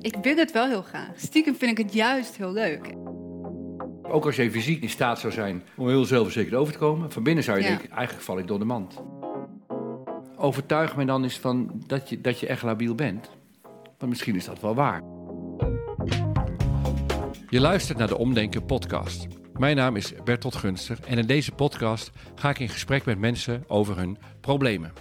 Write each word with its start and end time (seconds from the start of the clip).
Ik 0.00 0.16
wil 0.22 0.36
het 0.36 0.52
wel 0.52 0.66
heel 0.68 0.82
graag. 0.82 1.10
Stiekem 1.16 1.54
vind 1.54 1.78
ik 1.78 1.84
het 1.84 1.94
juist 1.94 2.36
heel 2.36 2.52
leuk. 2.52 2.94
Ook 4.02 4.24
als 4.26 4.36
je 4.36 4.50
fysiek 4.50 4.82
in 4.82 4.88
staat 4.90 5.18
zou 5.18 5.32
zijn 5.32 5.62
om 5.76 5.88
heel 5.88 6.04
zelfverzekerd 6.04 6.54
over 6.54 6.72
te 6.72 6.78
komen, 6.78 7.12
van 7.12 7.22
binnen 7.22 7.44
zou 7.44 7.56
je 7.58 7.62
Ja. 7.62 7.68
denken, 7.68 7.90
eigenlijk 7.90 8.24
val 8.24 8.38
ik 8.38 8.46
door 8.46 8.58
de 8.58 8.64
mand. 8.64 9.02
Overtuig 10.36 10.96
me 10.96 11.04
dan 11.04 11.22
eens 11.22 11.38
van 11.38 11.82
dat 11.86 12.08
je, 12.08 12.20
dat 12.20 12.40
je 12.40 12.46
echt 12.46 12.62
labiel 12.62 12.94
bent. 12.94 13.30
Want 13.98 14.10
misschien 14.10 14.36
is 14.36 14.44
dat 14.44 14.60
wel 14.60 14.74
waar. 14.74 15.02
Je 17.50 17.60
luistert 17.60 17.98
naar 17.98 18.08
de 18.08 18.18
Omdenken 18.18 18.64
podcast. 18.64 19.26
Mijn 19.58 19.76
naam 19.76 19.96
is 19.96 20.12
Bertolt 20.24 20.54
Gunster 20.56 20.98
en 21.06 21.18
in 21.18 21.26
deze 21.26 21.52
podcast 21.52 22.10
ga 22.34 22.50
ik 22.50 22.58
in 22.58 22.68
gesprek 22.68 23.04
met 23.04 23.18
mensen 23.18 23.64
over 23.66 23.96
hun 23.96 24.18
problemen. 24.40 24.92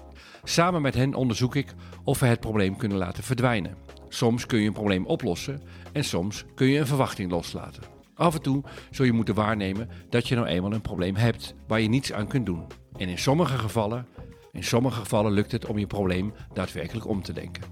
Samen 0.43 0.81
met 0.81 0.95
hen 0.95 1.13
onderzoek 1.13 1.55
ik 1.55 1.73
of 2.03 2.19
we 2.19 2.25
het 2.25 2.39
probleem 2.39 2.77
kunnen 2.77 2.97
laten 2.97 3.23
verdwijnen. 3.23 3.75
Soms 4.09 4.45
kun 4.45 4.59
je 4.59 4.67
een 4.67 4.73
probleem 4.73 5.05
oplossen 5.05 5.61
en 5.91 6.03
soms 6.03 6.45
kun 6.55 6.67
je 6.67 6.79
een 6.79 6.87
verwachting 6.87 7.31
loslaten. 7.31 7.83
Af 8.15 8.35
en 8.35 8.41
toe 8.41 8.63
zul 8.91 9.05
je 9.05 9.11
moeten 9.11 9.35
waarnemen 9.35 9.89
dat 10.09 10.27
je 10.27 10.35
nou 10.35 10.47
eenmaal 10.47 10.73
een 10.73 10.81
probleem 10.81 11.15
hebt 11.15 11.53
waar 11.67 11.81
je 11.81 11.89
niets 11.89 12.13
aan 12.13 12.27
kunt 12.27 12.45
doen. 12.45 12.67
En 12.97 13.09
in 13.09 13.17
sommige 13.17 13.57
gevallen, 13.57 14.07
in 14.51 14.63
sommige 14.63 14.99
gevallen 14.99 15.31
lukt 15.31 15.51
het 15.51 15.65
om 15.65 15.77
je 15.77 15.87
probleem 15.87 16.33
daadwerkelijk 16.53 17.07
om 17.07 17.21
te 17.21 17.33
denken. 17.33 17.63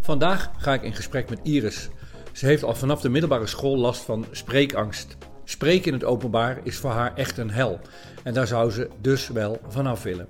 Vandaag 0.00 0.50
ga 0.56 0.74
ik 0.74 0.82
in 0.82 0.94
gesprek 0.94 1.30
met 1.30 1.40
Iris. 1.42 1.88
Ze 2.32 2.46
heeft 2.46 2.62
al 2.62 2.74
vanaf 2.74 3.00
de 3.00 3.08
middelbare 3.08 3.46
school 3.46 3.76
last 3.76 4.02
van 4.02 4.26
spreekangst. 4.30 5.16
Spreken 5.44 5.86
in 5.86 5.92
het 5.92 6.04
openbaar 6.04 6.60
is 6.62 6.76
voor 6.76 6.90
haar 6.90 7.14
echt 7.14 7.38
een 7.38 7.50
hel. 7.50 7.80
En 8.22 8.34
daar 8.34 8.46
zou 8.46 8.70
ze 8.70 8.88
dus 9.00 9.28
wel 9.28 9.60
vanaf 9.68 10.02
willen. 10.02 10.28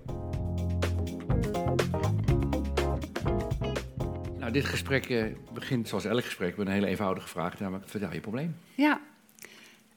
Nou, 4.47 4.59
dit 4.59 4.67
gesprek 4.67 5.09
eh, 5.09 5.25
begint 5.53 5.89
zoals 5.89 6.05
elk 6.05 6.25
gesprek 6.25 6.57
met 6.57 6.67
een 6.67 6.73
hele 6.73 6.87
eenvoudige 6.87 7.29
vraag. 7.29 7.61
Namelijk, 7.61 7.89
vertel 7.89 8.13
je 8.13 8.21
probleem. 8.21 8.57
Ja. 8.75 9.01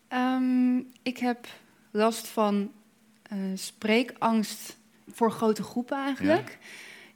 Ehm, 0.08 0.78
ik 1.04 1.18
heb 1.18 1.48
last 1.92 2.28
van 2.28 2.72
eh, 3.24 3.38
spreekangst 3.56 4.78
voor 5.12 5.32
grote 5.32 5.64
groepen 5.64 5.98
eigenlijk. 5.98 6.58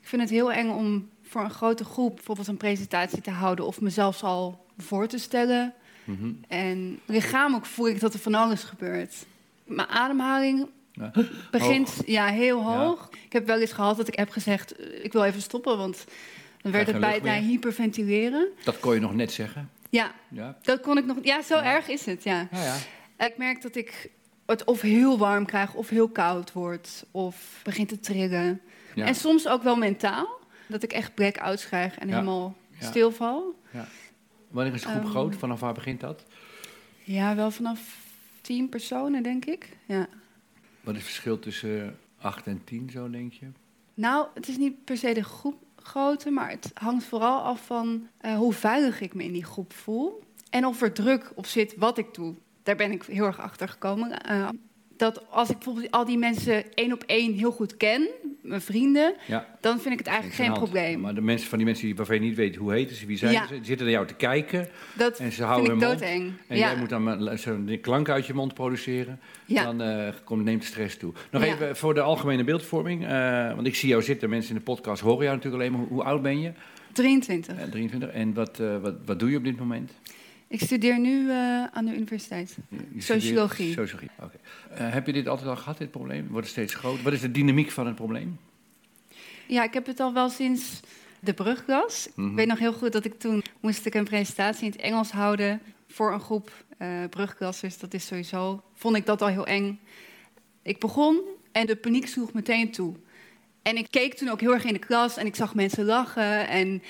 Ik 0.01 0.07
vind 0.07 0.21
het 0.21 0.31
heel 0.31 0.51
eng 0.51 0.69
om 0.69 1.09
voor 1.21 1.43
een 1.43 1.49
grote 1.51 1.83
groep 1.83 2.15
bijvoorbeeld 2.15 2.47
een 2.47 2.57
presentatie 2.57 3.21
te 3.21 3.31
houden 3.31 3.65
of 3.65 3.81
mezelf 3.81 4.23
al 4.23 4.65
voor 4.77 5.07
te 5.07 5.17
stellen. 5.17 5.73
Mhm. 6.03 6.31
En 6.47 6.99
lichamelijk 7.05 7.65
voel 7.65 7.87
ik 7.89 7.99
dat 7.99 8.13
er 8.13 8.19
van 8.19 8.33
alles 8.33 8.63
gebeurt. 8.63 9.25
Mijn 9.65 9.87
ademhaling 9.87 10.67
Ja. 10.91 11.11
begint 11.51 11.89
Hoog. 11.95 12.05
ja, 12.07 12.27
heel 12.27 12.59
Ja. 12.59 12.77
hoog. 12.77 13.09
Ik 13.25 13.33
heb 13.33 13.45
wel 13.47 13.59
eens 13.59 13.71
gehad 13.73 13.97
dat 13.97 14.07
ik 14.07 14.15
heb 14.17 14.29
gezegd, 14.29 14.75
eh, 14.75 15.03
ik 15.03 15.11
wil 15.13 15.23
even 15.23 15.41
stoppen, 15.41 15.77
want 15.77 16.05
dan 16.63 16.71
werd 16.71 16.87
het 16.87 16.99
bijna 16.99 17.33
hyperventileren. 17.39 18.47
Dat 18.63 18.79
kon 18.79 18.93
je 18.93 18.99
nog 18.99 19.13
net 19.15 19.31
zeggen. 19.31 19.69
Ja, 19.89 20.11
Ja, 20.29 20.57
dat 20.61 20.81
kon 20.81 20.97
ik 20.97 21.05
nog. 21.05 21.17
Ja, 21.21 21.41
zo 21.41 21.55
Ja. 21.55 21.63
erg 21.63 21.87
is 21.87 22.05
het, 22.05 22.23
ja. 22.23 22.47
ja. 22.51 22.63
ja. 23.17 23.25
Ik 23.25 23.37
merk 23.37 23.61
dat 23.61 23.75
ik 23.75 24.09
het 24.45 24.63
of 24.63 24.81
heel 24.81 25.17
warm 25.17 25.45
krijg 25.45 25.73
of 25.73 25.89
heel 25.89 26.09
koud 26.09 26.51
wordt 26.51 27.05
of 27.11 27.59
begint 27.63 27.89
te 27.89 27.99
trillen. 27.99 28.61
ja. 28.95 29.05
En 29.05 29.15
soms 29.15 29.47
ook 29.47 29.63
wel 29.63 29.75
mentaal, 29.75 30.39
dat 30.67 30.83
ik 30.83 30.93
echt 30.93 31.13
blackouts 31.13 31.67
krijg 31.67 31.97
en 31.97 32.07
helemaal 32.09 32.55
Ja. 32.79 32.85
stilval. 32.87 33.55
Wanneer 34.47 34.73
is 34.73 34.81
de 34.81 34.87
groep 34.87 35.01
Ehm, 35.01 35.09
groot? 35.11 35.35
Vanaf 35.35 35.59
waar 35.59 35.73
begint 35.73 35.99
dat? 35.99 36.23
Ja, 37.03 37.35
wel 37.35 37.51
vanaf 37.51 37.97
tien 38.41 38.69
personen, 38.69 39.23
denk 39.23 39.45
ik. 39.45 39.69
Ja. 39.85 40.07
Wat 40.81 40.93
is 40.95 40.99
het 41.01 41.09
verschil 41.09 41.39
tussen 41.39 41.97
8 42.21 42.47
en 42.47 42.61
10, 42.63 42.89
zo 42.89 43.09
denk 43.09 43.33
je? 43.33 43.45
Nou, 43.93 44.27
het 44.33 44.47
is 44.47 44.57
niet 44.57 44.83
per 44.83 44.97
se 44.97 45.13
de 45.13 45.23
groep 45.23 45.62
maar 46.29 46.49
het 46.49 46.71
hangt 46.73 47.03
vooral 47.03 47.41
af 47.41 47.65
van 47.65 48.07
eh, 48.17 48.35
hoe 48.35 48.53
veilig 48.53 49.01
ik 49.01 49.13
me 49.13 49.23
in 49.23 49.33
die 49.33 49.45
groep 49.45 49.73
voel. 49.73 50.23
En 50.49 50.65
of 50.65 50.81
er 50.81 50.93
druk 50.93 51.31
op 51.35 51.45
zit 51.45 51.75
wat 51.77 51.97
ik 51.97 52.13
doe. 52.13 52.35
Daar 52.63 52.75
ben 52.75 52.91
ik 52.91 53.03
heel 53.03 53.25
erg 53.25 53.39
achter 53.39 53.67
gekomen. 53.67 54.21
Eh, 54.21 54.49
dat 54.97 55.29
als 55.29 55.49
ik 55.49 55.55
bijvoorbeeld 55.55 55.91
al 55.91 56.05
die 56.05 56.17
mensen 56.17 56.73
één 56.73 56.93
op 56.93 57.03
één 57.03 57.33
heel 57.33 57.51
goed 57.51 57.77
ken, 57.77 58.07
mijn 58.43 58.61
vrienden, 58.61 59.13
Ja. 59.27 59.47
dan 59.61 59.79
vind 59.79 59.91
ik 59.93 59.97
het 59.99 60.07
eigenlijk 60.07 60.37
geen 60.37 60.47
hand. 60.49 60.59
probleem. 60.59 60.99
Maar 60.99 61.15
de 61.15 61.21
mensen, 61.21 61.49
van 61.49 61.57
die 61.57 61.67
mensen 61.67 61.85
die, 61.85 61.95
waarvan 61.95 62.15
je 62.15 62.21
niet 62.21 62.35
weet 62.35 62.55
hoe 62.55 62.71
heten 62.71 62.95
ze, 62.95 63.05
wie 63.05 63.17
zijn 63.17 63.31
Ja. 63.31 63.47
ze, 63.47 63.53
die 63.53 63.65
zitten 63.65 63.85
naar 63.85 63.95
jou 63.95 64.07
te 64.07 64.13
kijken. 64.13 64.67
dat 64.97 65.19
En 65.19 65.25
ze 65.31 65.35
vind 65.35 65.47
houden 65.47 65.73
ik 65.73 65.79
mond. 65.81 65.99
doodeng. 65.99 66.31
En 66.47 66.57
ja. 66.57 66.67
jij 66.69 66.77
moet 66.79 66.89
dan 66.89 67.37
zo'n 67.37 67.77
klank 67.81 68.09
uit 68.09 68.25
je 68.25 68.33
mond 68.33 68.53
produceren. 68.53 69.19
Dan 69.47 69.81
eh, 69.81 70.13
komt, 70.23 70.43
neemt 70.43 70.61
de 70.61 70.67
stress 70.67 70.97
toe. 70.97 71.13
Nog 71.31 71.43
even 71.43 71.75
voor 71.75 71.93
de 71.93 72.01
algemene 72.01 72.43
beeldvorming. 72.43 73.05
eh, 73.05 73.53
want 73.55 73.67
ik 73.67 73.75
zie 73.75 73.89
jou 73.89 74.01
zitten, 74.01 74.29
mensen 74.29 74.49
in 74.51 74.57
de 74.57 74.63
podcast 74.63 75.01
horen 75.01 75.23
jou 75.23 75.35
natuurlijk 75.35 75.63
alleen 75.63 75.71
maar. 75.77 75.81
Hoe, 75.87 75.91
hoe 75.97 76.03
oud 76.03 76.21
ben 76.21 76.41
je? 76.41 76.51
23. 76.91 77.57
Eh, 77.57 77.63
23. 77.63 78.09
En 78.09 78.33
wat, 78.33 78.59
eh, 78.59 78.77
wat, 78.81 78.93
wat 79.05 79.19
doe 79.19 79.31
je 79.31 79.37
op 79.37 79.43
dit 79.43 79.59
moment? 79.59 79.91
Ik 80.53 80.61
studeer 80.61 80.99
nu 80.99 81.29
eh, 81.29 81.63
aan 81.63 81.85
de 81.85 81.93
universiteit. 81.95 82.57
Je- 82.69 83.01
Sociologie. 83.01 83.73
Sociologie, 83.73 84.09
oké. 84.19 84.37
Eh, 84.69 84.93
heb 84.93 85.05
je 85.05 85.13
dit 85.13 85.27
altijd 85.27 85.49
al 85.49 85.55
gehad, 85.55 85.77
dit 85.77 85.91
probleem? 85.91 86.27
Wordt 86.27 86.45
het 86.47 86.55
steeds 86.55 86.73
groter? 86.73 87.03
Wat 87.03 87.13
is 87.13 87.21
de 87.21 87.31
dynamiek 87.31 87.71
van 87.71 87.85
het 87.85 87.95
probleem? 87.95 88.39
Ja, 89.47 89.63
ik 89.63 89.73
heb 89.73 89.85
het 89.85 89.99
al 89.99 90.13
wel 90.13 90.29
sinds 90.29 90.79
de 91.19 91.33
brugklas. 91.33 92.07
Mhm. 92.15 92.29
Ik 92.29 92.35
weet 92.35 92.47
nog 92.47 92.59
heel 92.59 92.73
goed 92.73 92.91
dat 92.91 93.05
ik 93.05 93.19
toen 93.19 93.43
moest 93.59 93.85
ik 93.85 93.93
een 93.93 94.03
presentatie 94.03 94.65
in 94.65 94.71
het 94.71 94.81
Engels 94.81 95.11
houden 95.11 95.61
voor 95.87 96.13
een 96.13 96.19
groep 96.21 96.51
eh 96.77 96.89
brugklassers. 97.09 97.77
Dat 97.77 97.93
is 97.93 98.05
sowieso, 98.05 98.63
vond 98.73 98.95
ik 98.95 99.05
dat 99.05 99.21
al 99.21 99.27
heel 99.27 99.45
eng. 99.45 99.79
Ik 100.61 100.79
begon 100.79 101.21
en 101.51 101.65
de 101.65 101.75
paniek 101.75 102.07
sloeg 102.07 102.33
meteen 102.33 102.71
toe. 102.71 102.95
En 103.61 103.77
ik 103.77 103.87
keek 103.89 104.13
toen 104.13 104.29
ook 104.29 104.39
heel 104.41 104.53
erg 104.53 104.63
in 104.65 104.73
de 104.73 104.79
klas 104.79 105.17
en 105.17 105.25
ik 105.25 105.35
zag 105.35 105.55
mensen 105.55 105.85
lachen 105.85 106.47
en 106.47 106.81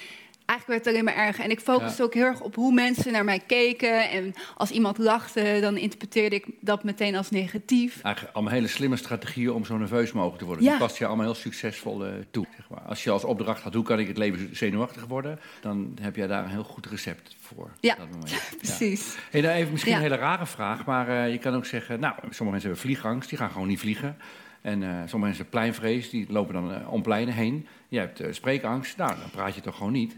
eigenlijk 0.45 0.67
werd 0.67 0.85
het 0.85 0.87
alleen 0.87 1.15
maar 1.15 1.25
erger. 1.27 1.43
En 1.43 1.49
ik 1.51 1.59
focuste 1.59 1.97
Ja. 2.01 2.03
ook 2.03 2.13
heel 2.13 2.25
erg 2.25 2.41
op 2.41 2.55
hoe 2.55 2.73
mensen 2.73 3.11
naar 3.11 3.23
mij 3.23 3.39
keken. 3.39 4.09
En 4.09 4.33
als 4.55 4.71
iemand 4.71 4.97
lachte, 4.97 5.57
dan 5.61 5.77
interpreteerde 5.77 6.35
ik 6.35 6.45
dat 6.59 6.83
meteen 6.83 7.15
als 7.15 7.29
negatief. 7.29 8.01
Eigenlijk 8.01 8.35
allemaal 8.35 8.53
hele 8.53 8.67
slimme 8.67 8.95
strategieën 8.95 9.51
om 9.51 9.65
zo 9.65 9.77
nerveus 9.77 10.11
mogelijk 10.11 10.39
te 10.39 10.45
worden. 10.45 10.63
Ja. 10.63 10.69
Die 10.69 10.79
past 10.79 10.97
je 10.97 11.05
allemaal 11.05 11.25
heel 11.25 11.35
succesvol 11.35 12.05
eh, 12.05 12.11
toe. 12.31 12.45
Zeg 12.55 12.69
maar. 12.69 12.81
Als 12.81 13.03
je 13.03 13.09
als 13.09 13.23
opdracht 13.23 13.61
had, 13.63 13.73
hoe 13.73 13.83
kan 13.83 13.99
ik 13.99 14.07
het 14.07 14.17
leven 14.17 14.55
zenuwachtig 14.55 15.05
worden? 15.05 15.39
Dan 15.61 15.97
heb 16.01 16.15
jij 16.15 16.27
daar 16.27 16.43
een 16.43 16.49
heel 16.49 16.63
goed 16.63 16.85
recept 16.85 17.35
voor. 17.41 17.71
Ja. 17.79 17.93
op 17.93 17.99
dat 17.99 18.09
moment. 18.09 18.29
Ja. 18.29 18.37
Precies. 18.57 19.15
Hey, 19.31 19.41
nou 19.41 19.53
even 19.53 19.71
misschien 19.71 19.93
een 19.93 20.01
hele 20.01 20.15
rare 20.15 20.45
vraag, 20.45 20.85
maar 20.85 21.07
eh, 21.07 21.31
je 21.31 21.37
kan 21.37 21.53
ook 21.55 21.65
zeggen... 21.65 21.99
Nou, 21.99 22.13
sommige 22.15 22.43
mensen 22.43 22.61
hebben 22.61 22.79
vliegangst, 22.79 23.29
die 23.29 23.37
gaan 23.37 23.51
gewoon 23.51 23.67
niet 23.67 23.79
vliegen. 23.79 24.17
En 24.61 24.83
eh, 24.83 24.89
sommige 24.89 25.17
mensen 25.17 25.35
hebben 25.35 25.49
pleinvrees, 25.49 26.09
die 26.09 26.25
lopen 26.29 26.53
dan 26.53 26.87
om 26.87 27.01
pleinen 27.01 27.33
heen. 27.33 27.67
Je 27.87 27.99
hebt 27.99 28.21
spreekangst, 28.31 28.97
nou, 28.97 29.09
dan 29.19 29.29
praat 29.31 29.55
je 29.55 29.61
toch 29.61 29.75
gewoon 29.77 29.91
niet. 29.91 30.15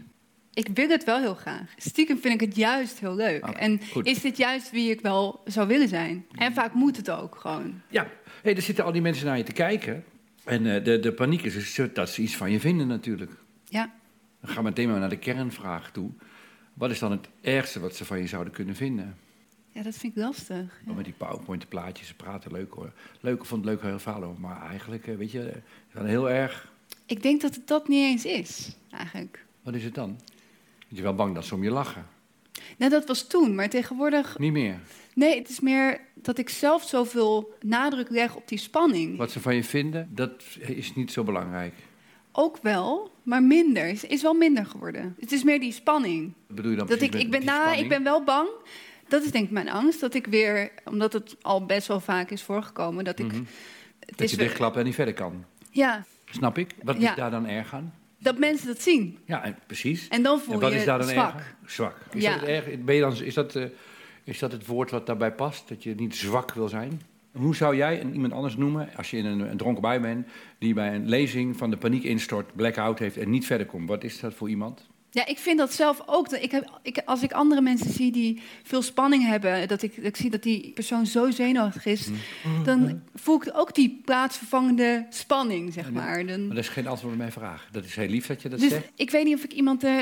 Ik 0.56 0.68
wil 0.74 0.88
het 0.88 1.04
wel 1.04 1.20
heel 1.20 1.34
graag. 1.34 1.74
Stiekem 1.76 2.18
vind 2.18 2.34
ik 2.34 2.48
het 2.48 2.56
juist 2.56 3.00
heel 3.00 3.14
leuk. 3.14 3.44
En 3.44 3.80
goed. 3.92 4.06
is 4.06 4.20
dit 4.20 4.36
juist 4.36 4.70
wie 4.70 4.90
ik 4.90 5.00
wel 5.00 5.40
zou 5.44 5.68
willen 5.68 5.88
zijn? 5.88 6.26
En 6.34 6.54
vaak 6.54 6.72
moet 6.72 6.96
het 6.96 7.10
ook 7.10 7.36
gewoon. 7.36 7.80
Ja, 7.88 8.10
hey, 8.42 8.56
er 8.56 8.62
zitten 8.62 8.84
al 8.84 8.92
die 8.92 9.02
mensen 9.02 9.26
naar 9.26 9.36
je 9.36 9.42
te 9.42 9.52
kijken. 9.52 10.04
En 10.44 10.74
eh, 10.74 10.84
de, 10.84 11.00
de 11.00 11.12
paniek 11.12 11.42
is 11.42 11.54
dus 11.54 11.80
dat 11.92 12.10
ze 12.10 12.22
iets 12.22 12.36
van 12.36 12.50
je 12.50 12.60
vinden 12.60 12.86
natuurlijk. 12.86 13.30
Ja. 13.64 13.94
Dan 14.40 14.50
gaan 14.50 14.62
we 14.62 14.68
meteen 14.68 14.88
maar 14.88 15.00
naar 15.00 15.08
de 15.08 15.18
kernvraag 15.18 15.90
toe. 15.90 16.10
Wat 16.74 16.90
is 16.90 16.98
dan 16.98 17.10
het 17.10 17.28
ergste 17.40 17.80
wat 17.80 17.96
ze 17.96 18.04
van 18.04 18.18
je 18.18 18.26
zouden 18.26 18.52
kunnen 18.52 18.74
vinden? 18.74 19.16
ja, 19.76 19.82
dat 19.82 19.96
vind 19.96 20.16
ik 20.16 20.22
lastig. 20.22 20.80
Oh, 20.88 20.96
met 20.96 21.04
die 21.04 21.14
PowerPoint 21.14 21.62
de 21.62 21.68
plaatjes, 21.68 22.06
ze 22.06 22.14
praten 22.14 22.52
leuk 22.52 22.72
hoor. 22.72 22.92
Leuk, 23.20 23.38
ik 23.38 23.44
vond 23.44 23.64
het 23.64 23.74
leuk 23.74 23.82
heel 23.82 23.98
verhaal 23.98 24.22
over. 24.22 24.40
Maar 24.40 24.68
eigenlijk, 24.70 25.06
eh, 25.06 25.16
weet 25.16 25.30
je, 25.30 25.52
heel 25.92 26.30
erg... 26.30 26.72
Ik 27.06 27.22
denk 27.22 27.40
dat 27.40 27.54
het 27.54 27.66
dat 27.66 27.88
niet 27.88 28.04
eens 28.04 28.24
is, 28.24 28.76
eigenlijk. 28.90 29.44
Wat 29.62 29.74
is 29.74 29.84
het 29.84 29.94
dan? 29.94 30.18
Ben 30.96 31.04
je 31.04 31.10
wel 31.10 31.24
bang 31.24 31.34
dat 31.34 31.44
ze 31.44 31.54
om 31.54 31.62
je 31.62 31.70
lachen? 31.70 32.06
Nou, 32.76 32.90
dat 32.90 33.06
was 33.06 33.26
toen, 33.26 33.54
maar 33.54 33.68
tegenwoordig... 33.68 34.38
Niet 34.38 34.52
meer. 34.52 34.78
Nee, 35.14 35.38
het 35.38 35.48
is 35.48 35.60
meer 35.60 36.00
dat 36.14 36.38
ik 36.38 36.48
zelf 36.48 36.82
zoveel 36.82 37.54
nadruk 37.60 38.10
leg 38.10 38.36
op 38.36 38.48
die 38.48 38.58
spanning. 38.58 39.16
Wat 39.16 39.30
ze 39.30 39.40
van 39.40 39.54
je 39.54 39.64
vinden, 39.64 40.08
dat 40.10 40.42
is 40.60 40.94
niet 40.94 41.12
zo 41.12 41.24
belangrijk. 41.24 41.74
Ook 42.32 42.58
wel, 42.62 43.10
maar 43.22 43.42
minder. 43.42 43.88
Is, 43.88 44.04
is 44.04 44.22
wel 44.22 44.34
minder 44.34 44.66
geworden. 44.66 45.16
Het 45.20 45.32
is 45.32 45.44
meer 45.44 45.60
die 45.60 45.72
spanning. 45.72 46.32
Wat 46.46 46.56
bedoel 46.56 46.70
je 46.70 46.76
dan 46.76 46.86
Dat 46.86 47.00
ik, 47.00 47.14
ik, 47.14 47.30
ben, 47.30 47.40
die 47.40 47.48
nou, 47.48 47.76
ik 47.78 47.88
ben 47.88 48.02
wel 48.02 48.24
bang. 48.24 48.48
Dat 49.08 49.24
is 49.24 49.30
denk 49.30 49.44
ik 49.44 49.50
mijn 49.50 49.68
angst. 49.68 50.00
Dat 50.00 50.14
ik 50.14 50.26
weer, 50.26 50.70
omdat 50.84 51.12
het 51.12 51.36
al 51.42 51.66
best 51.66 51.86
wel 51.86 52.00
vaak 52.00 52.30
is 52.30 52.42
voorgekomen, 52.42 53.04
dat 53.04 53.18
ik. 53.18 53.26
Mhm. 53.26 53.42
Het 53.98 54.08
Dat 54.08 54.20
is 54.20 54.30
je 54.30 54.36
dichtklapt 54.36 54.76
en 54.76 54.84
niet 54.84 54.94
verder 54.94 55.14
kan. 55.14 55.44
Ja, 55.70 56.04
Snap 56.30 56.58
ik? 56.58 56.74
Wat 56.82 57.00
Ja. 57.00 57.10
is 57.10 57.16
daar 57.16 57.30
dan 57.30 57.46
erg 57.46 57.74
aan? 57.74 57.94
Dat 58.18 58.38
mensen 58.38 58.66
dat 58.66 58.80
zien. 58.80 59.18
Ja, 59.24 59.44
en- 59.44 59.58
precies. 59.66 60.08
En 60.08 60.22
dan 60.22 60.40
voel 60.40 60.54
En 60.54 60.60
wat 60.60 60.72
je 60.72 60.78
is 60.78 60.84
daar 60.84 60.98
dan 60.98 61.08
zwak. 61.08 61.54
Zwak. 61.66 61.96
Is, 62.12 62.22
Ja. 62.22 62.30
dat 62.30 62.40
het 62.40 62.48
erg? 62.48 62.84
Ben 62.84 62.94
je 62.94 63.00
dan, 63.00 63.22
is, 63.22 63.34
dat, 63.34 63.54
eh, 63.56 63.64
is 64.24 64.38
dat 64.38 64.52
het 64.52 64.66
woord 64.66 64.90
wat 64.90 65.06
daarbij 65.06 65.32
past? 65.32 65.68
Dat 65.68 65.82
je 65.82 65.94
niet 65.94 66.16
zwak 66.16 66.52
wil 66.52 66.68
zijn? 66.68 67.00
Hoe 67.32 67.56
zou 67.56 67.76
jij 67.76 68.00
een, 68.00 68.12
iemand 68.14 68.32
anders 68.32 68.56
noemen, 68.56 68.88
als 68.96 69.10
je 69.10 69.16
in 69.16 69.24
een, 69.24 69.40
een 69.50 69.56
dronken 69.56 69.82
bui 69.82 70.00
bent, 70.00 70.26
die 70.58 70.74
bij 70.74 70.94
een 70.94 71.08
lezing 71.08 71.56
van 71.56 71.70
de 71.70 71.76
paniek 71.76 72.02
instort, 72.02 72.54
blackout 72.56 72.98
heeft 72.98 73.16
en 73.16 73.30
niet 73.30 73.46
verder 73.46 73.66
komt? 73.66 73.88
Wat 73.88 74.04
is 74.04 74.20
dat 74.20 74.34
voor 74.34 74.48
iemand? 74.48 74.86
Ja, 75.16 75.26
ik 75.26 75.38
vind 75.38 75.58
dat 75.58 75.72
zelf 75.74 76.02
ook. 76.06 76.28
Ik 76.28 76.50
heb, 76.50 76.78
ik, 76.82 77.02
als 77.04 77.22
ik 77.22 77.32
andere 77.32 77.60
mensen 77.60 77.90
zie 77.92 78.12
die 78.12 78.40
veel 78.62 78.82
spanning 78.82 79.26
hebben, 79.26 79.68
dat 79.68 79.82
ik, 79.82 79.96
dat 79.96 80.04
ik 80.04 80.16
zie 80.16 80.30
dat 80.30 80.42
die 80.42 80.70
persoon 80.74 81.06
zo 81.06 81.30
zenuwachtig 81.30 81.86
is, 81.86 82.08
Mm. 82.08 82.64
dan 82.64 83.02
voel 83.14 83.36
ik 83.36 83.50
ook 83.52 83.74
die 83.74 84.00
plaatsvervangende 84.04 85.06
spanning, 85.10 85.72
zeg 85.72 85.90
maar. 85.90 86.26
Dan, 86.26 86.46
Maar 86.46 86.54
dat 86.56 86.64
is 86.64 86.70
geen 86.70 86.86
antwoord 86.86 87.12
op 87.12 87.18
mijn 87.18 87.32
vraag. 87.32 87.68
Dat 87.72 87.84
is 87.84 87.94
heel 87.94 88.08
lief 88.08 88.26
dat 88.26 88.42
je 88.42 88.48
dat 88.48 88.60
dus 88.60 88.70
zegt. 88.70 88.90
ik 88.94 89.10
weet 89.10 89.24
niet 89.24 89.34
of 89.36 89.44
ik 89.44 89.52
iemand 89.52 89.84
eh, 89.84 89.94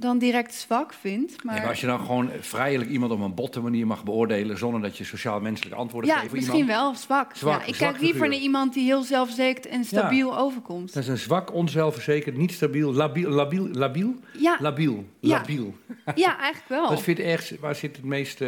dan 0.00 0.18
direct 0.18 0.54
zwak 0.54 0.92
vind. 0.92 1.44
Maar, 1.44 1.66
als 1.66 1.80
je 1.80 1.86
dan 1.86 2.00
gewoon 2.00 2.30
vrijelijk 2.40 2.90
iemand 2.90 3.12
op 3.12 3.20
een 3.20 3.34
botte 3.34 3.60
manier 3.60 3.86
mag 3.86 4.04
beoordelen... 4.04 4.58
zonder 4.58 4.80
dat 4.80 4.96
je 4.96 5.04
sociaal-menselijke 5.04 5.78
antwoorden 5.78 6.10
ja, 6.10 6.16
geeft 6.16 6.28
voor 6.28 6.36
misschien 6.38 6.58
iemand... 6.60 6.80
wel 6.80 6.94
zwak. 6.94 7.36
Zwak, 7.36 7.60
ja, 7.60 7.66
ik 7.66 7.74
kijk 7.74 8.00
liever 8.00 8.28
naar 8.28 8.38
iemand 8.38 8.74
die 8.74 8.84
heel 8.84 9.02
zelfverzekerd 9.02 9.66
en 9.66 9.84
stabiel 9.84 10.38
overkomt. 10.38 10.94
Dat 10.94 11.02
is 11.02 11.08
een 11.08 11.18
zwak, 11.18 11.52
onzelfverzekerd, 11.54 12.36
niet 12.36 12.52
stabiel, 12.52 12.92
labiel, 12.92 13.30
labiel, 13.30 13.68
labiel, 13.68 14.14
Ja, 14.38 14.56
labiel, 14.60 15.04
Ja. 15.20 15.36
labiel. 15.36 15.74
ja, 16.14 16.38
eigenlijk 16.38 16.68
wel. 16.68 16.88
Wat 16.88 17.02
vind 17.02 17.18
je 17.18 17.24
ergst, 17.24 17.58
waar 17.58 17.74
zit 17.74 17.96
het 17.96 18.04
meeste 18.04 18.46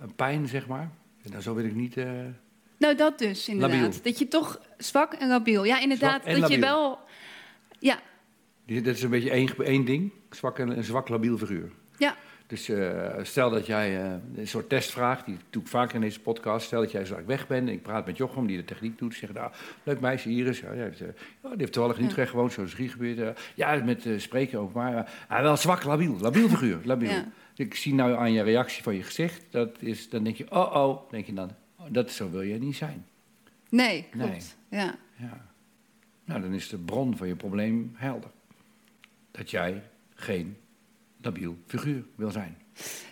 eh, 0.00 0.08
pijn, 0.16 0.48
zeg 0.48 0.66
maar? 0.66 0.90
Nou, 1.30 1.42
zo 1.42 1.54
wil 1.54 1.64
ik 1.64 1.74
niet... 1.74 1.96
eh, 1.96 2.10
Nou, 2.78 2.94
dat 2.94 3.18
dus 3.18 3.48
inderdaad. 3.48 3.80
Labiel. 3.80 4.00
Dat 4.02 4.18
je 4.18 4.28
toch 4.28 4.60
zwak 4.78 5.12
en 5.12 5.28
labiel. 5.28 5.64
Ja, 5.64 5.80
inderdaad. 5.80 6.24
Dat 6.24 6.48
je 6.48 6.58
wel. 6.58 6.98
Ja, 7.78 7.98
dat 8.66 8.94
is 8.94 9.02
een 9.02 9.10
beetje 9.10 9.30
één, 9.30 9.56
één 9.56 9.84
ding, 9.84 10.12
zwak 10.30 10.58
en 10.58 10.76
een 10.76 10.84
zwak, 10.84 11.08
labiel 11.08 11.38
figuur. 11.38 11.70
ja, 11.98 12.16
Dus 12.46 12.68
eh, 12.68 13.14
stel 13.22 13.50
dat 13.50 13.66
jij 13.66 14.04
eh, 14.04 14.12
een 14.36 14.46
soort 14.46 14.68
testvraag, 14.68 15.24
die 15.24 15.36
doe 15.50 15.62
ik 15.62 15.68
vaak 15.68 15.92
in 15.92 16.00
deze 16.00 16.20
podcast. 16.20 16.66
Stel 16.66 16.80
dat 16.80 16.90
jij 16.90 17.04
zo 17.04 17.24
weg 17.26 17.46
bent 17.46 17.68
en 17.68 17.74
ik 17.74 17.82
praat 17.82 18.06
met 18.06 18.16
Jochem, 18.16 18.46
die 18.46 18.56
de 18.56 18.64
techniek 18.64 18.98
doet. 18.98 19.14
Zeg, 19.14 19.32
nou, 19.32 19.52
leuk 19.82 20.00
meisje, 20.00 20.28
Iris. 20.28 20.60
Ja, 20.60 20.70
die, 20.72 20.80
heeft, 20.80 20.98
ja, 20.98 21.04
die 21.42 21.50
heeft 21.56 21.72
toevallig 21.72 21.96
in 21.98 22.04
Ja. 22.04 22.10
Utrecht 22.10 22.30
gewoond, 22.30 22.52
zoals 22.52 22.70
drie 22.70 22.88
gebeurd. 22.88 23.40
ja, 23.54 23.84
met 23.84 24.08
spreken 24.16 24.58
ook, 24.58 24.72
maar 24.72 25.12
ah, 25.28 25.40
wel 25.40 25.56
zwak, 25.56 25.84
labiel. 25.84 26.16
Labiel 26.20 26.48
figuur, 26.48 26.78
labiel. 26.92 27.10
Ja. 27.10 27.28
Ik 27.54 27.74
zie 27.74 27.94
nou 27.94 28.14
aan 28.14 28.32
je 28.32 28.42
reactie 28.42 28.82
van 28.82 28.94
je 28.94 29.02
gezicht, 29.02 29.42
dat 29.50 29.82
is, 29.82 30.08
dan 30.08 30.24
denk 30.24 30.36
je, 30.36 30.50
oh 30.50 30.74
oh, 30.74 31.10
denk 31.10 31.26
je 31.26 31.34
dan. 31.34 31.50
Oh, 31.78 31.86
dat, 31.88 32.10
zo 32.10 32.30
wil 32.30 32.42
je 32.42 32.58
niet 32.58 32.76
zijn. 32.76 33.06
nee, 33.70 34.06
klopt. 34.10 34.56
Nee. 34.68 34.80
Ja. 34.80 34.94
Ja. 35.16 35.46
Nou, 36.24 36.40
dan 36.40 36.52
is 36.52 36.68
de 36.68 36.78
bron 36.78 37.16
van 37.16 37.28
je 37.28 37.36
probleem 37.36 37.92
helder. 37.94 38.30
Dat 39.36 39.50
jij 39.50 39.82
geen 40.14 40.56
labiel 41.20 41.56
figuur 41.66 42.04
wil 42.16 42.30
zijn. 42.30 42.56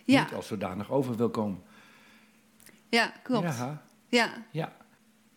Ja. 0.04 0.22
Niet 0.22 0.32
als 0.34 0.46
zodanig 0.46 0.90
over 0.90 1.16
wil 1.16 1.30
komen. 1.30 1.62
ja, 2.88 3.12
klopt. 3.22 3.44
Ja, 3.56 3.82
Ja, 4.08 4.32
ja. 4.50 4.72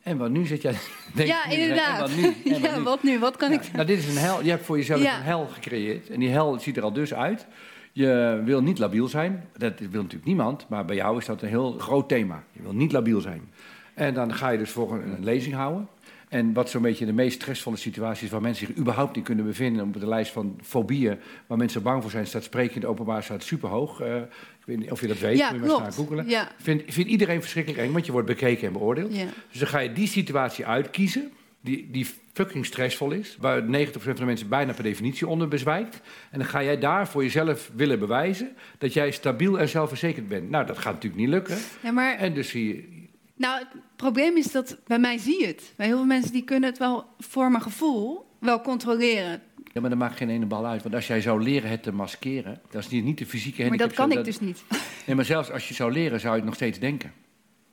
En 0.02 0.18
wat 0.18 0.30
nu 0.30 0.46
zit 0.46 0.62
jij... 0.62 0.76
denk 1.16 1.28
ja 1.30 1.46
inderdaad. 1.50 1.96
En 1.96 2.00
wat 2.00 2.16
nu? 2.16 2.52
Wat 2.52 2.62
ja, 2.72 2.78
nu? 2.78 2.84
wat 2.84 3.04
nu? 3.04 3.20
Wat 3.20 3.38
kan 3.38 3.52
Ja, 3.52 3.62
ik. 3.62 3.72
nou, 3.72 3.86
dit 3.86 3.98
is 3.98 4.08
een 4.08 4.18
hel. 4.22 4.44
Je 4.44 4.50
hebt 4.50 4.66
voor 4.66 4.78
jezelf 4.78 5.02
Ja. 5.02 5.18
een 5.18 5.24
hel 5.24 5.48
gecreëerd. 5.48 6.10
En 6.10 6.20
die 6.20 6.30
hel 6.30 6.60
ziet 6.60 6.78
er 6.78 6.84
al 6.84 6.94
dus 6.94 7.14
uit. 7.14 7.48
Je 7.92 8.42
wil 8.46 8.62
niet 8.62 8.80
labiel 8.80 9.08
zijn. 9.08 9.50
Dat 9.58 9.80
wil 9.80 10.02
natuurlijk 10.02 10.26
niemand. 10.26 10.70
Maar 10.70 10.86
bij 10.86 10.96
jou 10.96 11.18
is 11.18 11.26
dat 11.26 11.42
een 11.42 11.48
heel 11.48 11.72
groot 11.80 12.10
thema. 12.10 12.44
Je 12.52 12.62
wil 12.62 12.74
niet 12.74 12.92
labiel 12.92 13.22
zijn. 13.22 13.52
En 13.94 14.14
dan 14.14 14.34
ga 14.34 14.50
je 14.50 14.58
dus 14.58 14.72
voor 14.72 14.94
een, 14.94 15.12
een 15.12 15.24
lezing 15.24 15.56
houden. 15.56 15.88
En 16.30 16.54
wat 16.54 16.70
zo'n 16.70 16.82
beetje 16.82 17.06
de 17.06 17.14
meest 17.14 17.42
stressvolle 17.42 17.78
situatie 17.78 18.26
is... 18.26 18.32
waar 18.32 18.42
mensen 18.42 18.68
zich 18.68 18.78
überhaupt 18.78 19.16
niet 19.16 19.26
kunnen 19.26 19.46
bevinden... 19.46 19.88
op 19.88 20.00
de 20.00 20.08
lijst 20.08 20.32
van 20.32 20.60
fobieën... 20.64 21.20
waar 21.48 21.58
mensen 21.58 21.82
bang 21.82 22.02
voor 22.02 22.12
zijn... 22.12 22.28
staat 22.28 22.44
spreken 22.44 22.76
in 22.76 22.82
het 22.82 22.90
openbaar 22.90 23.24
staat 23.24 23.44
superhoog. 23.44 24.02
Eh, 24.02 24.16
ik 24.16 24.66
weet 24.66 24.78
niet 24.78 24.92
of 24.92 25.02
je 25.02 25.08
dat 25.08 25.20
weet. 25.20 25.38
Ja, 25.38 25.52
moet 25.52 25.72
je 25.72 25.78
maar 25.80 25.92
googelen. 25.92 26.30
Ja, 26.30 26.52
Vindt 26.58 26.84
vindt 26.94 27.10
iedereen 27.10 27.42
verschrikkelijk 27.42 27.84
eng... 27.84 27.92
want 27.92 28.06
je 28.06 28.12
wordt 28.12 28.28
bekeken 28.28 28.68
en 28.68 28.74
beoordeeld. 28.74 29.16
ja. 29.16 29.26
Dus 29.52 29.60
dan 29.60 29.70
ga 29.70 29.80
je 29.80 29.94
die 29.94 30.08
situatie 30.08 30.66
uitkiezen, 30.66 31.32
die, 31.62 31.88
die 31.92 32.08
fucking 32.34 32.66
stressvol 32.66 33.12
is, 33.12 33.38
waar 33.40 33.62
90% 33.62 33.68
van 34.00 34.16
de 34.16 34.26
mensen 34.26 34.50
bijna 34.50 34.74
per 34.74 34.84
definitie 34.84 35.28
onder 35.28 35.48
bezwijkt. 35.48 36.02
En 36.32 36.40
dan 36.40 36.48
ga 36.48 36.64
jij 36.64 36.80
daar 36.80 37.08
voor 37.08 37.24
jezelf 37.24 37.72
willen 37.76 38.00
bewijzen 38.00 38.56
dat 38.78 38.94
jij 38.94 39.12
stabiel 39.12 39.60
en 39.60 39.70
zelfverzekerd 39.70 40.28
bent. 40.28 40.50
Nou, 40.50 40.66
dat 40.66 40.78
gaat 40.78 40.94
natuurlijk 40.94 41.22
niet 41.22 41.30
lukken. 41.30 41.58
ja 41.84 41.92
maar 41.92 42.16
En 42.18 42.34
dus 42.34 42.50
zie 42.50 42.68
je. 42.68 42.97
Nou, 43.38 43.60
het 43.60 43.68
probleem 43.96 44.38
is 44.38 44.52
dat 44.52 44.78
bij 44.88 45.00
mij 45.00 45.18
zie 45.18 45.40
je 45.42 45.48
het. 45.48 45.74
Bij 45.76 45.86
heel 45.88 45.96
veel 45.98 46.06
mensen 46.06 46.32
die 46.32 46.44
kunnen 46.44 46.70
het 46.70 46.78
wel 46.80 47.06
voor 47.20 47.52
mijn 47.52 47.64
gevoel 47.64 48.26
wel 48.40 48.62
controleren. 48.62 49.42
Ja, 49.74 49.82
maar 49.82 49.90
dat 49.90 50.00
maakt 50.00 50.18
geen 50.18 50.30
ene 50.30 50.46
bal 50.46 50.66
uit. 50.66 50.84
Want 50.84 50.96
als 50.96 51.08
jij 51.08 51.22
zou 51.22 51.44
leren 51.44 51.70
het 51.70 51.84
te 51.84 51.92
maskeren, 51.92 52.62
dat 52.70 52.82
is 52.84 52.90
niet, 52.90 53.04
niet 53.04 53.18
de 53.18 53.26
fysieke 53.26 53.58
Maar 53.62 53.68
handicap. 53.70 53.90
dat 53.96 53.98
kan 54.06 54.12
zo- 54.12 54.20
ik 54.20 54.26
dus 54.26 54.40
niet. 54.40 54.64
Nee, 55.06 55.16
maar 55.16 55.26
zelfs 55.26 55.52
als 55.52 55.68
je 55.68 55.74
zou 55.74 55.92
leren, 55.92 56.20
zou 56.20 56.32
je 56.34 56.38
het 56.40 56.46
nog 56.48 56.56
steeds 56.56 56.80
denken. 56.80 57.12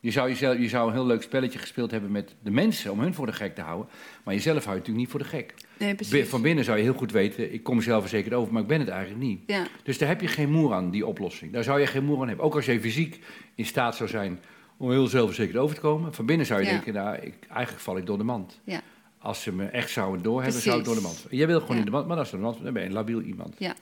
Je 0.00 0.10
zou, 0.10 0.28
jezelf, 0.28 0.58
je 0.58 0.68
zou 0.68 0.86
een 0.88 0.92
heel 0.94 1.06
leuk 1.06 1.22
spelletje 1.22 1.58
gespeeld 1.58 1.90
hebben 1.90 2.10
met 2.12 2.34
de 2.42 2.50
mensen 2.50 2.92
om 2.92 3.00
hun 3.00 3.14
voor 3.14 3.26
de 3.26 3.32
gek 3.32 3.54
te 3.54 3.60
houden. 3.60 3.88
Maar 4.24 4.34
jezelf 4.34 4.64
hou 4.64 4.70
je 4.76 4.80
natuurlijk 4.80 4.98
niet 4.98 5.08
voor 5.08 5.20
de 5.20 5.26
gek. 5.36 5.54
Nee, 5.78 5.94
precies. 5.94 6.28
Van 6.28 6.42
binnen 6.42 6.64
zou 6.64 6.76
je 6.76 6.82
heel 6.82 6.92
goed 6.94 7.12
weten, 7.12 7.52
ik 7.52 7.62
kom 7.62 7.80
zelfverzekerd 7.82 8.34
over, 8.34 8.52
maar 8.52 8.62
ik 8.62 8.68
ben 8.68 8.80
het 8.80 8.88
eigenlijk 8.88 9.22
niet. 9.22 9.40
Ja, 9.46 9.66
Dus 9.82 9.98
daar 9.98 10.08
heb 10.08 10.20
je 10.20 10.26
geen 10.28 10.50
moer 10.50 10.72
aan, 10.74 10.90
die 10.90 11.06
oplossing. 11.06 11.52
Daar 11.52 11.64
zou 11.64 11.80
je 11.80 11.86
geen 11.86 12.04
moer 12.04 12.20
aan 12.20 12.28
hebben. 12.28 12.44
Ook 12.46 12.54
als 12.54 12.66
je 12.66 12.80
fysiek 12.80 13.24
in 13.54 13.66
staat 13.66 13.96
zou 13.96 14.08
zijn 14.08 14.40
om 14.84 14.90
heel 14.90 15.06
zelfverzekerd 15.06 15.56
over 15.56 15.74
te 15.74 15.80
komen. 15.80 16.14
Van 16.14 16.26
binnen 16.26 16.46
zou 16.46 16.60
je 16.60 16.66
Ja. 16.66 16.72
denken, 16.72 16.92
nou, 16.94 17.16
ik, 17.16 17.34
eigenlijk 17.48 17.82
val 17.82 17.96
ik 17.96 18.06
door 18.06 18.18
de 18.18 18.24
mand. 18.24 18.60
ja, 18.64 18.80
Als 19.18 19.42
ze 19.42 19.52
me 19.52 19.64
echt 19.64 19.90
zouden 19.90 20.22
doorhebben, 20.22 20.60
zou 20.62 20.78
ik 20.78 20.84
door 20.84 20.94
de 20.94 21.00
mand. 21.00 21.26
Jij 21.30 21.46
wil 21.46 21.60
gewoon 21.60 21.72
Ja. 21.76 21.78
in 21.78 21.84
de 21.84 21.90
mand, 21.90 22.06
maar 22.06 22.16
als 22.18 22.30
er 22.32 22.36
de 22.36 22.42
mand, 22.42 22.62
dan 22.62 22.72
ben 22.72 22.82
je 22.82 22.88
een 22.88 22.94
labiel 22.94 23.20
iemand. 23.20 23.54
ja. 23.58 23.74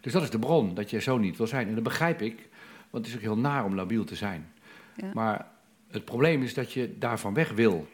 Dus 0.00 0.12
dat 0.12 0.22
is 0.22 0.30
de 0.30 0.38
bron, 0.38 0.74
dat 0.74 0.90
je 0.90 1.00
zo 1.00 1.18
niet 1.18 1.36
wil 1.36 1.46
zijn. 1.46 1.68
En 1.68 1.74
dat 1.74 1.82
begrijp 1.82 2.22
ik, 2.22 2.48
want 2.90 3.04
het 3.04 3.06
is 3.06 3.14
ook 3.14 3.20
heel 3.20 3.38
naar 3.38 3.64
om 3.64 3.74
labiel 3.74 4.04
te 4.04 4.14
zijn. 4.14 4.52
Ja. 4.96 5.10
Maar 5.14 5.46
het 5.90 6.04
probleem 6.04 6.42
is 6.42 6.54
dat 6.54 6.72
je 6.72 6.94
daarvan 6.98 7.34
weg 7.34 7.50
wil. 7.50 7.88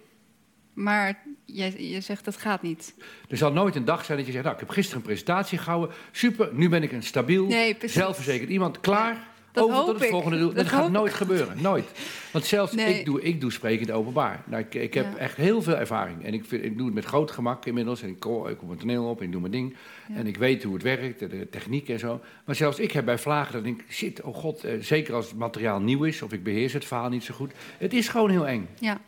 Maar 0.72 1.22
jij, 1.44 1.74
je 1.90 2.00
zegt 2.00 2.24
dat 2.24 2.36
gaat 2.36 2.62
niet. 2.62 2.94
Er 3.28 3.36
zal 3.36 3.52
nooit 3.52 3.74
een 3.76 3.84
dag 3.84 4.04
zijn 4.04 4.16
dat 4.18 4.26
je 4.26 4.32
zegt, 4.32 4.44
nou, 4.44 4.56
ik 4.56 4.62
heb 4.62 4.70
gisteren 4.72 5.00
een 5.00 5.06
presentatie 5.06 5.58
gehouden. 5.58 5.94
Super, 6.10 6.48
nu 6.52 6.68
ben 6.68 6.82
ik 6.82 6.92
een 6.92 7.02
stabiel, 7.02 7.46
Nee, 7.46 7.76
zelfverzekerd 7.84 8.50
iemand. 8.50 8.80
Klaar, 8.80 9.26
Dat 9.56 9.64
over 9.64 9.76
hoop 9.76 9.86
tot 9.86 9.94
het 9.94 10.04
ik. 10.04 10.10
volgende 10.10 10.38
doel. 10.38 10.46
Dat, 10.46 10.56
Dat 10.56 10.66
gaat 10.66 10.90
nooit 10.90 11.10
ik. 11.10 11.16
gebeuren, 11.16 11.62
nooit. 11.62 11.84
Want 12.32 12.44
zelfs 12.44 12.72
Nee. 12.72 12.98
ik, 12.98 13.04
doe, 13.04 13.22
ik 13.22 13.40
doe 13.40 13.52
spreken 13.52 13.80
in 13.80 13.86
het 13.86 13.96
openbaar. 13.96 14.42
Nou, 14.46 14.62
ik, 14.62 14.74
ik 14.74 14.94
heb 14.94 15.04
Ja. 15.12 15.16
echt 15.18 15.36
heel 15.36 15.62
veel 15.62 15.76
ervaring. 15.76 16.24
En 16.24 16.34
ik, 16.34 16.44
vind, 16.44 16.64
ik 16.64 16.76
doe 16.76 16.86
het 16.86 16.94
met 16.94 17.04
groot 17.04 17.30
gemak 17.30 17.66
inmiddels. 17.66 18.02
En 18.02 18.08
ik, 18.08 18.20
kom- 18.20 18.46
ik 18.48 18.56
kom 18.56 18.70
het 18.70 18.78
toneel 18.80 19.04
op 19.04 19.18
en 19.18 19.24
ik 19.26 19.32
doe 19.32 19.40
mijn 19.40 19.52
ding. 19.52 19.74
Ja. 20.08 20.14
En 20.14 20.26
ik 20.26 20.36
weet 20.36 20.62
hoe 20.62 20.74
het 20.74 20.82
werkt, 20.82 21.18
de, 21.18 21.46
techniek 21.50 21.88
en 21.88 21.98
zo. 21.98 22.20
Maar 22.44 22.54
zelfs 22.54 22.78
ik 22.78 22.92
heb 22.92 23.04
bij 23.04 23.18
vlagen 23.18 23.52
dat 23.52 23.64
ik 23.64 23.76
denk, 23.76 23.90
shit, 23.90 24.22
oh 24.22 24.34
god. 24.34 24.64
eh, 24.64 24.72
zeker 24.80 25.14
als 25.14 25.28
het 25.28 25.36
materiaal 25.38 25.80
nieuw 25.80 26.04
is 26.04 26.22
of 26.22 26.32
ik 26.32 26.42
beheers 26.42 26.72
het 26.72 26.84
verhaal 26.84 27.08
niet 27.08 27.24
zo 27.24 27.34
goed. 27.34 27.52
Het 27.78 27.92
is 27.94 28.08
gewoon 28.08 28.30
heel 28.30 28.46
eng. 28.46 28.68
Ja, 28.78 28.98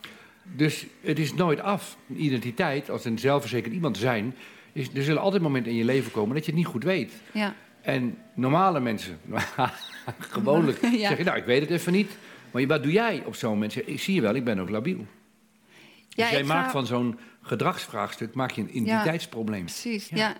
Dus 0.57 0.87
het 1.01 1.19
is 1.19 1.35
nooit 1.35 1.61
af. 1.61 1.97
Een 2.09 2.23
identiteit, 2.25 2.91
als 2.91 3.05
een 3.05 3.19
zelfverzekerd 3.19 3.75
iemand 3.75 3.97
zijn... 3.99 4.35
Is, 4.73 4.89
er 4.95 5.03
zullen 5.03 5.23
altijd 5.23 5.43
momenten 5.43 5.73
in 5.73 5.79
je 5.79 5.85
leven 5.85 6.11
komen 6.13 6.35
dat 6.35 6.45
je 6.45 6.51
het 6.51 6.61
niet 6.61 6.69
goed 6.69 6.85
weet. 6.85 7.13
ja. 7.33 7.55
En 7.89 8.19
normale 8.35 8.81
mensen, 8.81 9.19
gewoonlijk, 10.19 10.81
Ja. 10.83 11.09
zeg 11.09 11.19
je, 11.19 11.25
nou, 11.25 11.37
ik 11.39 11.45
weet 11.45 11.61
het 11.61 11.71
even 11.71 11.93
niet. 11.93 12.11
Maar 12.51 12.67
wat 12.67 12.83
doe 12.83 12.93
jij 12.93 13.23
op 13.27 13.35
zo'n 13.35 13.51
moment? 13.51 13.89
Ik 13.89 14.01
zie 14.01 14.15
je 14.15 14.21
wel, 14.21 14.35
ik 14.35 14.45
ben 14.45 14.59
ook 14.59 14.69
labiel. 14.71 15.07
ja 16.09 16.25
dus 16.25 16.31
jij 16.31 16.45
maakt 16.45 16.65
ga- 16.67 16.71
van 16.73 16.87
zo'n 16.87 17.19
gedragsvraagstuk 17.43 18.35
maak 18.35 18.51
je 18.51 18.61
een 18.63 18.77
identiteitsprobleem. 18.77 19.65
Precies, 19.65 20.09
Ja. 20.09 20.17
ja. 20.17 20.37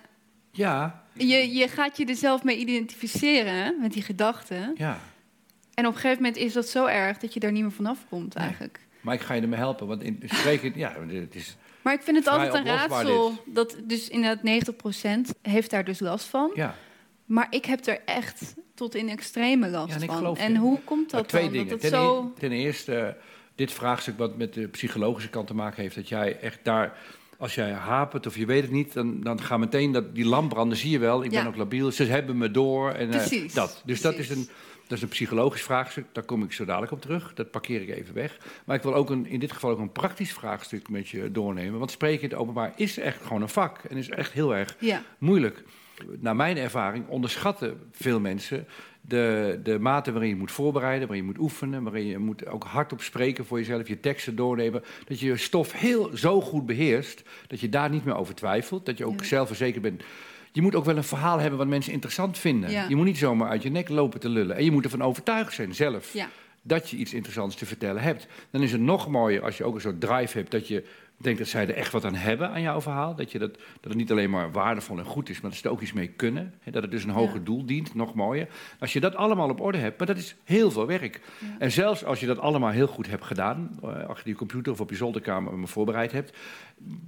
Ja, 0.51 1.03
Je, 1.13 1.53
je 1.53 1.67
gaat 1.67 1.97
je 1.97 2.05
er 2.05 2.15
zelf 2.15 2.43
mee 2.43 2.57
identificeren, 2.57 3.75
met 3.81 3.93
die 3.93 4.01
gedachten. 4.03 4.73
ja. 4.77 4.99
En 5.73 5.85
op 5.87 5.93
een 5.93 5.99
gegeven 5.99 6.23
moment 6.23 6.41
is 6.41 6.53
dat 6.53 6.67
zo 6.67 6.85
erg 6.85 7.17
dat 7.17 7.33
je 7.33 7.39
daar 7.39 7.51
niet 7.51 7.61
meer 7.61 7.71
vanaf 7.71 7.97
komt, 8.09 8.35
Nee. 8.35 8.43
eigenlijk. 8.45 8.79
Maar 9.01 9.13
ik 9.13 9.21
ga 9.21 9.33
je 9.33 9.41
ermee 9.41 9.59
helpen, 9.59 9.87
want 9.87 10.03
in 10.03 10.21
spreken, 10.25 10.71
ja, 10.75 10.93
het 11.07 11.35
is... 11.35 11.55
Maar 11.81 11.93
ik 11.93 12.01
vind 12.01 12.17
het 12.17 12.27
altijd 12.27 12.53
een 12.53 12.65
raadsel. 12.65 13.43
Dat 13.45 13.75
dus 13.83 14.09
inderdaad 14.09 14.43
90% 14.43 15.31
heeft 15.41 15.69
daar 15.69 15.83
dus 15.83 15.99
last 15.99 16.25
van. 16.25 16.51
Ja, 16.53 16.75
Maar 17.29 17.47
ik 17.49 17.65
heb 17.65 17.85
er 17.85 17.99
echt 18.05 18.55
tot 18.73 18.95
in 18.95 19.09
extreme 19.09 19.69
last 19.69 19.89
Ja, 19.89 19.95
en 19.95 20.01
ik 20.01 20.11
van. 20.11 20.37
En 20.37 20.51
je. 20.51 20.57
hoe 20.57 20.79
komt 20.83 21.09
dat 21.09 21.27
twee 21.27 21.43
dan? 21.43 21.51
dingen. 21.51 21.67
Dat 21.67 21.79
ten, 21.79 21.91
het 21.91 22.01
zo... 22.01 22.31
e- 22.35 22.39
ten 22.39 22.51
eerste, 22.51 23.17
dit 23.55 23.71
vraagstuk 23.71 24.17
wat 24.17 24.37
met 24.37 24.53
de 24.53 24.67
psychologische 24.67 25.29
kant 25.29 25.47
te 25.47 25.53
maken 25.53 25.81
heeft, 25.81 25.95
dat 25.95 26.09
jij 26.09 26.39
echt 26.39 26.59
daar, 26.63 26.97
als 27.37 27.55
jij 27.55 27.71
hapert 27.71 28.25
of 28.27 28.37
je 28.37 28.45
weet 28.45 28.61
het 28.61 28.71
niet, 28.71 28.93
dan, 28.93 29.21
dan 29.21 29.41
gaat 29.41 29.59
meteen 29.59 29.91
dat, 29.91 30.15
die 30.15 30.25
lamp 30.25 30.49
branden, 30.49 30.77
zie 30.77 30.89
je 30.89 30.99
wel, 30.99 31.23
ik 31.23 31.29
ben 31.29 31.47
ook 31.47 31.55
labiel, 31.55 31.91
ze 31.91 32.03
hebben 32.03 32.37
me 32.37 32.51
door. 32.51 32.91
En, 32.91 33.11
eh, 33.11 33.17
Precies, 33.17 33.53
dat. 33.53 33.81
Dus 33.85 34.01
dat 34.01 34.13
is, 34.17 34.29
een, 34.29 34.49
dat 34.87 34.97
is 34.97 35.01
een 35.03 35.09
psychologisch 35.09 35.63
vraagstuk, 35.63 36.05
daar 36.11 36.23
kom 36.25 36.43
ik 36.43 36.51
zo 36.51 36.65
dadelijk 36.65 36.91
op 36.91 37.01
terug, 37.01 37.33
dat 37.33 37.51
parkeer 37.51 37.81
ik 37.81 37.89
even 37.89 38.13
weg. 38.13 38.37
Maar 38.65 38.75
ik 38.75 38.83
wil 38.83 38.95
ook 38.95 39.09
een, 39.09 39.25
in 39.25 39.39
dit 39.39 39.51
geval 39.51 39.69
ook 39.69 39.79
een 39.79 39.91
praktisch 39.91 40.33
vraagstuk 40.33 40.89
met 40.89 41.09
je 41.09 41.31
doornemen, 41.31 41.79
want 41.79 41.91
spreken 41.91 42.23
in 42.23 42.29
het 42.29 42.39
openbaar 42.39 42.73
is 42.75 42.97
echt 42.97 43.21
gewoon 43.25 43.41
een 43.41 43.49
vak 43.49 43.83
en 43.89 43.97
is 43.97 44.09
echt 44.09 44.31
heel 44.31 44.55
erg 44.55 44.75
Ja, 44.79 45.01
moeilijk. 45.17 45.63
Naar 46.19 46.35
mijn 46.35 46.57
ervaring 46.57 47.07
onderschatten 47.07 47.79
veel 47.91 48.19
mensen 48.19 48.65
de, 49.01 49.59
de 49.63 49.79
mate 49.79 50.11
waarin 50.11 50.29
je 50.29 50.35
moet 50.35 50.51
voorbereiden, 50.51 51.07
waarin 51.07 51.25
je 51.25 51.31
moet 51.31 51.41
oefenen, 51.41 51.83
waarin 51.83 52.05
je 52.05 52.17
moet 52.17 52.47
ook 52.47 52.63
hardop 52.63 53.01
spreken 53.01 53.45
voor 53.45 53.57
jezelf, 53.57 53.87
je 53.87 53.99
teksten 53.99 54.35
doornemen. 54.35 54.83
Dat 55.07 55.19
je 55.19 55.25
je 55.25 55.37
stof 55.37 55.71
heel 55.71 56.09
zo 56.17 56.41
goed 56.41 56.65
beheerst, 56.65 57.23
dat 57.47 57.59
je 57.59 57.69
daar 57.69 57.89
niet 57.89 58.05
meer 58.05 58.15
over 58.15 58.35
twijfelt, 58.35 58.85
dat 58.85 58.97
je 58.97 59.05
ook 59.05 59.19
Ja. 59.19 59.25
zelfverzekerd 59.25 59.81
bent. 59.81 60.03
Je 60.51 60.61
moet 60.61 60.75
ook 60.75 60.85
wel 60.85 60.97
een 60.97 61.03
verhaal 61.03 61.39
hebben 61.39 61.59
wat 61.59 61.67
mensen 61.67 61.93
interessant 61.93 62.37
vinden. 62.37 62.71
Ja. 62.71 62.85
Je 62.87 62.95
moet 62.95 63.05
niet 63.05 63.17
zomaar 63.17 63.49
uit 63.49 63.63
je 63.63 63.69
nek 63.71 63.89
lopen 63.89 64.19
te 64.19 64.29
lullen. 64.29 64.55
En 64.55 64.63
je 64.63 64.71
moet 64.71 64.83
ervan 64.83 65.01
overtuigd 65.03 65.53
zijn 65.53 65.75
zelf 65.75 66.13
ja, 66.13 66.29
dat 66.61 66.89
je 66.89 66.97
iets 66.97 67.13
interessants 67.13 67.55
te 67.55 67.65
vertellen 67.65 68.01
hebt. 68.01 68.27
Dan 68.49 68.61
is 68.61 68.71
het 68.71 68.81
nog 68.81 69.07
mooier 69.07 69.43
als 69.43 69.57
je 69.57 69.63
ook 69.63 69.75
een 69.75 69.81
soort 69.81 70.01
drive 70.01 70.37
hebt 70.37 70.51
dat 70.51 70.67
je 70.67 70.83
Ik 71.19 71.25
denk 71.25 71.37
dat 71.37 71.47
zij 71.47 71.67
er 71.67 71.75
echt 71.75 71.91
wat 71.91 72.05
aan 72.05 72.15
hebben 72.15 72.49
aan 72.49 72.61
jouw 72.61 72.81
verhaal. 72.81 73.15
Dat, 73.15 73.31
je 73.31 73.39
dat, 73.39 73.53
dat 73.53 73.63
het 73.81 73.95
niet 73.95 74.11
alleen 74.11 74.29
maar 74.29 74.51
waardevol 74.51 74.97
en 74.97 75.05
goed 75.05 75.29
is, 75.29 75.41
maar 75.41 75.49
dat 75.51 75.59
ze 75.59 75.65
er 75.65 75.71
ook 75.71 75.81
iets 75.81 75.93
mee 75.93 76.07
kunnen. 76.07 76.53
Hè, 76.59 76.71
dat 76.71 76.81
het 76.81 76.91
dus 76.91 77.03
een 77.03 77.09
hoger 77.09 77.37
Ja. 77.37 77.43
doel 77.43 77.65
dient, 77.65 77.95
nog 77.95 78.13
mooier. 78.13 78.47
Als 78.79 78.93
je 78.93 78.99
dat 78.99 79.15
allemaal 79.15 79.49
op 79.49 79.61
orde 79.61 79.77
hebt, 79.77 79.97
maar 79.97 80.07
dat 80.07 80.17
is 80.17 80.35
heel 80.43 80.71
veel 80.71 80.85
werk. 80.87 81.21
Ja. 81.39 81.47
En 81.59 81.71
zelfs 81.71 82.03
als 82.05 82.19
je 82.19 82.25
dat 82.25 82.39
allemaal 82.39 82.69
heel 82.69 82.87
goed 82.87 83.07
hebt 83.09 83.25
gedaan, 83.25 83.79
eh, 83.83 83.89
achter 84.07 84.27
je 84.27 84.35
computer 84.35 84.71
of 84.71 84.79
op 84.79 84.89
je 84.89 84.95
zolderkamer 84.95 85.53
me 85.57 85.67
voorbereid 85.67 86.11
hebt. 86.11 86.37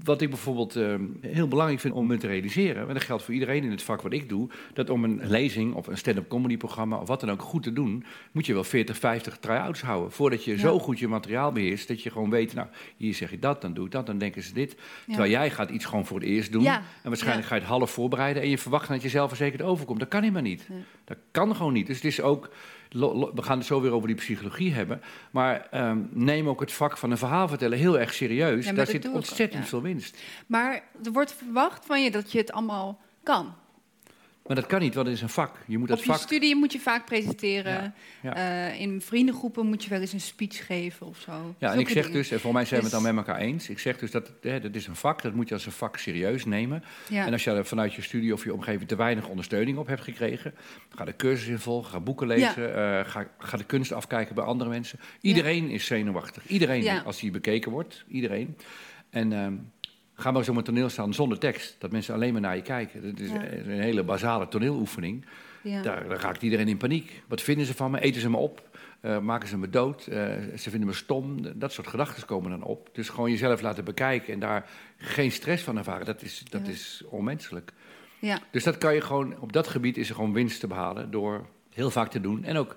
Wat 0.03 0.21
ik 0.21 0.29
bijvoorbeeld 0.29 0.75
eh, 0.75 0.95
heel 1.21 1.47
belangrijk 1.47 1.79
vind 1.79 1.93
om 1.93 2.07
me 2.07 2.17
te 2.17 2.27
realiseren, 2.27 2.87
en 2.87 2.93
dat 2.93 3.03
geldt 3.03 3.23
voor 3.23 3.33
iedereen 3.33 3.63
in 3.63 3.71
het 3.71 3.81
vak 3.81 4.01
wat 4.01 4.13
ik 4.13 4.29
doe, 4.29 4.49
dat 4.73 4.89
om 4.89 5.03
een 5.03 5.21
lezing 5.23 5.73
of 5.73 5.87
een 5.87 5.97
stand-up 5.97 6.27
comedy 6.29 6.57
programma 6.57 6.97
of 6.97 7.07
wat 7.07 7.19
dan 7.19 7.31
ook 7.31 7.41
goed 7.41 7.63
te 7.63 7.73
doen, 7.73 8.03
moet 8.31 8.45
je 8.45 8.53
wel 8.53 8.63
40, 8.63 8.97
50 8.97 9.37
try-outs 9.37 9.81
houden. 9.81 10.11
Voordat 10.11 10.43
je 10.43 10.51
Ja. 10.51 10.57
zo 10.57 10.79
goed 10.79 10.99
je 10.99 11.07
materiaal 11.07 11.51
beheerst, 11.51 11.87
dat 11.87 12.03
je 12.03 12.09
gewoon 12.09 12.29
weet, 12.29 12.53
nou, 12.53 12.67
hier 12.97 13.13
zeg 13.13 13.31
ik 13.31 13.41
dat, 13.41 13.61
dan 13.61 13.73
doe 13.73 13.85
ik 13.85 13.91
dat, 13.91 14.05
dan 14.05 14.17
denken 14.17 14.43
ze 14.43 14.53
dit. 14.53 14.75
Terwijl 15.07 15.31
jij 15.31 15.49
gaat 15.51 15.69
iets 15.69 15.85
gewoon 15.85 16.05
voor 16.05 16.19
het 16.19 16.27
eerst 16.27 16.51
doen. 16.51 16.63
Ja. 16.63 16.77
En 17.03 17.09
waarschijnlijk 17.09 17.47
ga 17.47 17.55
je 17.55 17.61
het 17.61 17.69
half 17.69 17.91
voorbereiden 17.91 18.43
en 18.43 18.49
je 18.49 18.57
verwacht 18.57 18.87
dat 18.87 19.01
je 19.01 19.09
zelf 19.09 19.27
verzekerd 19.27 19.61
overkomt. 19.61 19.99
Dat 19.99 20.07
kan 20.09 20.21
helemaal 20.21 20.41
niet. 20.41 20.67
Dat 21.05 21.17
kan 21.31 21.55
gewoon 21.55 21.73
niet. 21.73 21.87
Dus 21.87 21.95
het 21.95 22.05
is 22.05 22.21
ook, 22.21 22.49
we 22.91 23.41
gaan 23.41 23.57
het 23.57 23.67
zo 23.67 23.81
weer 23.81 23.91
over 23.91 24.07
die 24.07 24.17
psychologie 24.17 24.73
hebben. 24.73 25.01
Maar 25.31 25.67
ehm, 25.71 25.99
neem 26.09 26.49
ook 26.49 26.59
het 26.59 26.71
vak 26.71 26.97
van 26.97 27.11
een 27.11 27.17
verhaal 27.17 27.47
vertellen 27.47 27.77
heel 27.77 27.99
erg 27.99 28.13
serieus. 28.13 28.65
Ja, 28.65 28.73
Daar 28.73 28.87
zit 28.87 29.07
ook, 29.07 29.13
ontzettend 29.13 29.63
ja. 29.63 29.69
veel 29.69 29.81
winst. 29.81 30.17
Maar 30.47 30.83
er 31.03 31.11
wordt 31.11 31.33
verwacht 31.33 31.85
van 31.85 32.03
je 32.03 32.11
dat 32.11 32.31
je 32.31 32.37
het 32.37 32.51
allemaal 32.51 33.01
kan. 33.23 33.53
Maar 34.51 34.61
dat 34.61 34.69
kan 34.69 34.81
niet, 34.81 34.93
want 34.93 35.07
het 35.07 35.15
is 35.15 35.21
een 35.21 35.29
vak. 35.29 35.55
Je 35.65 35.77
moet 35.77 35.87
dat 35.87 35.97
Op 35.97 36.03
je 36.03 36.11
vak... 36.11 36.21
studie 36.21 36.55
moet 36.55 36.71
je 36.71 36.79
vaak 36.79 37.05
presenteren. 37.05 37.73
Ja, 37.73 37.93
ja. 38.21 38.69
Eh, 38.69 38.79
in 38.79 39.01
vriendengroepen 39.01 39.65
moet 39.65 39.83
je 39.83 39.89
wel 39.89 39.99
eens 39.99 40.13
een 40.13 40.21
speech 40.21 40.65
geven 40.65 41.07
of 41.07 41.19
zo. 41.19 41.55
Ja, 41.57 41.73
en 41.73 41.79
ik 41.79 41.89
zeg 41.89 42.03
dingen. 42.03 42.17
dus, 42.17 42.31
en 42.31 42.39
voor 42.39 42.53
mij 42.53 42.65
zijn 42.65 42.79
we 42.79 42.85
het 42.85 42.95
Dus- 42.95 43.03
dan 43.03 43.15
met 43.15 43.25
elkaar 43.25 43.41
eens. 43.41 43.69
Ik 43.69 43.79
zeg 43.79 43.97
dus 43.97 44.11
dat 44.11 44.31
hè, 44.41 44.59
dat 44.59 44.75
is 44.75 44.87
een 44.87 44.95
vak, 44.95 45.21
dat 45.21 45.33
moet 45.33 45.47
je 45.47 45.53
als 45.53 45.65
een 45.65 45.71
vak 45.71 45.97
serieus 45.97 46.45
nemen. 46.45 46.83
Ja. 47.09 47.25
En 47.25 47.31
als 47.31 47.43
je 47.43 47.51
er 47.51 47.65
vanuit 47.65 47.93
je 47.93 48.01
studie 48.01 48.33
of 48.33 48.43
je 48.43 48.53
omgeving 48.53 48.87
te 48.87 48.95
weinig 48.95 49.27
ondersteuning 49.27 49.77
op 49.77 49.87
hebt 49.87 50.03
gekregen, 50.03 50.53
ga 50.89 51.05
de 51.05 51.15
cursus 51.15 51.47
in 51.47 51.59
volgen, 51.59 51.91
ga 51.91 51.99
boeken 51.99 52.27
lezen, 52.27 52.75
eh, 52.75 53.09
ga, 53.09 53.27
ga 53.37 53.57
de 53.57 53.63
kunst 53.65 53.91
afkijken 53.91 54.35
bij 54.35 54.43
andere 54.43 54.69
mensen. 54.69 54.99
Iedereen 55.21 55.69
is 55.69 55.85
zenuwachtig. 55.85 56.47
Iedereen, 56.47 57.03
als 57.03 57.21
hij 57.21 57.31
bekeken 57.31 57.71
wordt, 57.71 58.03
iedereen. 58.07 58.57
En 59.09 59.33
ehm, 59.33 59.53
ga 60.21 60.31
maar 60.31 60.49
op 60.49 60.55
een 60.55 60.63
toneel 60.63 60.89
staan 60.89 61.13
zonder 61.13 61.39
tekst, 61.39 61.75
dat 61.79 61.91
mensen 61.91 62.13
alleen 62.13 62.31
maar 62.31 62.41
naar 62.41 62.55
je 62.55 62.61
kijken. 62.61 63.01
Dat 63.11 63.19
is 63.19 63.29
Ja. 63.31 63.43
een 63.51 63.79
hele 63.81 64.03
basale 64.03 64.47
toneeloefening. 64.47 65.25
ja. 65.63 65.81
Daar, 65.81 66.07
daar 66.09 66.19
raakt 66.19 66.41
iedereen 66.41 66.67
in 66.67 66.77
paniek. 66.77 67.21
Wat 67.27 67.41
vinden 67.41 67.65
ze 67.65 67.73
van 67.73 67.91
me? 67.91 67.99
Eten 67.99 68.21
ze 68.21 68.29
me 68.29 68.37
op? 68.37 68.69
Eh, 69.01 69.19
maken 69.19 69.47
ze 69.47 69.57
me 69.57 69.69
dood? 69.69 70.07
Eh, 70.07 70.17
ze 70.57 70.69
vinden 70.69 70.87
me 70.87 70.93
stom? 70.93 71.37
Dat 71.59 71.71
soort 71.73 71.87
gedachten 71.87 72.25
komen 72.25 72.49
dan 72.49 72.63
op. 72.63 72.89
Dus 72.93 73.09
gewoon 73.09 73.31
jezelf 73.31 73.61
laten 73.61 73.83
bekijken 73.83 74.33
en 74.33 74.39
daar 74.39 74.69
geen 74.97 75.31
stress 75.31 75.63
van 75.63 75.77
ervaren, 75.77 76.05
dat 76.05 76.21
is, 76.21 76.43
dat 76.49 76.65
Ja. 76.65 76.71
is 76.71 77.03
onmenselijk. 77.09 77.71
ja. 78.19 78.39
Dus 78.51 78.63
dat 78.63 78.77
kan 78.77 78.93
je 78.93 79.01
gewoon, 79.01 79.39
op 79.39 79.53
dat 79.53 79.67
gebied 79.67 79.97
is 79.97 80.09
er 80.09 80.15
gewoon 80.15 80.33
winst 80.33 80.59
te 80.59 80.67
behalen 80.67 81.11
door 81.11 81.45
heel 81.73 81.89
vaak 81.91 82.09
te 82.11 82.21
doen. 82.21 82.43
En 82.43 82.57
ook 82.57 82.75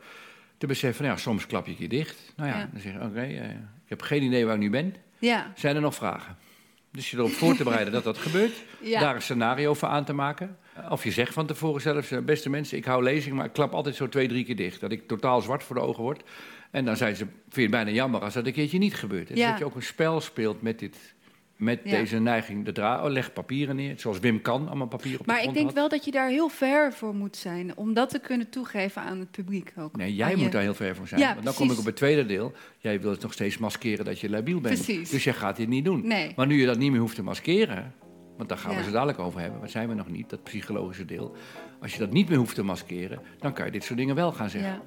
te 0.59 0.67
beseffen, 0.67 1.05
van, 1.05 1.15
ja, 1.15 1.21
soms 1.21 1.47
klap 1.47 1.67
je 1.67 1.75
keer 1.77 1.89
dicht. 1.89 2.33
Nou 2.37 2.49
ja, 2.51 2.59
Ja. 2.59 2.69
dan 2.73 2.81
zeg 2.81 2.93
je, 2.93 3.01
oké, 3.01 3.21
eh, 3.21 3.51
ik 3.51 3.89
heb 3.89 4.03
geen 4.03 4.23
idee 4.23 4.45
waar 4.47 4.55
ik 4.55 4.61
nu 4.61 4.71
ben. 4.71 4.95
ja. 5.19 5.53
Zijn 5.57 5.75
er 5.77 5.83
nog 5.83 5.95
vragen? 5.95 6.37
Dus 6.95 7.11
je 7.11 7.17
erop 7.17 7.31
voor 7.31 7.57
te 7.57 7.65
bereiden 7.65 7.93
dat 7.93 8.05
dat 8.05 8.19
gebeurt. 8.19 8.53
Ja. 8.81 9.01
Daar 9.01 9.15
een 9.15 9.23
scenario 9.23 9.75
voor 9.75 9.89
aan 9.89 10.05
te 10.05 10.13
maken. 10.13 10.57
Of 10.89 11.05
je 11.05 11.11
zegt 11.11 11.33
van 11.33 11.47
tevoren 11.47 11.81
zelfs, 11.81 12.11
eh, 12.11 12.19
beste 12.19 12.51
mensen, 12.51 12.77
ik 12.79 12.85
hou 12.85 13.03
lezing, 13.03 13.35
maar 13.35 13.45
ik 13.45 13.53
klap 13.53 13.73
altijd 13.73 13.95
zo 13.95 14.09
twee, 14.09 14.29
drie 14.29 14.45
keer 14.45 14.57
dicht. 14.57 14.81
Dat 14.81 14.93
ik 14.93 15.07
totaal 15.09 15.41
zwart 15.41 15.63
voor 15.63 15.77
de 15.77 15.83
ogen 15.83 16.03
word. 16.03 16.23
En 16.71 16.85
dan 16.85 16.97
zijn 16.97 17.17
ze, 17.17 17.25
vind 17.25 17.55
je 17.55 17.61
het 17.61 17.71
bijna 17.71 17.91
jammer 17.91 18.21
als 18.21 18.35
dat 18.35 18.47
een 18.47 18.53
keertje 18.53 18.79
niet 18.79 18.95
gebeurt. 18.95 19.29
Dus 19.29 19.39
Ja. 19.39 19.51
dat 19.51 19.59
je 19.59 19.65
ook 19.65 19.75
een 19.75 19.83
spel 19.83 20.21
speelt 20.21 20.63
met, 20.63 20.79
dit, 20.79 20.97
met 21.57 21.81
Ja. 21.85 21.91
deze 21.91 22.19
neiging. 22.19 22.65
De 22.65 22.73
dra 22.73 23.05
oh, 23.05 23.11
leg 23.11 23.33
papieren 23.33 23.77
neer, 23.77 23.95
zoals 23.97 24.19
Wim 24.19 24.43
kan, 24.43 24.67
allemaal 24.69 24.87
papier 24.87 25.13
op 25.19 25.27
de 25.27 25.33
Maar 25.33 25.43
ik 25.43 25.53
denk 25.55 25.67
had. 25.67 25.75
wel 25.75 25.89
dat 25.89 26.05
je 26.05 26.11
daar 26.11 26.29
heel 26.29 26.49
ver 26.49 26.93
voor 26.93 27.15
moet 27.15 27.37
zijn. 27.37 27.77
Om 27.77 27.95
dat 27.95 28.11
te 28.11 28.19
kunnen 28.19 28.49
toegeven 28.51 29.03
aan 29.03 29.19
het 29.19 29.31
publiek 29.31 29.73
ook. 29.79 29.97
Nee, 29.97 30.15
jij 30.15 30.27
Aan 30.27 30.33
moet 30.35 30.43
je- 30.45 30.51
daar 30.51 30.63
heel 30.63 30.75
ver 30.75 30.97
voor 30.97 31.09
zijn. 31.09 31.21
Ja, 31.21 31.33
Want 31.33 31.45
dan 31.45 31.55
kom 31.55 31.71
ik 31.71 31.79
op 31.79 31.85
het 31.85 31.97
tweede 31.97 32.27
deel. 32.27 32.53
Jij 32.79 33.01
wilt 33.01 33.23
nog 33.23 33.33
steeds 33.33 33.59
maskeren 33.59 34.05
dat 34.05 34.21
je 34.21 34.31
labiel 34.31 34.61
bent. 34.61 34.75
Precies. 34.85 35.11
Dus 35.11 35.25
jij 35.25 35.33
gaat 35.35 35.57
dit 35.57 35.69
niet 35.69 35.85
doen. 35.85 36.07
Nee. 36.07 36.33
Maar 36.37 36.47
nu 36.47 36.61
je 36.61 36.67
dat 36.67 36.79
niet 36.79 36.91
meer 36.91 37.01
hoeft 37.01 37.15
te 37.15 37.23
maskeren, 37.23 37.95
want 38.37 38.49
daar 38.49 38.59
gaan 38.59 38.77
we 38.77 38.83
ze 38.83 38.91
dadelijk 38.91 39.19
over 39.19 39.41
hebben, 39.41 39.61
maar 39.61 39.69
zijn 39.69 39.89
we 39.89 39.95
nog 39.95 40.09
niet, 40.09 40.31
dat 40.31 40.43
psychologische 40.43 41.05
deel. 41.05 41.37
Als 41.81 41.93
je 41.93 41.99
dat 41.99 42.13
niet 42.13 42.29
meer 42.29 42.39
hoeft 42.39 42.55
te 42.55 42.63
maskeren, 42.63 43.21
dan 43.39 43.53
kan 43.53 43.65
je 43.65 43.71
dit 43.73 43.85
soort 43.85 43.99
dingen 43.99 44.15
wel 44.15 44.33
gaan 44.33 44.51
zeggen. 44.51 44.81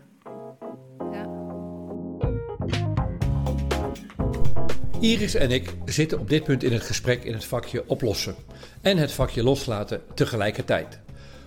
Iris 5.00 5.36
en 5.36 5.51
ik 5.51 5.75
zitten 5.86 6.20
op 6.20 6.30
dit 6.30 6.44
punt 6.44 6.63
in 6.63 6.74
het 6.74 6.84
gesprek 6.84 7.24
in 7.24 7.34
het 7.34 7.46
vakje 7.46 7.84
oplossen 7.88 8.36
en 8.82 8.98
het 8.98 9.12
vakje 9.12 9.44
loslaten 9.44 10.01
tegelijkertijd. 10.13 11.00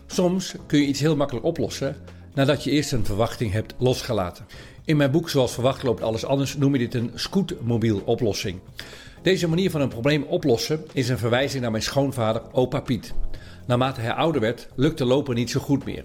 Soms 0.06 0.54
kun 0.66 0.80
je 0.80 0.86
iets 0.86 1.00
heel 1.00 1.16
makkelijk 1.16 1.46
oplossen 1.46 1.96
nadat 2.34 2.64
je 2.64 2.70
eerst 2.70 2.92
een 2.92 3.04
verwachting 3.04 3.52
hebt 3.52 3.74
losgelaten. 3.78 4.46
In 4.84 4.96
mijn 4.96 5.10
boek 5.10 5.30
Zoals 5.30 5.52
verwacht 5.52 5.82
loopt 5.82 6.02
alles 6.02 6.24
anders 6.24 6.56
noem 6.56 6.72
je 6.72 6.78
dit 6.78 6.94
een 6.94 7.10
scootmobiel 7.14 8.02
oplossing. 8.04 8.58
Deze 9.22 9.48
manier 9.48 9.70
van 9.70 9.80
een 9.80 9.88
probleem 9.88 10.22
oplossen 10.22 10.84
is 10.92 11.08
een 11.08 11.18
verwijzing 11.18 11.62
naar 11.62 11.70
mijn 11.70 11.82
schoonvader 11.82 12.42
opa 12.52 12.80
Piet. 12.80 13.14
Naarmate 13.66 14.00
hij 14.00 14.12
ouder 14.12 14.40
werd, 14.40 14.68
lukte 14.74 15.04
lopen 15.04 15.34
niet 15.34 15.50
zo 15.50 15.60
goed 15.60 15.84
meer. 15.84 16.04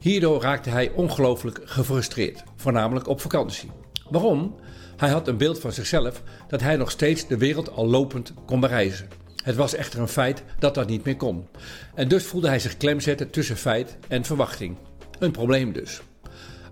Hierdoor 0.00 0.42
raakte 0.42 0.70
hij 0.70 0.90
ongelooflijk 0.94 1.60
gefrustreerd, 1.64 2.42
voornamelijk 2.56 3.08
op 3.08 3.20
vakantie. 3.20 3.70
Waarom? 4.10 4.54
Hij 4.96 5.08
had 5.08 5.28
een 5.28 5.36
beeld 5.36 5.60
van 5.60 5.72
zichzelf 5.72 6.22
dat 6.48 6.60
hij 6.60 6.76
nog 6.76 6.90
steeds 6.90 7.26
de 7.26 7.36
wereld 7.36 7.70
al 7.70 7.86
lopend 7.86 8.32
kon 8.46 8.60
bereizen. 8.60 9.08
Het 9.44 9.56
was 9.56 9.74
echter 9.74 10.00
een 10.00 10.08
feit 10.08 10.42
dat 10.58 10.74
dat 10.74 10.88
niet 10.88 11.04
meer 11.04 11.16
kon. 11.16 11.46
En 11.94 12.08
dus 12.08 12.24
voelde 12.24 12.48
hij 12.48 12.58
zich 12.58 12.76
klemzetten 12.76 13.30
tussen 13.30 13.56
feit 13.56 13.96
en 14.08 14.24
verwachting. 14.24 14.76
Een 15.18 15.30
probleem 15.30 15.72
dus. 15.72 16.00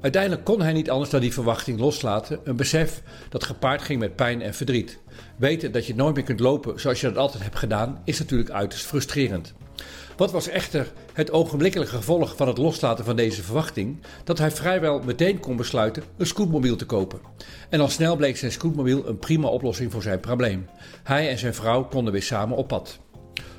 Uiteindelijk 0.01 0.45
kon 0.45 0.61
hij 0.61 0.73
niet 0.73 0.91
anders 0.91 1.11
dan 1.11 1.21
die 1.21 1.33
verwachting 1.33 1.79
loslaten, 1.79 2.41
een 2.45 2.57
besef 2.57 3.03
dat 3.29 3.45
gepaard 3.45 3.83
ging 3.83 4.01
met 4.01 4.17
pijn 4.17 4.43
en 4.43 4.55
verdriet. 4.55 4.99
Weten 5.37 5.73
dat 5.73 5.87
je 5.87 5.95
nooit 5.95 6.15
meer 6.15 6.25
kunt 6.25 6.41
lopen 6.41 6.81
zoals 6.81 7.01
je 7.01 7.07
dat 7.07 7.17
altijd 7.17 7.43
hebt 7.43 7.59
gedaan, 7.59 8.01
is 8.05 8.19
natuurlijk 8.19 8.51
uiterst 8.51 8.87
frustrerend. 8.87 9.55
Wat 10.17 10.33
was 10.33 10.49
echter 10.49 10.93
het 11.13 11.31
ogenblikkelijke 11.31 11.95
gevolg 11.95 12.37
van 12.37 12.49
het 12.49 12.59
loslaten 12.59 13.05
van 13.05 13.17
deze 13.17 13.43
verwachting? 13.43 13.99
Dat 14.25 14.39
hij 14.39 14.51
vrijwel 14.51 15.01
meteen 15.05 15.41
kon 15.41 15.57
besluiten 15.57 16.03
een 16.17 16.27
scootmobiel 16.27 16.77
te 16.77 16.87
kopen. 16.87 17.21
En 17.71 17.81
al 17.81 17.89
snel 17.89 18.17
bleek 18.17 18.37
zijn 18.37 18.53
scootmobiel 18.53 19.09
een 19.09 19.19
prima 19.19 19.49
oplossing 19.49 19.93
voor 19.93 20.03
zijn 20.03 20.21
probleem. 20.21 20.67
Hij 21.03 21.29
en 21.29 21.39
zijn 21.39 21.55
vrouw 21.55 21.85
konden 21.85 22.13
weer 22.13 22.23
samen 22.23 22.57
op 22.57 22.69
pad. 22.69 22.99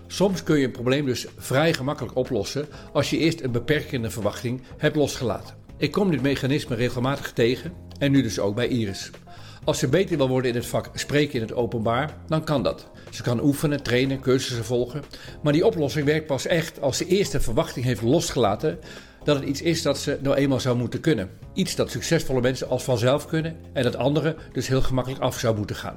Soms 0.08 0.44
kun 0.44 0.60
je 0.60 0.66
een 0.66 0.72
probleem 0.72 1.06
dus 1.06 1.28
vrij 1.38 1.74
gemakkelijk 1.74 2.16
oplossen 2.16 2.68
als 2.94 3.10
je 3.10 3.18
eerst 3.18 3.42
een 3.42 3.52
beperkende 3.52 4.10
verwachting 4.10 4.62
hebt 4.78 4.96
losgelaten. 4.96 5.56
Ik 5.78 5.92
kom 5.92 6.12
dit 6.12 6.22
mechanisme 6.22 6.76
regelmatig 6.76 7.34
tegen 7.34 7.74
en 8.00 8.12
nu 8.12 8.22
dus 8.22 8.40
ook 8.40 8.56
bij 8.56 8.68
Iris. 8.68 9.12
Als 9.64 9.80
ze 9.80 9.88
beter 9.88 10.18
wil 10.18 10.28
worden 10.28 10.52
in 10.52 10.58
het 10.58 10.66
vak 10.66 10.90
spreken 10.94 11.34
in 11.34 11.42
het 11.42 11.54
openbaar, 11.54 12.18
dan 12.28 12.44
kan 12.44 12.64
dat. 12.64 12.88
Ze 13.16 13.24
kan 13.24 13.44
oefenen, 13.44 13.84
trainen, 13.84 14.20
cursussen 14.20 14.66
volgen. 14.66 15.04
Maar 15.44 15.54
die 15.54 15.66
oplossing 15.66 16.06
werkt 16.06 16.26
pas 16.26 16.46
echt 16.46 16.82
als 16.82 16.98
ze 16.98 17.06
eerst 17.06 17.32
de 17.32 17.40
verwachting 17.40 17.86
heeft 17.86 18.02
losgelaten 18.02 18.80
dat 19.24 19.36
het 19.36 19.46
iets 19.46 19.62
is 19.62 19.82
dat 19.82 19.98
ze 19.98 20.20
nou 20.22 20.36
eenmaal 20.36 20.60
zou 20.60 20.78
moeten 20.78 21.00
kunnen. 21.00 21.30
Iets 21.54 21.76
dat 21.76 21.92
succesvolle 21.92 22.42
mensen 22.42 22.70
als 22.70 22.84
vanzelf 22.84 23.28
kunnen 23.28 23.56
en 23.74 23.84
dat 23.84 23.96
anderen 23.96 24.36
dus 24.52 24.68
heel 24.68 24.82
gemakkelijk 24.82 25.22
af 25.22 25.40
zou 25.40 25.58
moeten 25.58 25.76
gaan. 25.76 25.96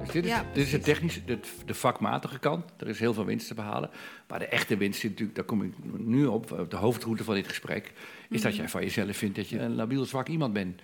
Dus 0.00 0.12
dit 0.12 0.24
is, 0.24 0.30
Ja, 0.30 0.44
dit 0.52 0.64
is 0.64 0.70
de 0.70 0.78
technische, 0.78 1.24
de, 1.24 1.38
de 1.66 1.74
vakmatige 1.74 2.38
kant. 2.38 2.64
Er 2.76 2.88
is 2.88 2.98
heel 2.98 3.14
veel 3.14 3.24
winst 3.24 3.46
te 3.48 3.54
behalen. 3.54 3.90
Maar 4.28 4.38
de 4.38 4.48
echte 4.48 4.76
winst 4.76 5.00
zit 5.00 5.10
natuurlijk, 5.10 5.36
daar 5.36 5.46
kom 5.46 5.62
ik 5.62 5.72
nu 5.96 6.26
op, 6.26 6.52
op 6.52 6.70
de 6.70 6.76
hoofdroute 6.76 7.24
van 7.24 7.34
dit 7.34 7.48
gesprek, 7.48 7.92
is 8.28 8.42
dat 8.42 8.56
jij 8.56 8.68
van 8.68 8.82
jezelf 8.82 9.16
vindt 9.16 9.36
dat 9.36 9.48
je 9.48 9.58
een 9.58 9.74
labiel 9.74 10.04
zwak 10.04 10.28
iemand 10.28 10.52
bent. 10.52 10.80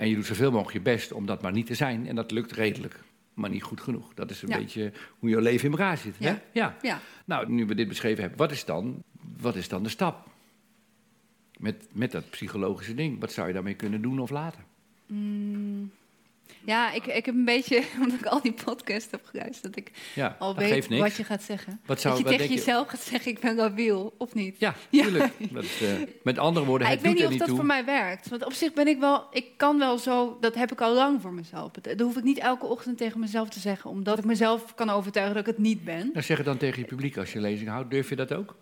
En 0.00 0.08
je 0.08 0.14
doet 0.14 0.26
zoveel 0.26 0.50
mogelijk 0.50 0.76
je 0.76 0.92
best 0.92 1.12
om 1.12 1.26
dat 1.26 1.42
maar 1.42 1.52
niet 1.52 1.66
te 1.66 1.74
zijn. 1.74 2.06
En 2.06 2.14
dat 2.14 2.30
lukt 2.30 2.52
redelijk, 2.52 3.00
maar 3.34 3.50
niet 3.50 3.62
goed 3.62 3.80
genoeg. 3.80 4.14
Dat 4.14 4.30
is 4.30 4.42
een 4.42 4.48
Ja. 4.48 4.58
beetje 4.58 4.92
hoe 5.18 5.28
je 5.30 5.40
leven 5.40 5.64
in 5.64 5.70
elkaar 5.70 5.98
zit. 5.98 6.18
Hè? 6.18 6.28
Ja. 6.28 6.42
Ja. 6.52 6.76
Ja. 6.82 7.00
Nou, 7.24 7.52
nu 7.52 7.66
we 7.66 7.74
dit 7.74 7.88
beschreven 7.88 8.20
hebben, 8.20 8.38
wat 8.38 8.50
is 8.50 8.64
dan, 8.64 9.02
wat 9.40 9.56
is 9.56 9.68
dan 9.68 9.82
de 9.82 9.88
stap? 9.88 10.28
Met, 11.58 11.88
met 11.92 12.12
dat 12.12 12.30
psychologische 12.30 12.94
ding. 12.94 13.20
Wat 13.20 13.32
zou 13.32 13.46
je 13.48 13.52
daarmee 13.54 13.74
kunnen 13.74 14.02
doen 14.02 14.18
of 14.20 14.30
laten? 14.30 14.64
Mm. 15.06 15.90
Ja, 16.64 16.92
ik, 16.92 17.06
ik 17.06 17.26
heb 17.26 17.34
een 17.34 17.44
beetje, 17.44 17.82
omdat 18.02 18.18
ik 18.18 18.26
al 18.26 18.40
die 18.42 18.54
podcast 18.64 19.10
heb 19.10 19.20
geluisterd, 19.24 19.62
dat 19.62 19.76
ik 19.76 19.90
Ja, 20.14 20.36
al 20.38 20.54
dat 20.54 20.62
weet 20.62 20.98
wat 20.98 21.16
je 21.16 21.24
gaat 21.24 21.42
zeggen. 21.42 21.80
Wat 21.86 22.00
zou- 22.00 22.14
dat 22.14 22.22
je 22.22 22.28
wat 22.30 22.38
tegen 22.38 22.52
je- 22.54 22.58
jezelf 22.58 22.88
gaat 22.88 23.00
zeggen, 23.00 23.30
ik 23.30 23.40
ben 23.40 23.54
labiel, 23.56 24.14
of 24.18 24.34
niet? 24.34 24.56
Ja, 24.58 24.74
Ja. 24.90 25.02
tuurlijk. 25.02 25.32
Eh, 25.80 25.88
met 26.22 26.38
andere 26.38 26.66
woorden, 26.66 26.86
Ah, 26.86 26.92
het 26.92 27.02
ik 27.02 27.06
weet 27.06 27.14
niet 27.16 27.24
of 27.24 27.30
niet 27.30 27.38
dat 27.38 27.48
toe. 27.48 27.56
voor 27.56 27.66
mij 27.66 27.84
werkt. 27.84 28.28
Want 28.28 28.44
op 28.44 28.52
zich 28.52 28.72
ben 28.72 28.86
ik 28.88 28.98
wel, 28.98 29.24
ik 29.30 29.46
kan 29.56 29.78
wel 29.78 29.98
zo, 29.98 30.36
dat 30.40 30.54
heb 30.54 30.72
ik 30.72 30.80
al 30.80 30.94
lang 30.94 31.20
voor 31.20 31.32
mezelf. 31.32 31.70
Dat 31.72 31.84
dat 31.84 32.00
hoef 32.00 32.16
ik 32.16 32.24
niet 32.24 32.38
elke 32.38 32.66
ochtend 32.66 32.98
tegen 32.98 33.20
mezelf 33.20 33.48
te 33.48 33.60
zeggen, 33.60 33.90
omdat 33.90 34.18
ik 34.18 34.24
mezelf 34.24 34.74
kan 34.74 34.90
overtuigen 34.90 35.34
dat 35.36 35.46
ik 35.46 35.52
het 35.54 35.64
niet 35.64 35.84
ben. 35.84 36.10
Nou, 36.12 36.22
zeg 36.24 36.36
het 36.36 36.46
dan 36.46 36.56
tegen 36.56 36.80
je 36.80 36.86
publiek 36.86 37.16
als 37.16 37.32
je 37.32 37.40
lezing 37.40 37.68
houdt. 37.70 37.90
Durf 37.90 38.08
je 38.08 38.16
dat 38.16 38.32
ook? 38.34 38.56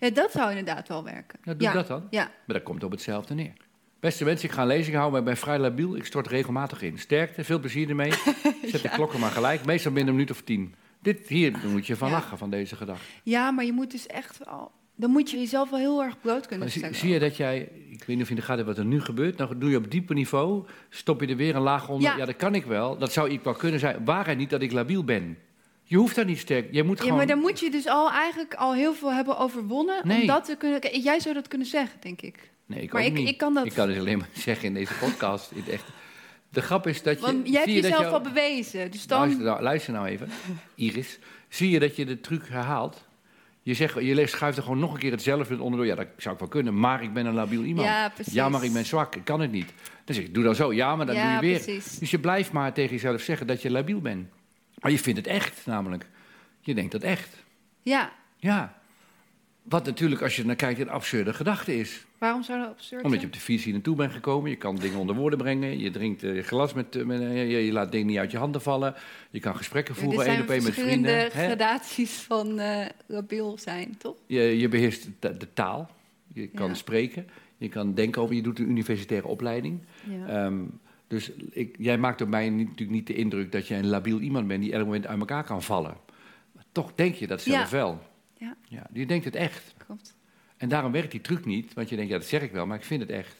Ja, 0.00 0.10
dat 0.10 0.30
zou 0.32 0.48
inderdaad 0.50 0.88
wel 0.88 1.04
werken. 1.04 1.38
Nou, 1.44 1.56
doe 1.58 1.66
ja. 1.68 1.74
dat 1.74 1.86
dan. 1.86 2.06
Ja, 2.10 2.22
Maar 2.46 2.56
dat 2.56 2.62
komt 2.62 2.84
op 2.84 2.90
hetzelfde 2.90 3.34
neer. 3.34 3.52
Beste 4.00 4.24
mensen, 4.24 4.48
ik 4.48 4.54
ga 4.54 4.60
een 4.62 4.66
lezing 4.68 4.96
houden, 4.96 5.10
maar 5.12 5.20
ik 5.20 5.26
ben 5.26 5.36
vrij 5.44 5.58
labiel. 5.58 5.96
Ik 5.96 6.04
stort 6.04 6.26
regelmatig 6.26 6.82
in. 6.82 6.98
Sterkte, 6.98 7.44
veel 7.44 7.58
plezier 7.58 7.88
ermee. 7.88 8.12
Zet 8.70 8.82
de 8.82 8.88
klokken 8.88 9.20
maar 9.20 9.30
gelijk, 9.30 9.64
meestal 9.64 9.92
binnen 9.92 10.10
een 10.12 10.18
minuut 10.18 10.30
of 10.34 10.42
tien. 10.42 10.74
Dit, 11.02 11.28
hier 11.28 11.58
moet 11.68 11.86
je 11.86 11.96
van 11.96 12.08
Ja. 12.08 12.14
lachen, 12.14 12.38
van 12.38 12.50
deze 12.50 12.76
gedachte. 12.76 13.04
Ja, 13.22 13.50
maar 13.50 13.64
je 13.64 13.72
moet 13.72 13.90
dus 13.90 14.06
echt 14.06 14.38
wel... 14.44 14.70
Dan 14.96 15.10
moet 15.10 15.30
je 15.30 15.38
jezelf 15.38 15.70
wel 15.70 15.78
heel 15.78 16.02
erg 16.02 16.20
bloot 16.20 16.46
kunnen 16.46 16.70
zie, 16.70 16.78
stellen. 16.80 16.96
zie 16.96 17.10
je 17.12 17.18
dat 17.18 17.36
jij, 17.36 17.58
ik 17.90 17.98
weet 18.04 18.06
niet 18.06 18.20
of 18.20 18.24
je 18.28 18.34
in 18.34 18.40
de 18.40 18.46
gaten 18.46 18.64
hebt 18.64 18.68
wat 18.68 18.78
er 18.78 18.84
nu 18.84 19.00
gebeurt, 19.00 19.38
dan 19.38 19.58
doe 19.58 19.70
je 19.70 19.76
op 19.76 19.90
dieper 19.90 20.14
niveau, 20.14 20.66
stop 20.88 21.20
je 21.20 21.26
er 21.26 21.36
weer 21.36 21.56
een 21.56 21.62
laag 21.62 21.88
onder. 21.88 22.10
Ja. 22.10 22.16
Ja. 22.16 22.24
dat 22.24 22.36
kan 22.36 22.54
ik 22.54 22.64
wel, 22.64 22.98
dat 22.98 23.12
zou 23.12 23.30
ik 23.30 23.40
wel 23.42 23.54
kunnen 23.54 23.80
zijn. 23.80 24.04
Waarheid 24.04 24.38
niet 24.38 24.50
dat 24.50 24.62
ik 24.62 24.72
labiel 24.72 25.04
ben. 25.04 25.38
Je 25.82 25.96
hoeft 25.96 26.14
daar 26.16 26.24
niet 26.24 26.38
sterk, 26.38 26.68
je 26.72 26.82
moet 26.82 26.96
Ja, 26.96 27.02
gewoon... 27.02 27.16
maar 27.18 27.26
dan 27.26 27.38
moet 27.38 27.60
je 27.60 27.70
dus 27.70 27.86
al 27.86 28.10
eigenlijk 28.10 28.54
al 28.54 28.74
heel 28.74 28.94
veel 28.94 29.12
hebben 29.12 29.38
overwonnen 29.38 30.06
Nee. 30.08 30.20
om 30.20 30.26
dat 30.26 30.44
te 30.44 30.56
kunnen... 30.56 31.00
Jij 31.00 31.20
zou 31.20 31.34
dat 31.34 31.48
kunnen 31.48 31.66
zeggen, 31.66 32.00
denk 32.00 32.20
ik. 32.22 32.50
Nee, 32.70 32.82
ik 32.82 32.92
maar 32.92 33.02
ook 33.02 33.08
ik- 33.08 33.14
niet. 33.14 33.28
ik 33.28 33.38
kan 33.38 33.54
dat- 33.54 33.66
Ik 33.66 33.72
kan 33.74 33.88
het 33.88 33.98
alleen 33.98 34.18
maar 34.18 34.28
zeggen 34.46 34.64
in 34.66 34.74
deze 34.74 34.94
podcast. 34.94 35.50
In 35.50 35.64
echt. 35.70 35.84
De 36.48 36.62
grap 36.62 36.86
is 36.86 37.02
dat 37.02 37.14
je... 37.20 37.26
Want 37.26 37.48
jij 37.48 37.60
hebt 37.60 37.66
je 37.74 37.80
dat 37.82 37.90
jezelf 37.90 38.04
je- 38.06 38.12
al 38.12 38.20
bewezen. 38.20 38.90
Dus 38.90 39.06
dan... 39.06 39.18
Luister, 39.18 39.44
nou, 39.44 39.62
luister 39.62 39.92
nou 39.92 40.06
even, 40.06 40.28
Iris. 40.74 41.18
Zie 41.48 41.70
je 41.70 41.78
dat 41.78 41.96
je 41.96 42.04
de 42.04 42.20
truc 42.20 42.42
herhaalt? 42.48 43.04
Je, 43.62 43.74
zegt, 43.74 43.94
je 43.94 44.14
leest- 44.14 44.34
schuift 44.34 44.56
er 44.56 44.62
gewoon 44.62 44.78
nog 44.78 44.92
een 44.92 44.98
keer 44.98 45.10
hetzelfde 45.10 45.62
onderdoor. 45.62 45.86
Ja, 45.86 45.94
dat 45.94 46.06
zou 46.16 46.34
ik 46.34 46.40
wel 46.40 46.48
kunnen, 46.48 46.78
maar 46.80 47.02
ik 47.02 47.12
ben 47.12 47.26
een 47.26 47.34
labiel 47.34 47.62
iemand. 47.62 47.86
Ja, 47.88 48.08
precies. 48.08 48.32
Ja, 48.32 48.48
maar 48.48 48.64
ik 48.64 48.72
ben 48.72 48.86
zwak, 48.86 49.16
ik 49.16 49.24
kan 49.24 49.40
het 49.40 49.52
niet. 49.52 49.72
Dan 50.04 50.14
zeg 50.14 50.24
ik, 50.24 50.34
doe 50.34 50.44
dan 50.44 50.54
zo. 50.54 50.72
Ja, 50.72 50.96
maar 50.96 51.06
dan 51.06 51.14
Ja, 51.14 51.22
doe 51.40 51.48
je 51.48 51.54
weer. 51.54 51.64
precies. 51.64 51.98
Dus 51.98 52.10
je 52.10 52.18
blijft 52.18 52.52
maar 52.52 52.72
tegen 52.72 52.90
jezelf 52.94 53.20
zeggen 53.20 53.46
dat 53.46 53.62
je 53.62 53.70
labiel 53.70 54.00
bent. 54.00 54.28
Maar 54.80 54.90
je 54.90 54.98
vindt 54.98 55.18
het 55.18 55.28
echt, 55.28 55.66
namelijk. 55.66 56.06
Je 56.60 56.74
denkt 56.74 56.92
dat 56.92 57.02
echt. 57.02 57.36
Ja, 57.82 58.12
Ja. 58.36 58.78
Wat 59.62 59.84
natuurlijk, 59.84 60.22
als 60.22 60.36
je 60.36 60.44
naar 60.44 60.56
kijkt, 60.56 60.80
een 60.80 60.90
absurde 60.90 61.34
gedachte 61.34 61.76
is. 61.78 62.04
Waarom 62.20 62.42
zou 62.42 62.58
dat 62.60 62.68
absurd 62.68 63.04
Omdat 63.04 63.12
je 63.12 63.26
zijn? 63.26 63.26
op 63.26 63.32
de 63.38 63.44
fiets 63.44 63.64
hier 63.64 63.72
naartoe 63.72 63.96
bent 63.96 64.12
gekomen. 64.12 64.50
Je 64.50 64.56
kan 64.56 64.76
dingen 64.76 64.98
onder 64.98 65.16
woorden 65.16 65.38
brengen. 65.38 65.78
Je 65.78 65.90
drinkt 65.90 66.22
eh, 66.22 66.34
je 66.34 66.42
glas 66.42 66.72
met... 66.72 66.96
eh, 66.96 67.04
met 67.04 67.20
eh, 67.20 67.50
je, 67.50 67.64
je 67.64 67.72
laat 67.72 67.92
dingen 67.92 68.06
niet 68.06 68.18
uit 68.18 68.30
je 68.30 68.38
handen 68.38 68.62
vallen. 68.62 68.94
Je 69.30 69.40
kan 69.40 69.56
gesprekken 69.56 69.94
voeren, 69.94 70.20
er 70.20 70.26
één 70.26 70.34
zijn 70.34 70.42
op 70.42 70.50
één 70.54 70.62
met 70.62 70.74
vrienden. 70.74 71.14
hè? 71.14 71.28
gradaties 71.28 72.12
van 72.20 72.60
labiel 73.06 73.58
zijn, 73.58 73.96
toch? 73.98 74.16
Je, 74.26 74.40
je 74.58 74.68
beheerst 74.68 75.08
de, 75.18 75.36
de 75.36 75.52
taal. 75.52 75.90
Je 76.34 76.46
kan 76.46 76.68
Ja. 76.68 76.74
spreken. 76.74 77.26
Je 77.56 77.68
kan 77.68 77.94
denken 77.94 78.22
over... 78.22 78.34
Je 78.34 78.42
doet 78.42 78.58
een 78.58 78.68
universitaire 78.70 79.26
opleiding. 79.26 79.78
Ja. 80.10 80.26
Ehm, 80.26 80.58
dus 81.06 81.30
ik, 81.50 81.74
jij 81.78 81.98
maakt 81.98 82.20
op 82.20 82.28
mij 82.28 82.50
niet, 82.50 82.64
natuurlijk 82.68 82.90
niet 82.98 83.06
de 83.06 83.14
indruk... 83.14 83.52
dat 83.52 83.66
je 83.68 83.74
een 83.74 83.88
labiel 83.88 84.18
iemand 84.20 84.46
bent 84.48 84.62
die 84.62 84.72
elk 84.72 84.84
moment 84.84 85.06
uit 85.06 85.18
elkaar 85.18 85.44
kan 85.44 85.62
vallen. 85.62 85.96
Maar 86.52 86.64
toch 86.72 86.92
denk 86.94 87.14
je 87.14 87.26
dat 87.26 87.40
zelf 87.40 87.70
wel. 87.70 88.00
Ja. 88.38 88.56
Ja, 88.68 88.86
je 88.92 89.06
denkt 89.06 89.24
het 89.24 89.34
echt. 89.36 89.74
Klopt. 89.86 90.16
En 90.60 90.68
daarom 90.68 90.92
werkt 90.92 91.10
die 91.10 91.20
truc 91.20 91.44
niet. 91.44 91.74
Want 91.74 91.88
je 91.88 91.96
denkt, 91.96 92.10
ja, 92.10 92.18
dat 92.18 92.26
zeg 92.26 92.42
ik 92.42 92.52
wel, 92.52 92.66
maar 92.66 92.76
ik 92.76 92.84
vind 92.84 93.00
het 93.00 93.10
echt. 93.10 93.34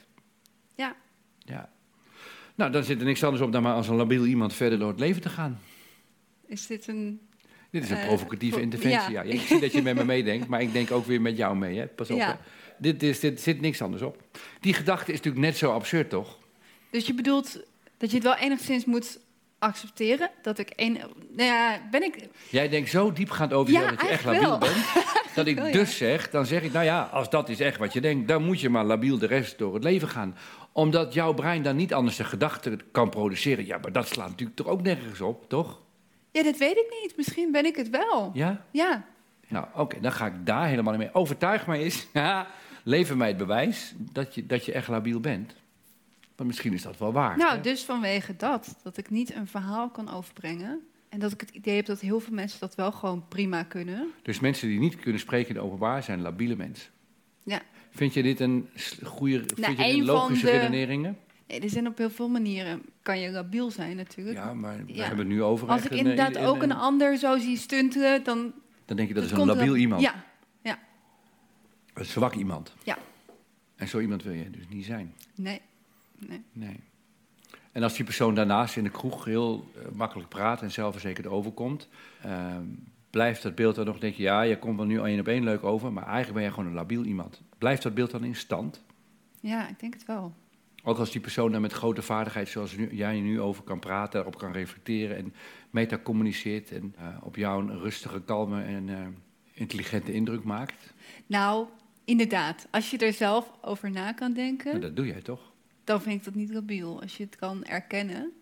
Ja. 0.74 0.96
Ja. 1.38 1.70
Nou, 2.54 2.70
dan 2.72 2.84
zit 2.84 2.98
er 3.00 3.04
niks 3.06 3.24
anders 3.24 3.42
op 3.42 3.52
dan 3.52 3.62
maar 3.62 3.74
als 3.74 3.88
een 3.88 3.96
labiel 3.96 4.24
iemand 4.26 4.54
verder 4.54 4.78
door 4.78 4.88
het 4.88 5.00
leven 5.00 5.22
te 5.22 5.28
gaan. 5.28 5.60
Is 6.46 6.66
dit 6.66 6.86
een... 6.88 7.20
Dit 7.70 7.82
is 7.82 7.90
een 7.90 7.96
Eh, 7.96 8.06
provocatieve 8.06 8.54
pro- 8.54 8.62
interventie. 8.64 9.12
Ja. 9.12 9.22
ja. 9.22 9.32
ik 9.32 9.40
zie 9.40 9.60
dat 9.60 9.72
je 9.72 9.82
met 9.82 9.94
me 9.94 10.04
meedenkt, 10.04 10.46
maar 10.46 10.62
ik 10.62 10.72
denk 10.72 10.90
ook 10.90 11.06
weer 11.06 11.20
met 11.20 11.36
jou 11.36 11.56
mee. 11.56 11.78
Hè? 11.78 11.86
Pas 11.86 12.10
op. 12.10 12.16
Ja. 12.16 12.26
hè. 12.26 12.34
Dit, 12.78 13.02
is, 13.02 13.20
dit 13.20 13.40
zit 13.40 13.60
niks 13.60 13.82
anders 13.82 14.02
op. 14.02 14.22
Die 14.60 14.74
gedachte 14.74 15.12
is 15.12 15.16
natuurlijk 15.16 15.44
net 15.44 15.56
zo 15.56 15.72
absurd, 15.72 16.10
toch? 16.10 16.38
Dus 16.90 17.06
je 17.06 17.14
bedoelt 17.14 17.60
dat 17.96 18.08
je 18.10 18.16
het 18.16 18.24
wel 18.24 18.36
enigszins 18.36 18.84
moet 18.84 19.18
accepteren? 19.58 20.30
Dat 20.42 20.58
ik 20.58 20.72
een... 20.76 20.92
Nou 21.30 21.42
ja, 21.48 21.88
ben 21.90 22.02
ik... 22.02 22.16
Jij 22.50 22.68
denkt 22.68 22.90
zo 22.90 23.12
diepgaand 23.12 23.52
over 23.52 23.72
Ja, 23.72 23.80
jezelf 23.80 23.98
dat 23.98 24.08
je 24.08 24.14
echt 24.14 24.24
labiel 24.24 24.40
wel. 24.40 24.58
bent. 24.58 24.76
Dat 25.34 25.46
ik 25.46 25.72
dus 25.72 25.96
zeg, 25.96 26.30
dan 26.30 26.46
zeg 26.46 26.62
ik, 26.62 26.72
nou 26.72 26.84
ja, 26.84 27.02
als 27.02 27.30
dat 27.30 27.48
is 27.48 27.60
echt 27.60 27.78
wat 27.78 27.92
je 27.92 28.00
denkt, 28.00 28.28
dan 28.28 28.44
moet 28.44 28.60
je 28.60 28.68
maar 28.68 28.84
labiel 28.84 29.18
de 29.18 29.26
rest 29.26 29.58
door 29.58 29.74
het 29.74 29.84
leven 29.84 30.08
gaan. 30.08 30.36
Omdat 30.72 31.14
jouw 31.14 31.32
brein 31.32 31.62
dan 31.62 31.76
niet 31.76 31.94
anders 31.94 32.16
de 32.16 32.24
gedachten 32.24 32.80
kan 32.92 33.08
produceren. 33.08 33.66
Ja, 33.66 33.78
maar 33.78 33.92
dat 33.92 34.08
slaat 34.08 34.28
natuurlijk 34.28 34.56
toch 34.56 34.66
ook 34.66 34.82
nergens 34.82 35.20
op, 35.20 35.48
toch? 35.48 35.80
Ja, 36.30 36.42
dat 36.42 36.56
weet 36.56 36.76
ik 36.76 36.96
niet. 37.02 37.16
Misschien 37.16 37.52
ben 37.52 37.64
ik 37.64 37.76
het 37.76 37.90
wel. 37.90 38.30
Ja? 38.34 38.64
Ja. 38.70 39.04
Nou, 39.48 39.66
oké, 39.74 40.00
dan 40.00 40.12
ga 40.12 40.26
ik 40.26 40.46
daar 40.46 40.66
helemaal 40.66 40.92
niet 40.92 41.02
mee. 41.02 41.14
Overtuig 41.14 41.66
mij 41.66 41.80
eens, 41.80 42.06
lever 42.84 43.16
mij 43.16 43.28
het 43.28 43.36
bewijs 43.36 43.94
dat 43.98 44.34
je, 44.34 44.46
dat 44.46 44.64
je 44.64 44.72
echt 44.72 44.88
labiel 44.88 45.20
bent. 45.20 45.54
Want 46.36 46.48
misschien 46.48 46.72
is 46.72 46.82
dat 46.82 46.98
wel 46.98 47.12
waar. 47.12 47.36
Nou, 47.36 47.56
hè? 47.56 47.60
dus 47.60 47.84
vanwege 47.84 48.36
dat. 48.36 48.76
Dat 48.82 48.96
ik 48.96 49.10
niet 49.10 49.34
een 49.34 49.46
verhaal 49.46 49.90
kan 49.90 50.10
overbrengen. 50.10 50.89
En 51.10 51.18
dat 51.18 51.32
ik 51.32 51.40
het 51.40 51.50
idee 51.50 51.76
heb 51.76 51.86
dat 51.86 52.00
heel 52.00 52.20
veel 52.20 52.34
mensen 52.34 52.60
dat 52.60 52.74
wel 52.74 52.92
gewoon 52.92 53.28
prima 53.28 53.62
kunnen. 53.62 54.10
Dus 54.22 54.40
mensen 54.40 54.68
die 54.68 54.78
niet 54.78 54.96
kunnen 54.96 55.20
spreken 55.20 55.48
in 55.48 55.54
het 55.54 55.64
openbaar 55.64 56.02
zijn 56.02 56.20
labiele 56.20 56.56
mensen. 56.56 56.90
Ja. 57.44 57.60
Vind 57.90 58.14
je 58.14 58.22
dit 58.22 58.40
een 58.40 58.68
goede, 59.04 59.36
vind 59.38 59.50
je 59.50 59.54
dit 59.56 59.76
Nou, 59.76 59.90
een 59.90 59.98
een 59.98 60.04
logische 60.04 60.46
de- 60.46 60.50
redeneringen? 60.58 61.18
Nee, 61.46 61.60
er 61.60 61.70
zijn 61.70 61.86
op 61.86 61.98
heel 61.98 62.10
veel 62.10 62.28
manieren. 62.28 62.82
Kan 63.02 63.18
je 63.20 63.30
labiel 63.30 63.70
zijn 63.70 63.96
natuurlijk. 63.96 64.36
Ja, 64.36 64.54
maar 64.54 64.84
we 64.86 64.94
Ja. 64.94 65.00
hebben 65.06 65.18
het 65.26 65.28
nu 65.34 65.42
over 65.42 65.68
Als 65.68 65.80
ik 65.84 65.90
een, 65.90 65.92
eh, 65.92 65.98
inderdaad 65.98 66.36
een- 66.36 66.44
ook 66.44 66.62
een 66.62 66.72
ander 66.72 67.16
zo 67.18 67.38
zie 67.38 67.56
stuntelen, 67.56 68.24
dan... 68.24 68.52
Dan 68.84 68.96
denk 68.96 69.08
je 69.08 69.14
dat 69.14 69.24
is 69.24 69.30
een 69.30 69.46
labiel 69.46 69.76
iemand. 69.76 70.02
Ja, 70.02 70.24
Een 71.94 72.04
zwak 72.04 72.34
iemand. 72.34 72.74
Ja. 72.84 72.98
En 73.76 73.88
zo 73.88 73.98
iemand 74.00 74.22
wil 74.22 74.32
je 74.32 74.50
dus 74.50 74.64
niet 74.68 74.84
zijn. 74.84 75.14
nee. 75.34 75.60
nee. 76.18 76.42
Nee. 76.52 76.76
En 77.72 77.82
als 77.82 77.94
die 77.94 78.04
persoon 78.04 78.34
daarnaast 78.34 78.76
in 78.76 78.84
de 78.84 78.90
kroeg 78.90 79.24
heel 79.24 79.70
eh, 79.74 79.82
makkelijk 79.92 80.28
praat 80.28 80.62
en 80.62 80.70
zelfverzekerd 80.70 81.26
overkomt, 81.26 81.88
ehm, 82.22 82.64
blijft 83.10 83.42
dat 83.42 83.54
beeld 83.54 83.74
dan 83.74 83.86
nog, 83.86 83.98
denk 83.98 84.14
je, 84.14 84.22
ja, 84.22 84.42
je 84.42 84.58
komt 84.58 84.76
wel 84.76 84.86
nu 84.86 85.00
één 85.00 85.20
op 85.20 85.28
één 85.28 85.44
leuk 85.44 85.64
over, 85.64 85.92
maar 85.92 86.04
eigenlijk 86.04 86.34
ben 86.34 86.42
je 86.42 86.50
gewoon 86.50 86.66
een 86.66 86.74
labiel 86.74 87.04
iemand. 87.04 87.42
Blijft 87.58 87.82
dat 87.82 87.94
beeld 87.94 88.10
dan 88.10 88.24
in 88.24 88.36
stand? 88.36 88.82
Ja, 89.40 89.68
ik 89.68 89.80
denk 89.80 89.94
het 89.94 90.06
wel. 90.06 90.34
Ook 90.84 90.98
als 90.98 91.10
die 91.10 91.20
persoon 91.20 91.52
dan 91.52 91.60
met 91.60 91.72
grote 91.72 92.02
vaardigheid, 92.02 92.48
zoals 92.48 92.76
nu, 92.76 92.94
jij 92.94 93.20
nu 93.20 93.40
over 93.40 93.62
kan 93.62 93.78
praten, 93.78 94.12
daarop 94.12 94.38
kan 94.38 94.52
reflecteren 94.52 95.16
en 95.16 95.34
metacommuniceert 95.70 96.70
en 96.70 96.94
eh, 96.98 97.06
op 97.22 97.36
jou 97.36 97.62
een 97.62 97.78
rustige, 97.78 98.20
kalme 98.20 98.62
en 98.62 98.88
eh, 98.88 99.06
intelligente 99.52 100.12
indruk 100.12 100.44
maakt. 100.44 100.94
Nou, 101.26 101.66
inderdaad. 102.04 102.68
Als 102.70 102.90
je 102.90 102.98
er 102.98 103.12
zelf 103.12 103.50
over 103.60 103.90
na 103.90 104.12
kan 104.12 104.32
denken, 104.32 104.72
Maar 104.72 104.80
dat 104.80 104.96
doe 104.96 105.06
jij 105.06 105.22
toch? 105.22 105.49
Dan 105.84 106.02
vind 106.02 106.16
ik 106.18 106.24
dat 106.24 106.34
niet 106.34 106.50
labiel. 106.50 107.00
Als 107.02 107.16
je 107.16 107.24
het 107.24 107.36
kan 107.36 107.64
erkennen. 107.64 108.32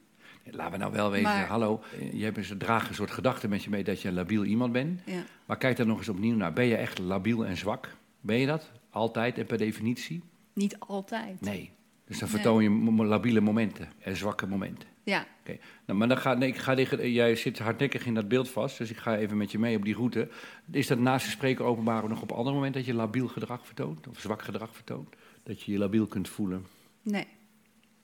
Laten 0.50 0.72
we 0.72 0.78
nou 0.78 0.92
wel 0.92 1.10
weten, 1.10 1.28
Maar- 1.28 1.46
hallo, 1.46 1.82
eh, 1.98 2.12
je 2.12 2.24
hebt 2.24 2.50
een 2.50 2.58
draagt 2.58 2.88
een 2.88 2.94
soort 2.94 3.10
gedachte 3.10 3.48
met 3.48 3.64
je 3.64 3.70
mee 3.70 3.84
dat 3.84 4.02
je 4.02 4.08
een 4.08 4.14
labiel 4.14 4.44
iemand 4.44 4.72
bent. 4.72 5.00
Ja. 5.04 5.22
Maar 5.46 5.56
kijk 5.56 5.76
daar 5.76 5.86
nog 5.86 5.98
eens 5.98 6.08
opnieuw 6.08 6.36
naar. 6.36 6.52
Ben 6.52 6.64
je 6.64 6.76
echt 6.76 6.98
labiel 6.98 7.46
en 7.46 7.56
zwak? 7.56 7.94
Ben 8.20 8.38
je 8.38 8.46
dat? 8.46 8.70
Altijd 8.90 9.38
en 9.38 9.46
per 9.46 9.58
definitie? 9.58 10.22
Niet 10.52 10.78
altijd. 10.78 11.40
Nee. 11.40 11.70
Dus 12.06 12.18
dan 12.18 12.28
vertoon 12.28 12.62
je 12.62 13.04
labiele 13.04 13.40
momenten 13.40 13.88
en 13.98 14.16
zwakke 14.16 14.46
momenten. 14.46 14.88
Ja, 15.02 15.26
Oké. 15.40 15.58
Nou, 15.86 15.98
maar 15.98 16.08
dan 16.08 16.18
ga, 16.18 16.34
nee, 16.34 16.48
ik 16.48 16.56
ga 16.56 16.72
liggen, 16.72 17.12
jij 17.12 17.36
zit 17.36 17.58
hardnekkig 17.58 18.06
in 18.06 18.14
dat 18.14 18.28
beeld 18.28 18.48
vast, 18.50 18.78
dus 18.78 18.90
ik 18.90 18.96
ga 18.96 19.16
even 19.16 19.36
met 19.36 19.50
je 19.50 19.58
mee 19.58 19.76
op 19.76 19.84
die 19.84 19.94
route. 19.94 20.28
Is 20.70 20.86
dat 20.86 20.98
naast 20.98 21.24
het 21.24 21.34
spreken 21.34 21.64
openbaar 21.64 22.08
nog 22.08 22.22
op 22.22 22.32
andere 22.32 22.54
momenten 22.54 22.80
dat 22.80 22.90
je 22.90 22.96
labiel 22.96 23.28
gedrag 23.28 23.66
vertoont? 23.66 24.06
Of 24.08 24.20
zwak 24.20 24.42
gedrag 24.42 24.74
vertoont? 24.74 25.14
Dat 25.42 25.62
je 25.62 25.72
je 25.72 25.78
labiel 25.78 26.06
kunt 26.06 26.28
voelen? 26.28 26.66
Nee. 27.02 27.26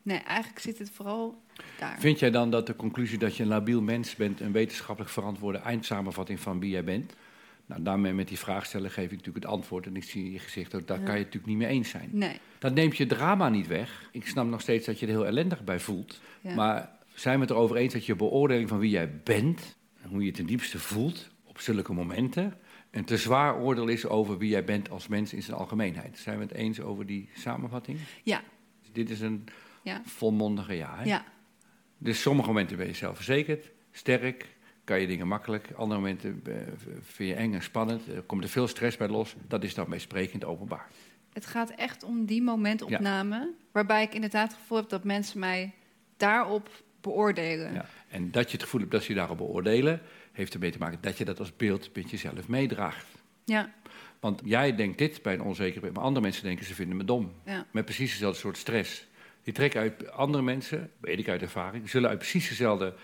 Nee, 0.02 0.18
eigenlijk 0.18 0.58
zit 0.58 0.78
het 0.78 0.90
vooral 0.90 1.42
daar. 1.78 1.96
Vind 2.00 2.18
jij 2.18 2.30
dan 2.30 2.50
dat 2.50 2.66
de 2.66 2.76
conclusie 2.76 3.18
dat 3.18 3.36
je 3.36 3.42
een 3.42 3.48
labiel 3.48 3.82
mens 3.82 4.16
bent... 4.16 4.40
een 4.40 4.52
wetenschappelijk 4.52 5.12
verantwoorde 5.12 5.58
eindsamenvatting 5.58 6.40
van 6.40 6.60
wie 6.60 6.70
jij 6.70 6.84
bent? 6.84 7.14
Nou, 7.66 7.82
daarmee 7.82 8.12
met 8.12 8.28
die 8.28 8.38
vraag 8.38 8.66
stellen 8.66 8.90
geef 8.90 9.04
ik 9.04 9.10
natuurlijk 9.10 9.44
het 9.44 9.54
antwoord... 9.54 9.86
en 9.86 9.96
ik 9.96 10.04
zie 10.04 10.24
in 10.24 10.32
je 10.32 10.38
gezicht 10.38 10.74
ook, 10.74 10.86
daar 10.86 10.98
Ja. 10.98 11.04
kan 11.04 11.14
je 11.14 11.24
het 11.24 11.34
natuurlijk 11.34 11.58
niet 11.58 11.68
mee 11.68 11.76
eens 11.76 11.88
zijn. 11.88 12.08
Nee. 12.12 12.40
Dat 12.58 12.74
neemt 12.74 12.96
je 12.96 13.06
drama 13.06 13.48
niet 13.48 13.66
weg. 13.66 14.08
Ik 14.12 14.26
snap 14.26 14.46
nog 14.46 14.60
steeds 14.60 14.86
dat 14.86 14.98
je 14.98 15.06
er 15.06 15.12
heel 15.12 15.26
ellendig 15.26 15.64
bij 15.64 15.80
voelt. 15.80 16.20
Ja. 16.40 16.54
Maar 16.54 16.90
zijn 17.14 17.34
we 17.34 17.40
het 17.40 17.50
erover 17.50 17.76
eens 17.76 17.92
dat 17.92 18.06
je 18.06 18.16
beoordeling 18.16 18.68
van 18.68 18.78
wie 18.78 18.90
jij 18.90 19.20
bent... 19.24 19.76
en 20.02 20.08
hoe 20.08 20.20
je 20.20 20.26
het 20.26 20.34
ten 20.34 20.46
diepste 20.46 20.78
voelt 20.78 21.30
op 21.44 21.60
zulke 21.60 21.92
momenten... 21.92 22.54
een 22.90 23.04
te 23.04 23.16
zwaar 23.16 23.56
oordeel 23.58 23.88
is 23.88 24.06
over 24.06 24.38
wie 24.38 24.50
jij 24.50 24.64
bent 24.64 24.90
als 24.90 25.08
mens 25.08 25.32
in 25.32 25.42
zijn 25.42 25.56
algemeenheid? 25.56 26.18
Zijn 26.18 26.36
we 26.38 26.42
het 26.42 26.52
eens 26.52 26.80
over 26.80 27.06
die 27.06 27.28
samenvatting? 27.34 27.98
Ja, 28.22 28.42
Dit 28.94 29.10
is 29.10 29.20
een 29.20 29.44
ja, 29.82 30.02
volmondige 30.04 30.74
ja, 30.74 30.96
hè? 30.96 31.04
ja. 31.04 31.24
Dus 31.98 32.20
sommige 32.20 32.48
momenten 32.48 32.76
ben 32.76 32.86
je 32.86 32.94
zelfverzekerd, 32.94 33.70
sterk, 33.90 34.56
kan 34.84 35.00
je 35.00 35.06
dingen 35.06 35.28
makkelijk. 35.28 35.70
Andere 35.76 36.00
momenten 36.00 36.40
eh, 36.46 36.54
vind 37.02 37.28
je 37.28 37.34
eng 37.34 37.54
en 37.54 37.62
spannend, 37.62 38.08
er 38.08 38.22
komt 38.22 38.42
er 38.42 38.48
veel 38.48 38.68
stress 38.68 38.96
bij 38.96 39.08
los. 39.08 39.34
Dat 39.48 39.64
is 39.64 39.74
dan 39.74 39.88
bij 39.88 40.44
openbaar. 40.44 40.88
Het 41.32 41.46
gaat 41.46 41.70
echt 41.70 42.02
om 42.02 42.24
die 42.24 42.42
momentopname. 42.42 43.52
Waarbij 43.72 44.02
ik 44.02 44.14
inderdaad 44.14 44.48
het 44.48 44.60
gevoel 44.60 44.78
heb 44.78 44.88
dat 44.88 45.04
mensen 45.04 45.38
mij 45.38 45.72
daarop 46.16 46.70
beoordelen. 47.00 47.72
Ja. 47.72 47.86
En 48.08 48.30
dat 48.30 48.46
je 48.46 48.52
het 48.52 48.62
gevoel 48.62 48.80
hebt 48.80 48.92
dat 48.92 49.02
ze 49.02 49.12
je 49.12 49.18
daarop 49.18 49.36
beoordelen, 49.36 50.00
heeft 50.32 50.54
ermee 50.54 50.70
te 50.70 50.78
maken 50.78 50.98
dat 51.00 51.18
je 51.18 51.24
dat 51.24 51.38
als 51.38 51.56
beeld 51.56 51.94
met 51.94 52.10
jezelf 52.10 52.48
meedraagt. 52.48 53.06
Ja, 53.44 53.72
Want 54.20 54.40
jij 54.44 54.74
denkt 54.76 54.98
dit 54.98 55.22
bij 55.22 55.34
een 55.34 55.42
onzekerheid, 55.42 55.94
maar 55.94 56.02
andere 56.04 56.24
mensen 56.24 56.42
denken 56.44 56.64
ze 56.64 56.74
vinden 56.74 56.96
me 56.96 57.04
dom. 57.04 57.32
ja, 57.44 57.66
Met 57.70 57.84
precies 57.84 58.10
dezelfde 58.10 58.38
soort 58.40 58.56
stress. 58.56 59.06
Die 59.42 59.52
trekken 59.54 59.80
uit 59.80 60.10
andere 60.10 60.42
mensen, 60.42 60.90
weet 61.00 61.18
ik 61.18 61.28
uit 61.28 61.42
ervaring, 61.42 61.90
zullen 61.90 62.08
uit 62.08 62.18
precies 62.18 62.48
dezelfde 62.48 62.94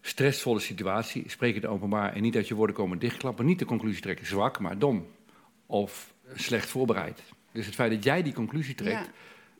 stressvolle 0.00 0.60
situatie, 0.60 1.24
spreken 1.30 1.60
het 1.60 1.70
openbaar 1.70 2.12
en 2.12 2.22
niet 2.22 2.36
uit 2.36 2.48
je 2.48 2.54
woorden 2.54 2.76
komen 2.76 2.98
dichtklappen, 2.98 3.46
niet 3.46 3.58
de 3.58 3.64
conclusie 3.64 4.02
trekken 4.02 4.26
zwak, 4.26 4.58
maar 4.60 4.78
dom 4.78 5.06
of 5.66 6.14
slecht 6.34 6.68
voorbereid. 6.68 7.22
Dus 7.52 7.66
het 7.66 7.74
feit 7.74 7.90
dat 7.90 8.04
jij 8.04 8.22
die 8.22 8.32
conclusie 8.32 8.74
trekt, 8.74 9.04
Ja. 9.06 9.12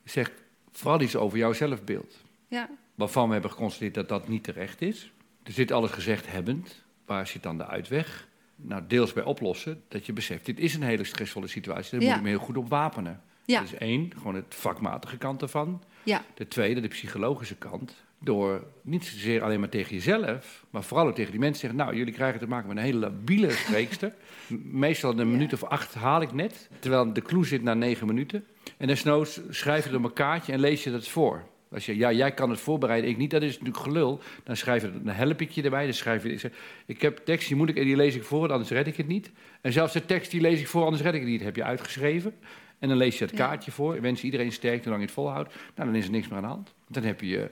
zegt 0.04 0.32
vooral 0.72 1.00
iets 1.00 1.16
over 1.16 1.38
jouw 1.38 1.52
zelfbeeld. 1.52 2.16
Ja. 2.48 2.70
Waarvan 2.94 3.26
we 3.26 3.32
hebben 3.32 3.50
geconstateerd 3.50 3.94
dat 3.94 4.08
dat 4.08 4.28
niet 4.28 4.44
terecht 4.44 4.80
is. 4.82 5.10
Er 5.42 5.52
zit 5.52 5.70
alles 5.72 5.90
gezegd 5.90 6.30
hebbend. 6.30 6.82
Waar 7.06 7.26
zit 7.26 7.42
dan 7.42 7.56
de 7.58 7.66
uitweg? 7.66 8.28
Nou, 8.56 8.82
deels 8.88 9.12
bij 9.12 9.24
oplossen. 9.24 9.82
Dat 9.88 10.06
je 10.06 10.12
beseft, 10.12 10.46
dit 10.46 10.58
is 10.60 10.74
een 10.74 10.82
hele 10.82 11.04
stressvolle 11.04 11.46
situatie. 11.46 11.90
Daar 11.90 12.00
Ja. 12.00 12.06
moet 12.08 12.16
ik 12.16 12.22
me 12.22 12.28
heel 12.28 12.38
goed 12.38 12.56
op 12.56 12.68
wapenen. 12.68 13.20
Ja. 13.44 13.60
Dat 13.60 13.72
is 13.72 13.78
één, 13.78 14.12
gewoon 14.16 14.34
het 14.34 14.44
vakmatige 14.48 15.16
kant 15.16 15.42
ervan. 15.42 15.82
Ja. 16.02 16.22
De 16.34 16.48
tweede, 16.48 16.80
de 16.80 16.88
psychologische 16.88 17.56
kant. 17.56 18.04
Door 18.18 18.64
niet 18.82 19.04
zozeer 19.04 19.42
alleen 19.42 19.60
maar 19.60 19.68
tegen 19.68 19.94
jezelf, 19.94 20.64
maar 20.70 20.82
vooral 20.82 21.06
ook 21.06 21.14
tegen 21.14 21.30
die 21.30 21.40
mensen 21.40 21.60
te 21.60 21.66
zeggen: 21.66 21.84
Nou, 21.86 21.98
jullie 21.98 22.14
krijgen 22.14 22.40
te 22.40 22.46
maken 22.48 22.68
met 22.68 22.76
een 22.76 22.82
hele 22.82 22.98
labiele 22.98 23.50
spreekster. 23.64 24.14
Meestal 24.62 25.10
een 25.10 25.18
Ja. 25.18 25.24
minuut 25.24 25.52
of 25.52 25.64
acht 25.64 25.94
haal 25.94 26.20
ik 26.20 26.32
net, 26.32 26.68
terwijl 26.78 27.12
de 27.12 27.22
clue 27.22 27.44
zit 27.44 27.62
na 27.62 27.74
negen 27.74 28.06
minuten. 28.06 28.44
En 28.76 28.86
desnoods 28.86 29.40
schrijf 29.50 29.88
je 29.90 29.96
op 29.96 30.04
een 30.04 30.12
kaartje 30.12 30.52
en 30.52 30.60
lees 30.60 30.84
je 30.84 30.90
dat 30.90 31.08
voor. 31.08 31.42
Als 31.70 31.87
je, 31.87 31.96
ja, 31.96 32.12
jij 32.12 32.33
kan 32.33 32.50
het 32.50 32.61
voorbereiden, 32.61 33.11
ik 33.11 33.16
niet, 33.16 33.31
dat 33.31 33.42
is 33.42 33.52
natuurlijk 33.52 33.85
gelul. 33.85 34.20
Dan 34.44 34.57
schrijf 34.57 34.83
je, 34.83 35.02
dan 35.02 35.14
help 35.14 35.40
ik 35.40 35.50
je 35.50 35.62
erbij. 35.62 35.85
Dan 35.85 35.94
schrijf 35.94 36.22
je, 36.22 36.33
ik, 36.33 36.40
zeg, 36.40 36.52
ik 36.87 37.02
heb 37.02 37.20
tekst, 37.24 37.48
die 37.48 37.57
moet 37.57 37.68
ik 37.68 37.76
en 37.76 37.85
die 37.85 37.96
lees 37.96 38.14
ik 38.14 38.24
voor, 38.24 38.52
anders 38.52 38.70
red 38.70 38.87
ik 38.87 38.96
het 38.96 39.07
niet. 39.07 39.31
En 39.61 39.72
zelfs 39.72 39.92
de 39.92 40.05
tekst, 40.05 40.31
die 40.31 40.40
lees 40.40 40.61
ik 40.61 40.68
voor, 40.68 40.85
anders 40.85 41.02
red 41.02 41.14
ik 41.14 41.20
het 41.20 41.29
niet. 41.29 41.42
Heb 41.42 41.57
je 41.57 41.64
uitgeschreven. 41.64 42.35
En 42.79 42.88
dan 42.88 42.96
lees 42.96 43.18
je 43.18 43.24
het 43.24 43.35
kaartje 43.35 43.70
voor. 43.70 43.94
Ik 43.94 44.00
wens 44.00 44.22
iedereen 44.22 44.52
sterk 44.52 44.83
zolang 44.83 45.00
je 45.00 45.07
het 45.07 45.14
volhoudt. 45.14 45.55
Nou, 45.74 45.88
dan 45.88 45.98
is 45.98 46.05
er 46.05 46.11
niks 46.11 46.29
meer 46.29 46.37
aan 46.37 46.42
de 46.42 46.48
hand. 46.48 46.74
Dan 46.88 47.02
heb 47.02 47.20
je 47.20 47.26
je 47.26 47.50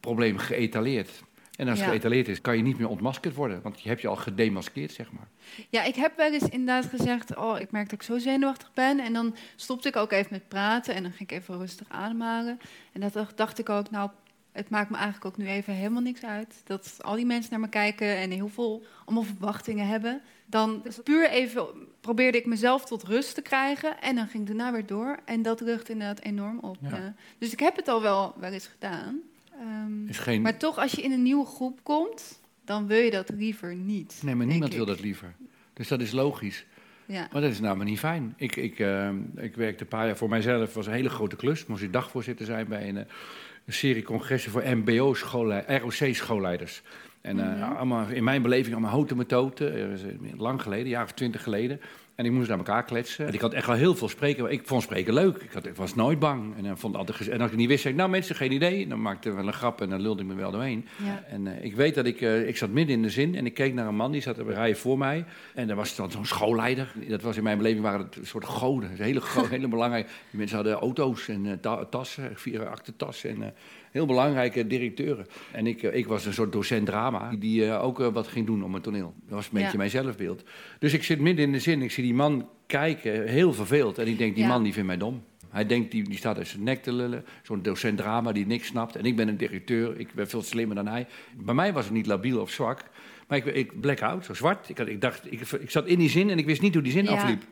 probleem 0.00 0.38
geëtaleerd. 0.38 1.22
En 1.56 1.68
als 1.68 1.78
het 1.78 1.86
Ja. 1.86 1.92
geëtaleerd 1.94 2.28
is, 2.28 2.40
kan 2.40 2.56
je 2.56 2.62
niet 2.62 2.78
meer 2.78 2.88
ontmaskerd 2.88 3.34
worden. 3.34 3.62
Want 3.62 3.80
je 3.80 3.88
hebt 3.88 4.00
je 4.00 4.08
al 4.08 4.16
gedemaskeerd, 4.16 4.92
zeg 4.92 5.12
maar. 5.12 5.28
Ja, 5.68 5.82
ik 5.82 5.94
heb 5.94 6.16
wel 6.16 6.32
eens 6.32 6.48
inderdaad 6.48 6.86
gezegd, 6.86 7.36
oh, 7.36 7.60
ik 7.60 7.70
merk 7.70 7.84
dat 7.90 8.00
ik 8.00 8.06
zo 8.06 8.18
zenuwachtig 8.18 8.70
ben. 8.74 9.00
En 9.00 9.12
dan 9.12 9.34
stopte 9.56 9.88
ik 9.88 9.96
ook 9.96 10.12
even 10.12 10.28
met 10.30 10.48
praten 10.48 10.94
en 10.94 11.02
dan 11.02 11.12
ging 11.12 11.30
ik 11.30 11.38
even 11.38 11.58
rustig 11.58 11.86
ademhalen. 11.88 12.58
En 12.92 13.00
dat 13.00 13.32
dacht, 13.36 13.58
ik 13.58 13.68
ook, 13.68 13.90
nou, 13.90 14.10
het 14.52 14.70
maakt 14.70 14.90
me 14.90 14.96
eigenlijk 14.96 15.24
ook 15.26 15.36
nu 15.36 15.46
even 15.46 15.74
helemaal 15.74 16.02
niks 16.02 16.24
uit. 16.24 16.60
Dat 16.64 16.96
al 17.00 17.14
die 17.16 17.26
mensen 17.26 17.50
naar 17.50 17.60
me 17.60 17.68
kijken 17.68 18.16
en 18.16 18.30
heel 18.30 18.48
veel 18.48 18.82
allemaal 19.04 19.24
verwachtingen 19.24 19.86
hebben. 19.86 20.22
Dan 20.46 20.82
puur 21.04 21.30
even 21.30 21.66
probeerde 22.00 22.38
ik 22.38 22.46
mezelf 22.46 22.84
tot 22.84 23.02
rust 23.02 23.34
te 23.34 23.42
krijgen 23.42 24.00
en 24.00 24.14
dan 24.14 24.28
ging 24.28 24.42
ik 24.42 24.56
daarna 24.56 24.72
weer 24.72 24.86
door. 24.86 25.18
En 25.24 25.42
dat 25.42 25.60
lucht 25.60 25.88
inderdaad 25.88 26.20
enorm 26.20 26.58
op. 26.58 26.76
Ja. 26.80 27.14
Dus 27.38 27.52
ik 27.52 27.60
heb 27.60 27.76
het 27.76 27.88
al 27.88 28.02
wel, 28.02 28.34
wel 28.38 28.52
eens 28.52 28.66
gedaan. 28.66 29.20
Ehm, 29.60 30.08
Is 30.08 30.18
geen... 30.18 30.42
maar 30.42 30.56
toch, 30.58 30.78
als 30.78 30.92
je 30.92 31.02
in 31.02 31.12
een 31.12 31.22
nieuwe 31.22 31.46
groep 31.46 31.78
komt, 31.82 32.40
dan 32.64 32.86
wil 32.86 32.98
je 33.00 33.10
dat 33.10 33.30
liever 33.36 33.74
niet. 33.74 34.20
Nee, 34.22 34.34
maar 34.34 34.46
niemand 34.46 34.74
wil 34.74 34.86
dat 34.86 35.00
liever. 35.00 35.34
Dus 35.72 35.88
dat 35.88 36.00
is 36.00 36.12
logisch. 36.12 36.66
Ja. 37.06 37.28
Maar 37.32 37.42
dat 37.42 37.50
is 37.50 37.60
maar 37.60 37.84
niet 37.84 37.98
fijn. 37.98 38.34
Ik, 38.36 38.56
ik, 38.56 38.78
eh, 38.78 39.08
ik 39.36 39.54
werkte 39.54 39.82
een 39.82 39.88
paar 39.88 40.06
jaar 40.06 40.16
voor 40.16 40.28
mijzelf. 40.28 40.74
was 40.74 40.86
een 40.86 40.92
hele 40.92 41.08
grote 41.08 41.36
klus. 41.36 41.66
Moest 41.66 41.82
ik 41.82 41.92
dagvoorzitter 41.92 42.46
zijn 42.46 42.68
bij 42.68 42.88
een, 42.88 42.96
eh, 42.96 43.04
een 43.66 43.72
serie 43.72 44.02
congressen 44.02 44.50
voor 44.50 44.62
MBO-ROC-schoolleiders. 44.66 46.82
En 47.20 47.40
eh, 47.40 47.46
Mhm. 47.60 47.72
allemaal, 47.76 48.08
in 48.08 48.24
mijn 48.24 48.42
beleving 48.42 48.72
allemaal 48.74 48.90
houten 48.92 49.16
methoden. 49.16 49.92
Eh, 49.92 49.98
lang 50.38 50.62
geleden, 50.62 50.84
een 50.84 50.90
jaar 50.90 51.04
of 51.04 51.12
twintig 51.12 51.42
geleden. 51.42 51.80
En 52.16 52.24
ik 52.24 52.30
moest 52.30 52.48
naar 52.48 52.58
elkaar 52.58 52.84
kletsen. 52.84 53.26
En 53.26 53.32
ik 53.34 53.40
had 53.40 53.52
echt 53.52 53.66
wel 53.66 53.76
heel 53.76 53.94
veel 53.94 54.08
spreken. 54.08 54.42
maar 54.42 54.52
Ik 54.52 54.60
vond 54.64 54.82
spreken 54.82 55.14
leuk. 55.14 55.36
Ik, 55.36 55.52
had, 55.52 55.66
ik 55.66 55.76
was 55.76 55.94
nooit 55.94 56.18
bang. 56.18 56.56
En, 56.56 56.66
eh, 56.66 56.72
vond 56.74 56.96
altijd 56.96 57.28
en 57.28 57.40
als 57.40 57.50
ik 57.50 57.56
niet 57.56 57.68
wist, 57.68 57.80
zei 57.82 57.92
ik, 57.94 57.98
nou 58.00 58.10
mensen, 58.12 58.36
geen 58.36 58.52
idee. 58.52 58.82
En 58.82 58.88
dan 58.88 59.02
maakte 59.02 59.28
ik 59.28 59.34
wel 59.34 59.46
een 59.46 59.52
grap 59.52 59.80
en 59.80 59.88
dan 59.88 60.00
lulde 60.00 60.22
ik 60.22 60.28
me 60.28 60.34
wel 60.34 60.50
doorheen. 60.50 60.86
Ja. 61.04 61.24
En 61.28 61.46
eh, 61.46 61.64
ik 61.64 61.76
weet 61.76 61.94
dat 61.94 62.06
ik, 62.06 62.20
eh, 62.20 62.48
ik 62.48 62.56
zat 62.56 62.70
midden 62.70 62.96
in 62.96 63.02
de 63.02 63.10
zin 63.10 63.34
en 63.34 63.46
ik 63.46 63.54
keek 63.54 63.74
naar 63.74 63.86
een 63.86 63.96
man 63.96 64.12
die 64.12 64.20
zat 64.20 64.38
op 64.38 64.46
een 64.46 64.54
rij 64.54 64.74
voor 64.76 64.98
mij. 64.98 65.24
En 65.54 65.70
er 65.70 65.76
was 65.76 65.96
dan 65.96 66.10
zo'n 66.10 66.26
schoolleider. 66.26 66.92
Dat 67.08 67.22
was 67.22 67.36
in 67.36 67.42
mijn 67.42 67.58
beleving 67.58 67.82
waren 67.82 68.00
het 68.00 68.16
een 68.16 68.26
soort 68.26 68.44
goden. 68.44 68.90
Hele, 68.90 69.20
hele 69.50 69.68
belangrijke. 69.68 70.08
Die 70.30 70.38
mensen 70.38 70.56
hadden 70.56 70.74
auto's 70.74 71.28
en 71.28 71.46
eh, 71.46 71.52
ta- 71.60 71.84
tassen, 71.84 72.30
vier 72.34 72.68
achtertassen 72.68 73.30
en 73.30 73.42
eh, 73.42 73.48
heel 73.96 74.06
belangrijke 74.06 74.66
directeuren. 74.66 75.26
En 75.52 75.66
ik, 75.66 75.82
eh, 75.82 75.96
ik 75.96 76.06
was 76.06 76.26
een 76.26 76.32
soort 76.32 76.52
docent 76.52 76.86
drama 76.86 77.30
die 77.38 77.66
eh, 77.66 77.84
ook 77.84 78.00
eh, 78.00 78.08
wat 78.12 78.26
ging 78.28 78.46
doen 78.46 78.64
om 78.64 78.74
het 78.74 78.82
toneel. 78.82 79.14
Dat 79.20 79.34
was 79.34 79.44
een 79.44 79.50
beetje 79.52 79.70
Ja. 79.70 79.76
mijn 79.76 79.90
zelfbeeld. 79.90 80.42
Dus 80.78 80.92
ik 80.92 81.02
zit 81.02 81.20
midden 81.20 81.44
in 81.44 81.52
de 81.52 81.58
zin. 81.60 81.82
Ik 81.82 81.90
zie 81.90 82.04
die 82.04 82.14
man 82.14 82.48
kijken, 82.66 83.26
heel 83.28 83.52
verveeld. 83.52 83.98
En 83.98 84.06
ik 84.06 84.18
denk, 84.18 84.34
die 84.34 84.44
Ja. 84.44 84.50
man 84.50 84.62
die 84.62 84.72
vindt 84.72 84.88
mij 84.88 84.96
dom. 84.96 85.22
Hij 85.50 85.66
denkt, 85.66 85.90
die, 85.90 86.02
die 86.02 86.16
staat 86.16 86.36
uit 86.36 86.48
zijn 86.48 86.62
nek 86.62 86.82
te 86.82 86.92
lullen. 86.92 87.24
Zo'n 87.42 87.62
docent 87.62 87.98
drama 87.98 88.32
die 88.32 88.46
niks 88.46 88.66
snapt. 88.66 88.96
En 88.96 89.04
ik 89.04 89.16
ben 89.16 89.28
een 89.28 89.36
directeur, 89.36 89.98
ik 90.00 90.08
ben 90.14 90.28
veel 90.28 90.42
slimmer 90.42 90.76
dan 90.76 90.86
hij. 90.86 91.06
Bij 91.36 91.54
mij 91.54 91.72
was 91.72 91.84
het 91.84 91.94
niet 91.94 92.06
labiel 92.06 92.40
of 92.40 92.50
zwak. 92.50 92.84
Maar 93.28 93.38
ik, 93.38 93.44
ik 93.44 93.80
blackout, 93.80 94.24
zo 94.24 94.34
zwart. 94.34 94.68
Ik, 94.68 94.78
had, 94.78 94.86
ik 94.88 95.00
dacht, 95.00 95.32
ik, 95.32 95.40
ik 95.40 95.70
zat 95.70 95.86
in 95.86 95.98
die 95.98 96.08
zin 96.08 96.30
en 96.30 96.38
ik 96.38 96.46
wist 96.46 96.62
niet 96.62 96.74
hoe 96.74 96.82
die 96.82 96.92
zin 96.92 97.04
ja. 97.04 97.10
afliep. 97.10 97.42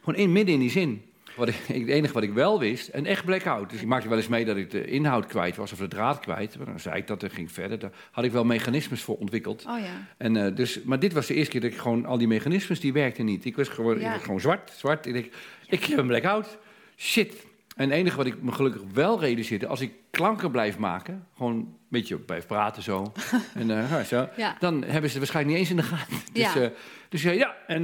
Gewoon 0.00 0.20
in, 0.20 0.32
midden 0.32 0.54
in 0.54 0.60
die 0.60 0.70
zin. 0.70 1.02
Wat 1.36 1.48
ik, 1.48 1.54
het 1.66 1.88
enige 1.88 2.12
wat 2.12 2.22
ik 2.22 2.32
wel 2.32 2.58
wist, 2.58 2.88
en 2.88 3.06
echt 3.06 3.24
blackout. 3.24 3.70
Dus 3.70 3.80
ik 3.80 3.86
maakte 3.86 4.08
wel 4.08 4.16
eens 4.18 4.28
mee 4.28 4.44
dat 4.44 4.56
ik 4.56 4.70
de 4.70 4.84
inhoud 4.86 5.26
kwijt 5.26 5.56
was 5.56 5.72
of 5.72 5.78
de 5.78 5.88
draad 5.88 6.20
kwijt. 6.20 6.56
Maar 6.56 6.66
dan 6.66 6.80
zei 6.80 6.96
ik 6.96 7.06
dat 7.06 7.22
en 7.22 7.30
ging 7.30 7.52
verder. 7.52 7.78
Daar 7.78 7.90
had 8.10 8.24
ik 8.24 8.32
wel 8.32 8.44
mechanismes 8.44 9.02
voor 9.02 9.16
ontwikkeld. 9.16 9.64
Oh 9.68 9.78
ja. 9.78 10.06
En, 10.16 10.36
eh, 10.36 10.54
dus, 10.56 10.82
maar 10.82 10.98
dit 10.98 11.12
was 11.12 11.26
de 11.26 11.34
eerste 11.34 11.50
keer 11.50 11.60
dat 11.60 11.70
ik 11.70 11.78
gewoon 11.78 12.06
al 12.06 12.18
die 12.18 12.28
mechanismes 12.28 12.80
die 12.80 12.92
werkten 12.92 13.24
niet. 13.24 13.44
Ik 13.44 13.56
was 13.56 13.68
gewoon, 13.68 13.98
Ja. 14.00 14.06
ik 14.08 14.12
was 14.14 14.22
gewoon 14.22 14.40
zwart, 14.40 14.72
zwart. 14.76 15.06
Ik 15.06 15.12
denk, 15.12 15.26
ik 15.68 15.84
heb 15.84 15.98
een 15.98 16.06
blackout. 16.06 16.58
Shit. 16.96 17.44
En 17.76 17.88
het 17.90 17.98
enige 17.98 18.16
wat 18.16 18.26
ik 18.26 18.42
me 18.42 18.52
gelukkig 18.52 18.82
wel 18.92 19.20
realiseerde, 19.20 19.66
als 19.66 19.80
ik 19.80 19.92
klanken 20.10 20.50
blijf 20.50 20.78
maken, 20.78 21.26
gewoon 21.36 21.52
een 21.54 21.74
beetje 21.88 22.16
blijf 22.18 22.46
praten 22.46 22.82
zo, 22.82 23.12
en, 23.54 23.66
ja, 23.66 24.02
zo 24.04 24.28
Ja. 24.36 24.56
dan 24.58 24.74
hebben 24.82 25.10
ze 25.10 25.18
het 25.18 25.30
waarschijnlijk 25.32 25.46
niet 25.46 25.56
eens 25.58 25.70
in 25.70 25.76
de 25.76 25.82
gaten. 25.96 26.16
Dus, 26.32 26.52
Ja. 26.52 26.60
eh, 26.60 26.68
dus 27.08 27.22
ja, 27.22 27.56
en 27.66 27.82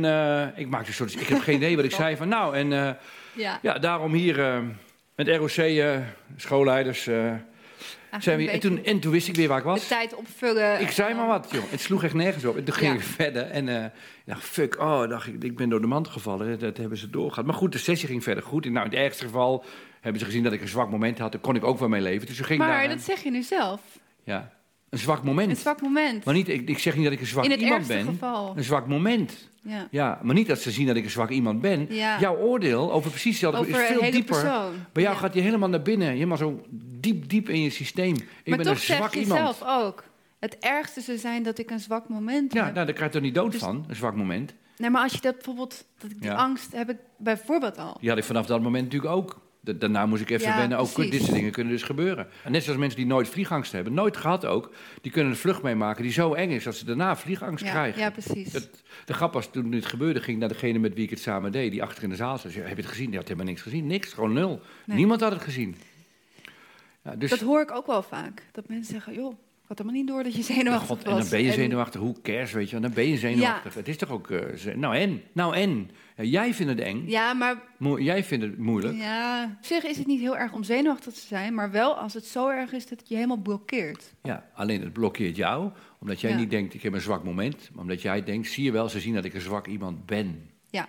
ik 0.57 0.69
maakte 0.69 0.89
een 0.89 0.95
soort, 0.95 1.21
ik 1.21 1.27
heb 1.27 1.39
geen 1.41 1.55
idee 1.57 1.77
wat 1.77 1.85
ik 1.85 1.91
zei 1.91 2.17
van 2.17 2.29
nou, 2.29 2.57
en 2.57 2.97
Ja. 3.33 3.59
ja, 3.63 3.79
daarom 3.79 4.13
hier 4.13 4.41
eh, 4.41 4.61
met 5.17 5.29
ROC, 5.29 5.51
eh, 5.51 5.99
schoolleiders, 6.37 7.07
eh, 7.07 7.33
zijn 8.21 8.39
we, 8.39 8.51
en, 8.51 8.61
toen, 8.61 8.85
en 8.85 9.01
toen 9.01 9.13
wist 9.13 9.29
ik 9.29 9.37
weer 9.37 9.49
waar 9.49 9.59
ik 9.59 9.65
de 9.65 9.71
was. 9.71 9.89
tijd 9.89 10.15
opvullen. 10.15 10.81
Ik 10.81 10.91
zei 10.91 11.15
maar 11.15 11.27
wat, 11.27 11.49
joh. 11.51 11.63
Het 11.71 11.81
sloeg 11.81 12.05
echt 12.05 12.15
nergens 12.15 12.45
op. 12.45 12.57
En 12.57 12.65
toen 12.65 12.75
ging 12.75 12.93
Ja. 12.93 12.99
ik 12.99 13.05
verder 13.05 13.43
en 13.51 13.69
ik 13.69 13.91
dacht, 14.25 14.45
fuck, 14.45 14.79
oh, 14.81 15.09
dacht 15.09 15.27
ik, 15.27 15.43
ik 15.45 15.57
ben 15.57 15.69
door 15.69 15.81
de 15.81 15.87
mand 15.87 16.09
gevallen. 16.09 16.59
Dat 16.59 16.77
hebben 16.77 16.99
ze 16.99 17.11
doorgehad. 17.11 17.45
Maar 17.45 17.55
goed, 17.55 17.73
de 17.73 17.79
sessie 17.79 18.09
ging 18.09 18.23
verder 18.23 18.43
goed. 18.43 18.67
En 18.67 18.73
nou, 18.73 18.85
in 18.85 18.91
het 18.91 19.01
ergste 19.01 19.25
geval 19.25 19.65
hebben 20.01 20.21
ze 20.21 20.27
gezien 20.27 20.43
dat 20.43 20.53
ik 20.53 20.61
een 20.61 20.69
zwak 20.69 20.91
moment 20.91 21.19
had. 21.19 21.33
Daar 21.33 21.41
kon 21.41 21.57
ik 21.57 21.65
ook 21.65 21.79
wel 21.79 21.89
mee 21.89 22.01
leven. 22.01 22.27
Dus 22.27 22.41
ging 22.41 22.59
Maar 22.59 22.69
daar, 22.69 22.89
dat 22.89 23.01
zeg 23.01 23.23
je 23.23 23.31
nu 23.31 23.43
zelf. 23.43 23.81
ja, 24.25 24.53
een 24.93 24.99
zwak 24.99 25.23
moment. 25.23 25.51
Een 25.51 25.57
zwak 25.57 25.81
moment. 25.81 26.25
Maar 26.25 26.35
niet, 26.35 26.49
ik, 26.49 26.69
ik 26.69 26.79
zeg 26.79 26.95
niet 26.95 27.05
dat 27.05 27.13
ik 27.13 27.21
een 27.21 27.27
zwak 27.27 27.45
In 27.45 27.51
het 27.51 27.61
iemand 27.61 27.87
ben. 27.87 28.05
geval. 28.07 28.53
Een 28.57 28.65
zwak 28.65 28.87
moment. 28.87 29.49
Ja. 29.63 29.89
Ja, 29.91 30.19
maar 30.23 30.35
niet 30.35 30.47
dat 30.47 30.59
ze 30.61 30.71
zien 30.71 30.87
dat 30.87 30.97
ik 30.97 31.05
een 31.05 31.11
zwak 31.11 31.31
iemand 31.31 31.61
ben. 31.61 31.87
Ja. 31.91 32.21
Jouw 32.21 32.37
oordeel 32.37 32.93
over 32.93 33.11
precies 33.11 33.31
hetzelfde 33.41 33.61
Over 33.61 33.83
is 33.83 33.87
veel 33.89 34.11
dieper. 34.11 34.41
persoon. 34.41 34.73
Bij 34.93 35.03
jou 35.03 35.15
Ja. 35.15 35.21
gaat 35.21 35.35
hij 35.35 35.43
helemaal 35.43 35.69
naar 35.69 35.83
binnen. 35.83 36.09
Helemaal 36.09 36.37
zo 36.37 36.61
diep, 37.01 37.29
diep 37.29 37.49
in 37.49 37.61
je 37.63 37.71
systeem. 37.71 38.15
Ik 38.15 38.25
maar 38.45 38.57
ben 38.57 38.67
toch 38.67 38.75
een 38.75 38.81
zwak 38.81 39.03
zeg 39.03 39.15
je 39.15 39.21
iemand. 39.21 39.41
zelf 39.41 39.63
ook. 39.83 40.05
Het 40.41 40.57
ergste 40.61 41.01
zou 41.01 41.19
zijn 41.19 41.43
dat 41.43 41.59
ik 41.59 41.71
een 41.71 41.81
zwak 41.81 42.09
moment 42.09 42.53
Ja, 42.53 42.65
heb. 42.65 42.75
nou, 42.75 42.87
daar 42.87 42.95
krijg 42.95 43.11
je 43.13 43.17
toch 43.19 43.27
niet 43.27 43.35
dood 43.35 43.53
Dus- 43.53 43.61
van, 43.61 43.85
een 43.89 43.97
zwak 43.97 44.15
moment. 44.17 44.55
Nee, 44.77 44.91
maar 44.91 45.03
als 45.03 45.13
je 45.13 45.21
dat 45.21 45.35
bijvoorbeeld... 45.35 45.85
Dat 45.99 46.11
ik 46.11 46.21
die 46.21 46.31
Ja. 46.31 46.37
angst 46.37 46.73
heb 46.73 46.91
ik 46.91 46.97
bijvoorbeeld 47.19 47.79
al. 47.79 47.97
Die 48.01 48.09
had 48.09 48.19
ik 48.19 48.25
vanaf 48.25 48.47
dat 48.47 48.63
moment 48.63 48.85
natuurlijk 48.85 49.13
ook. 49.15 49.41
Da- 49.65 49.73
Daarna 49.73 50.07
moest 50.07 50.23
ik 50.23 50.31
even 50.31 50.47
Ja, 50.49 50.57
wennen. 50.57 50.79
Ook 50.79 50.97
dit 50.97 51.21
soort 51.23 51.33
dingen 51.35 51.53
kunnen 51.53 51.73
dus 51.73 51.83
gebeuren. 51.83 52.27
En 52.45 52.53
net 52.53 52.63
zoals 52.63 52.79
mensen 52.79 52.99
die 52.99 53.07
nooit 53.07 53.29
vliegangst 53.29 53.73
hebben, 53.73 53.93
nooit 53.95 54.17
gehad 54.17 54.45
ook, 54.47 54.73
die 55.01 55.13
kunnen 55.13 55.33
een 55.33 55.39
vlucht 55.39 55.63
meemaken 55.63 56.03
die 56.03 56.13
zo 56.13 56.35
eng 56.35 56.51
is 56.51 56.65
dat 56.65 56.75
ze 56.77 56.85
daarna 56.85 57.17
vliegangst 57.17 57.65
Ja, 57.65 57.71
krijgen. 57.71 58.01
ja 58.01 58.11
precies. 58.11 58.53
De 59.05 59.15
grap 59.15 59.33
was 59.33 59.51
toen 59.51 59.71
dit 59.71 59.87
gebeurde, 59.87 60.21
ging 60.21 60.39
naar 60.39 60.49
degene 60.49 60.79
met 60.79 60.95
wie 60.95 61.05
ik 61.05 61.11
het 61.11 61.21
samen 61.21 61.53
deed, 61.53 61.71
die 61.71 61.83
achter 61.83 62.03
in 62.03 62.09
de 62.09 62.17
zaal 62.17 62.39
zat. 62.39 62.55
Heb 62.55 62.69
je 62.69 62.75
het 62.75 62.87
gezien? 62.87 63.07
Die 63.09 63.19
had 63.19 63.29
helemaal 63.29 63.49
niks 63.49 63.63
gezien. 63.63 63.87
Niks, 63.87 64.13
gewoon 64.13 64.33
nul. 64.33 64.61
Nee. 64.87 64.97
Niemand 64.97 65.21
had 65.21 65.33
het 65.33 65.43
gezien. 65.43 65.77
Ja, 67.05 67.17
dus, 67.17 67.31
Dat 67.31 67.41
hoor 67.41 67.61
ik 67.61 67.71
ook 67.71 67.87
wel 67.87 68.03
vaak. 68.03 68.43
Dat 68.53 68.69
mensen 68.69 68.93
zeggen, 68.93 69.15
joh, 69.15 69.33
ik 69.33 69.69
had 69.69 69.79
helemaal 69.79 70.01
niet 70.01 70.09
door 70.09 70.23
dat 70.23 70.35
je 70.35 70.43
zenuwachtig 70.43 70.87
God, 70.89 71.05
was. 71.05 71.15
en 71.15 71.21
dan 71.21 71.29
ben 71.31 71.43
je 71.43 71.49
En- 71.49 71.55
zenuwachtig. 71.55 72.01
Hoe 72.01 72.21
cares, 72.23 72.53
weet 72.53 72.67
je 72.67 72.73
wel? 72.73 72.81
Dan 72.81 72.93
ben 72.93 73.09
je 73.09 73.17
zenuwachtig. 73.17 73.75
Het 73.75 73.89
is 73.89 73.97
toch 73.97 74.11
ook... 74.11 74.31
eh, 74.31 74.75
nou 74.75 74.97
en? 74.97 75.23
Nou 75.33 75.55
en? 75.57 75.91
Ja, 76.17 76.25
jij 76.25 76.55
vindt 76.55 76.73
het 76.73 76.81
eng. 76.81 77.05
Ja, 77.07 77.33
maar 77.33 77.63
Mo- 77.79 77.99
jij 78.01 78.25
vindt 78.25 78.45
het 78.45 78.59
moeilijk. 78.59 78.97
ja, 78.97 79.45
op 79.59 79.65
zich 79.65 79.85
is 79.85 79.97
het 79.99 80.07
niet 80.07 80.21
heel 80.21 80.37
erg 80.37 80.53
om 80.53 80.63
zenuwachtig 80.65 81.13
te 81.13 81.21
zijn, 81.27 81.55
maar 81.55 81.71
wel 81.71 81.95
als 81.97 82.15
het 82.15 82.25
zo 82.25 82.49
erg 82.49 82.73
is 82.73 82.87
dat 82.87 82.99
het 82.99 83.09
je 83.09 83.15
helemaal 83.15 83.37
blokkeert. 83.37 84.13
Ja, 84.23 84.47
alleen 84.55 84.81
het 84.83 84.93
blokkeert 84.93 85.37
jou, 85.37 85.71
omdat 86.01 86.21
jij 86.21 86.31
Ja. 86.31 86.37
niet 86.37 86.51
denkt, 86.51 86.75
ik 86.75 86.83
heb 86.83 86.93
een 86.93 87.01
zwak 87.01 87.25
moment. 87.25 87.69
Maar 87.73 87.83
omdat 87.83 88.03
jij 88.03 88.23
denkt, 88.25 88.49
zie 88.49 88.65
je 88.65 88.73
wel, 88.73 88.89
ze 88.89 89.01
zien 89.01 89.15
dat 89.15 89.25
ik 89.25 89.35
een 89.35 89.41
zwak 89.41 89.67
iemand 89.67 90.07
ben. 90.07 90.51
Ja. 90.71 90.89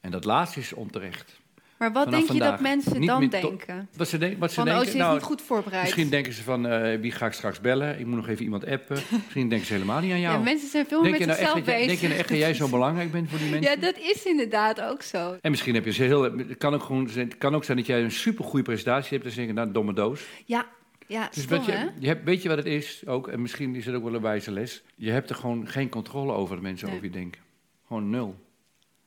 En 0.00 0.10
dat 0.10 0.24
laatste 0.24 0.60
is 0.60 0.72
onterecht. 0.72 1.40
Maar 1.84 1.92
wat 1.92 2.10
denk 2.10 2.30
je 2.30 2.38
dat 2.38 2.60
mensen 2.60 3.00
niet 3.00 3.08
dan 3.08 3.28
denken? 3.28 3.88
Wat 3.96 4.08
ze, 4.08 4.18
denk, 4.18 4.38
wat 4.38 4.52
ze 4.52 4.54
Van, 4.54 4.64
oh, 4.64 4.70
denken, 4.70 4.90
ze 4.90 4.96
is 4.96 5.02
nou, 5.02 5.14
niet 5.14 5.22
goed 5.22 5.42
voorbereid. 5.42 5.82
misschien 5.82 6.08
denken 6.08 6.32
ze 6.32 6.42
van, 6.42 6.66
eh, 6.66 7.00
wie 7.00 7.12
ga 7.12 7.26
ik 7.26 7.32
straks 7.32 7.60
bellen? 7.60 7.98
Ik 7.98 8.06
moet 8.06 8.16
nog 8.16 8.28
even 8.28 8.44
iemand 8.44 8.66
appen. 8.66 8.96
misschien 9.24 9.48
denken 9.48 9.66
ze 9.66 9.72
helemaal 9.72 10.00
niet 10.00 10.12
aan 10.12 10.20
jou. 10.20 10.36
ja, 10.36 10.42
mensen 10.42 10.68
zijn 10.68 10.86
veel 10.86 11.02
meer 11.02 11.10
met 11.10 11.20
nou 11.20 11.32
zichzelf 11.32 11.64
bezig. 11.64 11.86
denk 11.86 11.98
je 11.98 12.06
nou 12.06 12.18
echt 12.18 12.28
dat 12.28 12.38
jij 12.38 12.54
zo 12.54 12.68
belangrijk 12.78 13.12
bent 13.12 13.30
voor 13.30 13.38
die 13.38 13.50
mensen? 13.50 13.70
Ja, 13.70 13.76
dat 13.76 13.98
is 13.98 14.24
inderdaad 14.24 14.80
ook 14.80 15.02
zo. 15.02 15.36
En 15.40 15.50
misschien 15.50 15.74
heb 15.74 15.84
je 15.84 15.92
ze 15.92 16.02
heel... 16.02 16.22
Het 16.22 16.56
kan 16.58 16.74
ook, 16.74 16.82
gewoon, 16.82 17.08
het 17.14 17.38
kan 17.38 17.54
ook 17.54 17.64
zijn 17.64 17.76
dat 17.76 17.86
jij 17.86 18.02
een 18.02 18.10
supergoeie 18.10 18.64
presentatie 18.64 19.10
hebt. 19.10 19.22
Dan 19.24 19.32
zeg 19.32 19.46
je, 19.46 19.52
nou, 19.52 19.72
domme 19.72 19.92
doos. 19.92 20.24
Ja, 20.44 20.66
ja 21.06 21.28
Dus 21.34 21.42
stom, 21.42 21.62
je, 21.66 21.90
je 21.98 22.06
hebt, 22.06 22.24
weet 22.24 22.42
je 22.42 22.48
wat 22.48 22.58
het 22.58 22.66
is 22.66 23.02
ook? 23.06 23.28
En 23.28 23.42
misschien 23.42 23.74
is 23.74 23.86
het 23.86 23.94
ook 23.94 24.04
wel 24.04 24.14
een 24.14 24.20
wijze 24.20 24.50
les. 24.50 24.82
Je 24.96 25.10
hebt 25.10 25.30
er 25.30 25.36
gewoon 25.36 25.68
geen 25.68 25.88
controle 25.88 26.32
over 26.32 26.54
dat 26.54 26.64
mensen 26.64 26.86
Nee. 26.86 26.96
over 26.96 27.08
je 27.08 27.14
denken. 27.14 27.40
Gewoon 27.86 28.10
nul. 28.10 28.42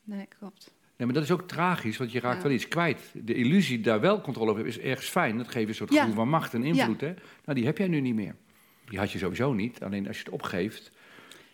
Nee, 0.04 0.28
klopt. 0.40 0.76
Nee, 0.98 1.08
maar 1.08 1.14
dat 1.16 1.24
is 1.24 1.32
ook 1.32 1.48
tragisch, 1.48 1.98
want 1.98 2.12
je 2.12 2.20
raakt 2.20 2.38
Ja. 2.38 2.44
wel 2.44 2.52
iets 2.52 2.68
kwijt. 2.68 3.12
De 3.14 3.34
illusie 3.34 3.82
daar 3.82 4.00
wel 4.00 4.22
controle 4.22 4.50
over 4.52 4.64
hebben 4.64 4.82
is 4.82 4.90
ergens 4.90 5.10
fijn. 5.10 5.38
Dat 5.38 5.48
geeft 5.48 5.68
een 5.70 5.76
soort 5.76 5.94
Ja. 5.94 6.00
gevoel 6.00 6.16
van 6.16 6.30
macht 6.30 6.54
en 6.54 6.64
invloed. 6.64 7.02
Hè? 7.02 7.14
Nou, 7.46 7.58
die 7.58 7.66
heb 7.66 7.78
jij 7.78 7.88
nu 7.88 8.00
niet 8.02 8.16
meer. 8.16 8.36
Die 8.90 9.00
had 9.00 9.12
je 9.12 9.18
sowieso 9.18 9.54
niet. 9.54 9.84
Alleen 9.84 10.08
als 10.08 10.18
je 10.18 10.24
het 10.24 10.34
opgeeft, 10.34 10.92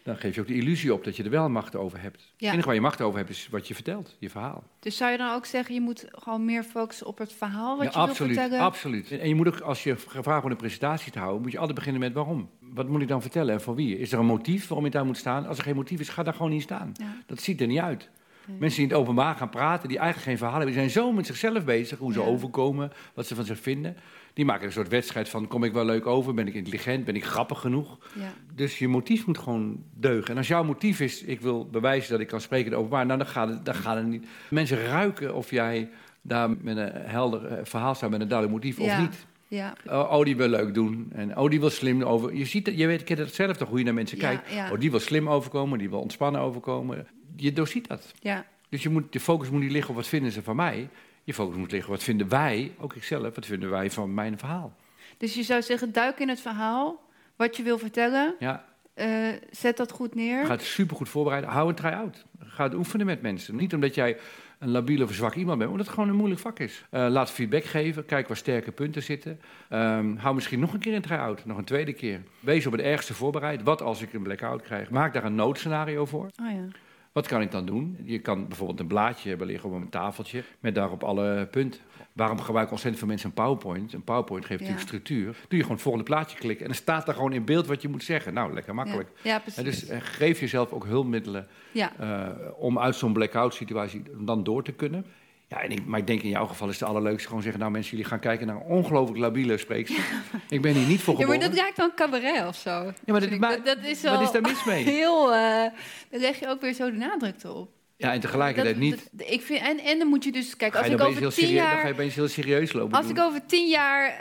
dan 0.04 0.18
geef 0.18 0.36
je 0.36 0.42
ook 0.42 0.48
de 0.48 0.54
illusie 0.56 0.94
op 0.94 1.04
dat 1.04 1.16
je 1.16 1.24
er 1.24 1.30
wel 1.30 1.50
macht 1.50 1.76
over 1.76 2.02
hebt. 2.02 2.34
Het 2.38 2.52
enige 2.52 2.66
waar 2.66 2.76
je 2.76 2.82
macht 2.82 3.02
over 3.02 3.18
hebt 3.18 3.30
is 3.30 3.48
wat 3.52 3.68
je 3.68 3.74
vertelt, 3.74 4.16
je 4.20 4.30
verhaal. 4.30 4.64
Dus 4.80 4.98
zou 4.98 5.12
je 5.12 5.18
dan 5.18 5.34
ook 5.34 5.46
zeggen, 5.46 5.74
je 5.76 5.82
moet 5.82 6.06
gewoon 6.12 6.46
meer 6.46 6.64
focussen 6.64 7.08
op 7.08 7.18
het 7.18 7.34
verhaal 7.34 7.78
wat 7.78 7.86
je 7.86 7.94
wil 8.00 8.02
absoluut, 8.08 8.38
vertellen? 8.38 8.64
absoluut. 8.66 9.12
En 9.12 9.28
je 9.28 9.36
moet 9.36 9.48
ook, 9.48 9.60
als 9.60 9.84
je 9.84 9.96
gevraagd 9.98 10.42
wordt 10.42 10.56
een 10.56 10.68
presentatie 10.68 11.12
te 11.12 11.20
houden, 11.20 11.42
moet 11.42 11.52
je 11.52 11.58
altijd 11.58 11.78
beginnen 11.78 12.02
met 12.02 12.14
waarom. 12.14 12.50
Wat 12.60 12.88
moet 12.88 13.02
ik 13.02 13.08
dan 13.08 13.22
vertellen 13.22 13.54
en 13.54 13.62
voor 13.62 13.76
wie? 13.76 13.98
Is 14.00 14.12
er 14.12 14.20
een 14.20 14.26
motief 14.26 14.68
waarom 14.68 14.86
je 14.86 14.92
daar 14.92 15.06
moet 15.06 15.18
staan? 15.18 15.48
Als 15.48 15.58
er 15.58 15.64
geen 15.64 15.76
motief 15.76 16.00
is, 16.00 16.10
ga 16.10 16.24
daar 16.24 16.34
gewoon 16.34 16.52
niet 16.52 16.62
staan. 16.62 16.92
Dat 17.26 17.42
ziet 17.42 17.62
er 17.62 17.68
niet 17.68 17.80
uit. 17.80 18.10
Mensen 18.48 18.80
die 18.80 18.88
in 18.88 18.94
het 18.94 19.02
openbaar 19.04 19.36
gaan 19.36 19.50
praten, 19.50 19.90
die 19.90 19.98
eigenlijk 19.98 20.28
geen 20.28 20.38
verhaal 20.38 20.56
hebben, 20.58 20.74
die 20.76 20.80
zijn 20.90 21.06
zo 21.06 21.12
met 21.12 21.26
zichzelf 21.26 21.64
bezig, 21.66 21.98
hoe 22.00 22.14
ze 22.14 22.20
Ja. 22.20 22.26
overkomen, 22.26 22.92
wat 23.14 23.26
ze 23.28 23.36
van 23.36 23.46
zich 23.46 23.60
vinden. 23.60 23.96
Die 24.34 24.46
maken 24.46 24.66
een 24.66 24.72
soort 24.72 24.88
wedstrijd 24.88 25.30
van, 25.30 25.48
kom 25.48 25.64
ik 25.64 25.74
wel 25.74 25.86
leuk 25.86 26.06
over, 26.06 26.34
ben 26.34 26.48
ik 26.48 26.54
intelligent, 26.54 27.06
ben 27.06 27.16
ik 27.16 27.26
grappig 27.26 27.60
genoeg? 27.60 27.98
Ja. 28.20 28.34
Dus 28.56 28.80
je 28.80 28.88
motief 28.88 29.26
moet 29.26 29.38
gewoon 29.38 29.84
deugen. 29.94 30.30
En 30.32 30.38
als 30.38 30.48
jouw 30.48 30.64
motief 30.64 31.00
is, 31.00 31.24
ik 31.24 31.42
wil 31.42 31.70
bewijzen 31.70 32.12
dat 32.12 32.20
ik 32.20 32.28
kan 32.28 32.42
spreken 32.42 32.66
in 32.66 32.72
het 32.72 32.80
openbaar, 32.82 33.06
nou, 33.06 33.18
dan 33.18 33.28
gaat 33.28 33.50
het, 33.50 33.66
dan 33.66 33.76
gaat 33.76 33.96
het 33.96 34.08
niet. 34.08 34.26
Mensen 34.50 34.86
ruiken 34.86 35.36
of 35.36 35.50
jij 35.52 35.90
daar 36.22 36.50
met 36.62 36.78
een 36.78 36.92
helder 36.94 37.46
eh, 37.46 37.58
verhaal 37.64 37.96
staat, 37.96 38.10
met 38.10 38.22
een 38.22 38.28
duidelijk 38.28 38.64
motief 38.64 38.80
of 38.80 38.98
niet. 39.00 39.26
Ja. 39.48 39.74
Oh, 39.88 40.12
oh, 40.12 40.24
die 40.26 40.36
wil 40.36 40.48
leuk 40.48 40.74
doen. 40.74 41.12
En 41.16 41.38
oh, 41.38 41.50
die 41.50 41.60
wil 41.60 41.70
slim 41.70 42.02
over. 42.04 42.36
Je 42.36 42.46
ziet 42.46 42.72
je 42.76 42.88
weet, 42.88 43.00
ik 43.00 43.06
ken 43.06 43.18
het 43.18 43.34
zelf 43.36 43.58
toch, 43.58 43.70
hoe 43.70 43.78
je 43.78 43.84
naar 43.84 43.94
mensen 43.94 44.18
Ja, 44.18 44.24
kijkt. 44.28 44.52
ja. 44.54 44.72
Oh, 44.72 44.80
die 44.80 44.92
wil 44.92 45.00
slim 45.00 45.30
overkomen, 45.30 45.80
die 45.80 45.90
wil 45.90 46.00
ontspannen 46.00 46.42
overkomen. 46.42 47.08
Je 47.36 47.54
doorziet 47.54 47.88
dat. 47.88 48.14
ja. 48.20 48.46
Dus 48.70 48.84
je 48.84 48.90
moet, 48.90 49.12
de 49.14 49.20
focus 49.20 49.50
moet 49.50 49.62
niet 49.62 49.72
liggen 49.72 49.90
op 49.90 49.96
wat 49.96 50.08
vinden 50.08 50.32
ze 50.32 50.44
van 50.44 50.56
mij. 50.56 50.90
Je 51.24 51.34
focus 51.34 51.56
moet 51.58 51.72
liggen 51.72 51.90
op 51.90 51.96
wat 51.96 52.06
vinden 52.06 52.30
wij, 52.30 52.72
ook 52.78 52.94
ikzelf, 52.94 53.36
wat 53.36 53.46
vinden 53.46 53.70
wij 53.70 53.92
van 53.92 54.14
mijn 54.14 54.38
verhaal. 54.38 54.76
Dus 55.18 55.34
je 55.34 55.44
zou 55.44 55.62
zeggen, 55.62 55.92
duik 55.92 56.20
in 56.20 56.30
het 56.30 56.42
verhaal, 56.42 57.02
wat 57.36 57.58
je 57.58 57.64
wil 57.64 57.78
vertellen, 57.78 58.36
Ja, 58.40 58.66
eh, 58.94 59.28
zet 59.52 59.78
dat 59.78 59.92
goed 59.92 60.16
neer. 60.16 60.46
ga 60.46 60.52
het 60.52 60.62
supergoed 60.62 61.10
voorbereiden. 61.10 61.50
Hou 61.52 61.70
een 61.70 61.76
try-out. 61.76 62.26
Ga 62.40 62.64
het 62.64 62.74
oefenen 62.74 63.06
met 63.06 63.22
mensen. 63.22 63.56
Niet 63.56 63.74
omdat 63.74 63.96
jij 63.96 64.18
een 64.60 64.70
labiel 64.70 65.04
of 65.04 65.14
zwak 65.14 65.36
iemand 65.36 65.58
bent, 65.58 65.70
omdat 65.72 65.86
het 65.86 65.96
gewoon 65.96 66.10
een 66.10 66.16
moeilijk 66.16 66.42
vak 66.42 66.60
is. 66.60 66.86
Eh, 66.90 67.08
laat 67.10 67.32
feedback 67.32 67.64
geven, 67.64 68.06
kijk 68.06 68.28
waar 68.28 68.38
sterke 68.38 68.72
punten 68.72 69.04
zitten. 69.04 69.40
Ehm, 69.70 70.16
hou 70.16 70.36
misschien 70.36 70.60
nog 70.60 70.74
een 70.74 70.80
keer 70.80 70.94
een 70.96 71.02
try-out, 71.02 71.46
nog 71.46 71.58
een 71.58 71.64
tweede 71.64 71.94
keer. 71.94 72.22
Wees 72.40 72.66
op 72.66 72.72
het 72.72 72.82
ergste 72.82 73.14
voorbereid. 73.14 73.64
Wat 73.64 73.82
als 73.82 74.02
ik 74.02 74.14
een 74.14 74.24
blackout 74.24 74.62
krijg? 74.62 74.90
Maak 74.90 75.14
daar 75.14 75.24
een 75.24 75.36
noodscenario 75.36 76.06
voor. 76.06 76.26
Oh 76.42 76.52
ja. 76.52 76.68
Wat 77.14 77.28
kan 77.28 77.42
ik 77.42 77.52
dan 77.52 77.66
doen? 77.66 77.98
Je 78.04 78.20
kan 78.20 78.48
bijvoorbeeld 78.48 78.80
een 78.80 78.88
blaadje 78.88 79.30
hebben 79.30 79.48
liggen 79.48 79.70
op 79.70 79.76
een 79.76 79.90
tafeltje 79.90 80.44
met 80.60 80.76
daarop 80.76 81.04
alle 81.04 81.48
punten. 81.52 81.82
Waarom 82.14 82.40
gebruiken 82.40 82.72
ontzettend 82.72 82.98
veel 83.04 83.08
mensen 83.08 83.28
een 83.30 83.36
PowerPoint? 83.44 83.94
Een 83.94 84.04
PowerPoint 84.04 84.46
geeft 84.46 84.60
Ja. 84.60 84.66
natuurlijk 84.70 84.88
structuur. 84.88 85.26
Doe 85.32 85.42
je 85.50 85.58
gewoon 85.58 85.72
het 85.72 85.82
volgende 85.82 86.08
plaatje 86.08 86.38
klikken 86.38 86.66
en 86.66 86.72
dan 86.72 86.82
staat 86.82 87.08
er 87.08 87.14
gewoon 87.14 87.34
in 87.34 87.46
beeld 87.46 87.68
wat 87.68 87.82
je 87.82 87.88
moet 87.90 88.04
zeggen. 88.04 88.34
Nou, 88.34 88.54
lekker 88.54 88.76
makkelijk. 88.76 89.10
Ja, 89.22 89.40
precies. 89.40 89.64
dus 89.64 89.88
eh, 89.88 89.98
geef 90.02 90.40
jezelf 90.40 90.72
ook 90.72 90.86
hulpmiddelen 90.86 91.48
ja. 91.72 91.92
eh, 92.00 92.30
om 92.58 92.80
uit 92.80 92.96
zo'n 92.96 93.14
blackout 93.14 93.54
situatie 93.54 94.04
dan 94.18 94.44
door 94.44 94.64
te 94.64 94.72
kunnen. 94.72 95.06
Ja, 95.54 95.62
en 95.62 95.72
ik, 95.72 95.86
maar 95.86 96.00
ik 96.00 96.08
denk 96.08 96.22
in 96.22 96.30
jouw 96.30 96.46
geval 96.46 96.70
is 96.70 96.80
het 96.80 96.90
allerleukste 96.90 97.28
gewoon 97.28 97.42
zeggen... 97.44 97.60
nou 97.60 97.72
mensen, 97.72 97.92
jullie 97.92 98.06
gaan 98.06 98.20
kijken 98.20 98.48
naar 98.48 98.56
een 98.56 98.62
ongelooflijk 98.62 99.20
labiele 99.20 99.58
spreekster. 99.58 100.04
Ik 100.50 100.62
ben 100.62 100.74
hier 100.74 100.88
niet 100.88 101.02
voor 101.02 101.20
ja, 101.20 101.26
maar 101.26 101.36
geboren. 101.36 101.56
dat 101.56 101.66
raakt 101.66 101.76
dan 101.78 101.92
cabaret 101.96 102.48
of 102.48 102.56
zo. 102.56 102.70
Ja, 102.70 102.94
maar 103.06 103.20
dat, 103.20 103.22
Vind 103.22 103.32
ik. 103.34 103.40
maar- 103.40 103.56
dat, 103.56 103.66
dat 103.66 103.78
is 103.86 104.02
wat 104.02 104.12
wel 104.12 104.22
is 104.22 104.32
daar 104.32 104.42
mis 104.42 104.64
mee? 104.64 104.84
heel... 105.00 105.34
eh 105.34 105.64
dan 106.10 106.20
leg 106.20 106.40
je 106.40 106.48
ook 106.48 106.62
weer 106.62 106.74
zo 106.74 106.92
de 106.92 106.98
nadruk 106.98 107.44
erop. 107.44 107.70
Ja, 107.98 108.14
en 108.14 108.20
tegelijkertijd 108.20 108.76
Dat- 108.76 108.84
niet. 108.84 109.10
dat- 109.12 109.30
ik 109.30 109.42
vind, 109.42 109.62
en, 109.62 109.80
en 109.80 109.98
dan 110.00 110.08
moet 110.08 110.24
je 110.24 110.32
dus... 110.32 110.58
Kijk, 110.58 110.74
Ga 110.74 110.80
als 110.80 110.88
ik 110.88 111.02
over 111.02 111.22
tien 111.22 111.32
serieus, 111.32 111.56
dan 111.58 111.66
ga 111.66 111.78
je 111.78 111.84
jaar... 111.84 111.92
opeens 111.92 112.16
heel 112.16 112.28
serieus 112.28 112.74
lopen 112.74 112.98
Als 112.98 113.08
doen. 113.08 113.16
ik 113.16 113.22
over 113.22 113.46
tien 113.46 113.68
jaar 113.70 114.16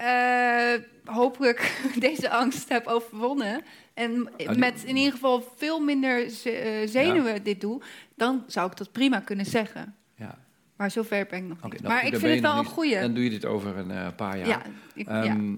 hopelijk 1.05 1.83
deze 2.09 2.31
angst 2.31 2.69
heb 2.69 2.87
overwonnen... 2.87 3.63
en 3.95 4.29
die- 4.37 4.59
met 4.59 4.83
in 4.85 4.97
ieder 4.97 5.13
geval 5.13 5.53
veel 5.57 5.81
minder 5.81 6.25
eh, 6.45 6.89
zenuwen 6.89 7.43
dit 7.43 7.61
doe... 7.61 7.83
dan 8.17 8.45
zou 8.47 8.71
ik 8.71 8.77
dat 8.77 8.93
prima 8.93 9.21
kunnen 9.21 9.47
zeggen. 9.47 9.97
Maar 10.83 10.91
zover 10.91 11.27
ben 11.31 11.39
ik 11.39 11.49
nog 11.49 11.73
niet. 11.73 11.83
maar 11.83 12.07
ik 12.07 12.17
vind 12.17 12.33
het 12.33 12.41
wel 12.41 12.59
een 12.59 12.65
goeie. 12.65 13.01
Dan 13.01 13.15
doe 13.15 13.25
je 13.25 13.31
dit 13.31 13.45
over 13.45 13.77
een 13.77 13.91
eh, 13.91 14.09
paar 14.17 14.39
jaar. 14.39 14.47
ja, 14.49 14.63
ik, 14.95 15.07
ja. 15.09 15.23
Ehm, 15.25 15.55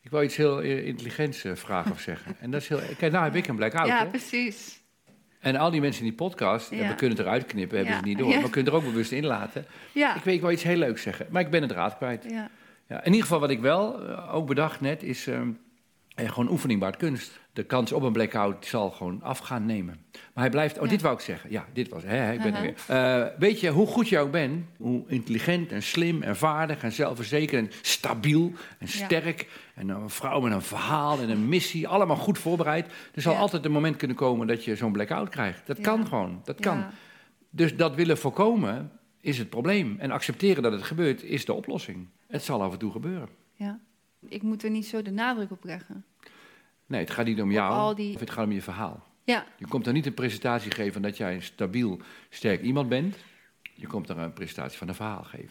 ik 0.00 0.10
wil 0.10 0.22
iets 0.22 0.36
heel 0.36 0.60
intelligents 0.60 1.44
eh, 1.44 1.54
vragen 1.54 1.90
of 1.92 2.00
zeggen. 2.00 2.36
En 2.40 2.50
dat 2.50 2.60
is 2.60 2.68
heel. 2.68 2.80
Kijk, 2.98 3.12
nou 3.12 3.24
heb 3.24 3.34
ik 3.34 3.46
een 3.46 3.56
blackout. 3.56 3.86
ja, 3.86 3.98
hè? 3.98 4.06
precies. 4.06 4.80
En 5.40 5.56
al 5.56 5.70
die 5.70 5.80
mensen 5.80 6.02
in 6.02 6.08
die 6.08 6.16
podcast, 6.18 6.70
Ja. 6.70 6.88
we 6.88 6.94
kunnen 6.94 7.16
het 7.16 7.26
eruit 7.26 7.46
knippen, 7.46 7.76
hebben 7.76 7.94
Ja. 7.94 8.00
ze 8.00 8.06
niet 8.08 8.18
door. 8.18 8.28
Maar 8.28 8.42
we 8.42 8.50
kunnen 8.50 8.72
er 8.72 8.78
ook 8.78 8.84
bewust 8.84 9.12
in 9.12 9.26
laten. 9.26 9.64
Ja, 9.92 10.16
Ik 10.16 10.22
weet, 10.22 10.34
ik 10.34 10.40
wil 10.40 10.50
iets 10.50 10.62
heel 10.62 10.76
leuks 10.76 11.02
zeggen, 11.02 11.26
maar 11.30 11.42
ik 11.42 11.50
ben 11.50 11.60
het 11.60 11.70
draad 11.70 11.96
kwijt. 11.96 12.24
ja. 12.28 12.50
Ja, 12.86 12.98
in 12.98 13.06
ieder 13.06 13.22
geval 13.22 13.40
wat 13.40 13.50
ik 13.50 13.60
wel 13.60 14.08
eh, 14.08 14.34
ook 14.34 14.46
bedacht 14.46 14.80
net, 14.80 15.02
is 15.02 15.26
eh, 15.26 15.40
gewoon 16.16 16.50
oefening 16.50 16.80
baart 16.80 16.96
kunst. 16.96 17.40
De 17.60 17.66
kans 17.66 17.92
op 17.92 18.02
een 18.02 18.12
blackout 18.12 18.66
zal 18.66 18.90
gewoon 18.90 19.22
afgaan 19.22 19.66
nemen. 19.66 20.04
Maar 20.12 20.44
hij 20.44 20.50
blijft, 20.50 20.78
oh 20.78 20.84
Ja. 20.84 20.90
dit 20.90 21.00
wou 21.00 21.14
ik 21.14 21.20
zeggen. 21.20 21.50
Ja, 21.50 21.66
dit 21.72 21.88
was, 21.88 22.02
hè, 22.02 22.32
ik 22.32 22.38
ben 22.42 22.54
er 22.54 22.58
Aha. 22.58 22.62
weer. 22.62 22.74
Eh, 23.32 23.38
weet 23.38 23.60
je, 23.60 23.70
hoe 23.70 23.86
goed 23.86 24.08
je 24.08 24.18
ook 24.18 24.30
bent, 24.30 24.64
hoe 24.76 25.02
intelligent 25.06 25.72
en 25.72 25.82
slim 25.82 26.22
en 26.22 26.36
vaardig 26.36 26.82
en 26.82 26.92
zelfverzekerd 26.92 27.64
en 27.66 27.78
stabiel 27.82 28.52
en 28.78 28.86
Ja. 28.86 29.04
sterk. 29.04 29.48
En 29.74 29.88
een 29.88 30.10
vrouw 30.10 30.40
met 30.40 30.52
een 30.52 30.62
verhaal 30.62 31.20
en 31.20 31.30
een 31.30 31.48
missie, 31.48 31.88
allemaal 31.88 32.16
goed 32.16 32.38
voorbereid. 32.38 32.86
Er 33.14 33.22
zal 33.22 33.32
Ja. 33.32 33.38
altijd 33.38 33.64
een 33.64 33.72
moment 33.72 33.96
kunnen 33.96 34.16
komen 34.16 34.46
dat 34.46 34.64
je 34.64 34.76
zo'n 34.76 34.92
blackout 34.92 35.28
krijgt. 35.28 35.66
Dat 35.66 35.80
kan 35.80 36.06
gewoon, 36.06 36.40
dat 36.44 36.60
kan. 36.60 36.84
Dus 37.50 37.76
dat 37.76 37.94
willen 37.94 38.18
voorkomen 38.18 38.90
is 39.20 39.38
het 39.38 39.50
probleem. 39.50 39.96
En 39.98 40.10
accepteren 40.10 40.62
dat 40.62 40.72
het 40.72 40.82
gebeurt 40.82 41.22
is 41.22 41.44
de 41.44 41.52
oplossing. 41.52 42.08
Het 42.28 42.42
zal 42.42 42.62
af 42.62 42.72
en 42.72 42.78
toe 42.78 42.90
gebeuren. 42.92 43.28
ja. 43.54 43.78
Ik 44.28 44.42
moet 44.42 44.62
er 44.64 44.70
niet 44.70 44.86
zo 44.86 45.02
de 45.02 45.10
nadruk 45.10 45.50
op 45.50 45.64
leggen. 45.64 46.04
Nee, 46.90 47.00
het 47.00 47.10
gaat 47.10 47.26
niet 47.26 47.40
om 47.42 47.50
jou, 47.50 47.94
die- 47.94 48.14
of 48.14 48.20
het 48.20 48.30
gaat 48.30 48.44
om 48.44 48.52
je 48.52 48.62
verhaal. 48.62 49.02
Ja, 49.24 49.44
Je 49.58 49.66
komt 49.66 49.86
er 49.86 49.92
niet 49.92 50.06
een 50.06 50.14
presentatie 50.14 50.70
geven 50.70 51.02
dat 51.02 51.16
jij 51.16 51.34
een 51.34 51.42
stabiel, 51.42 52.00
sterk 52.30 52.62
iemand 52.62 52.88
bent. 52.88 53.16
Je 53.74 53.86
komt 53.86 54.08
er 54.08 54.18
een 54.18 54.32
presentatie 54.32 54.78
van 54.78 54.88
een 54.88 54.94
verhaal 54.94 55.22
geven. 55.22 55.50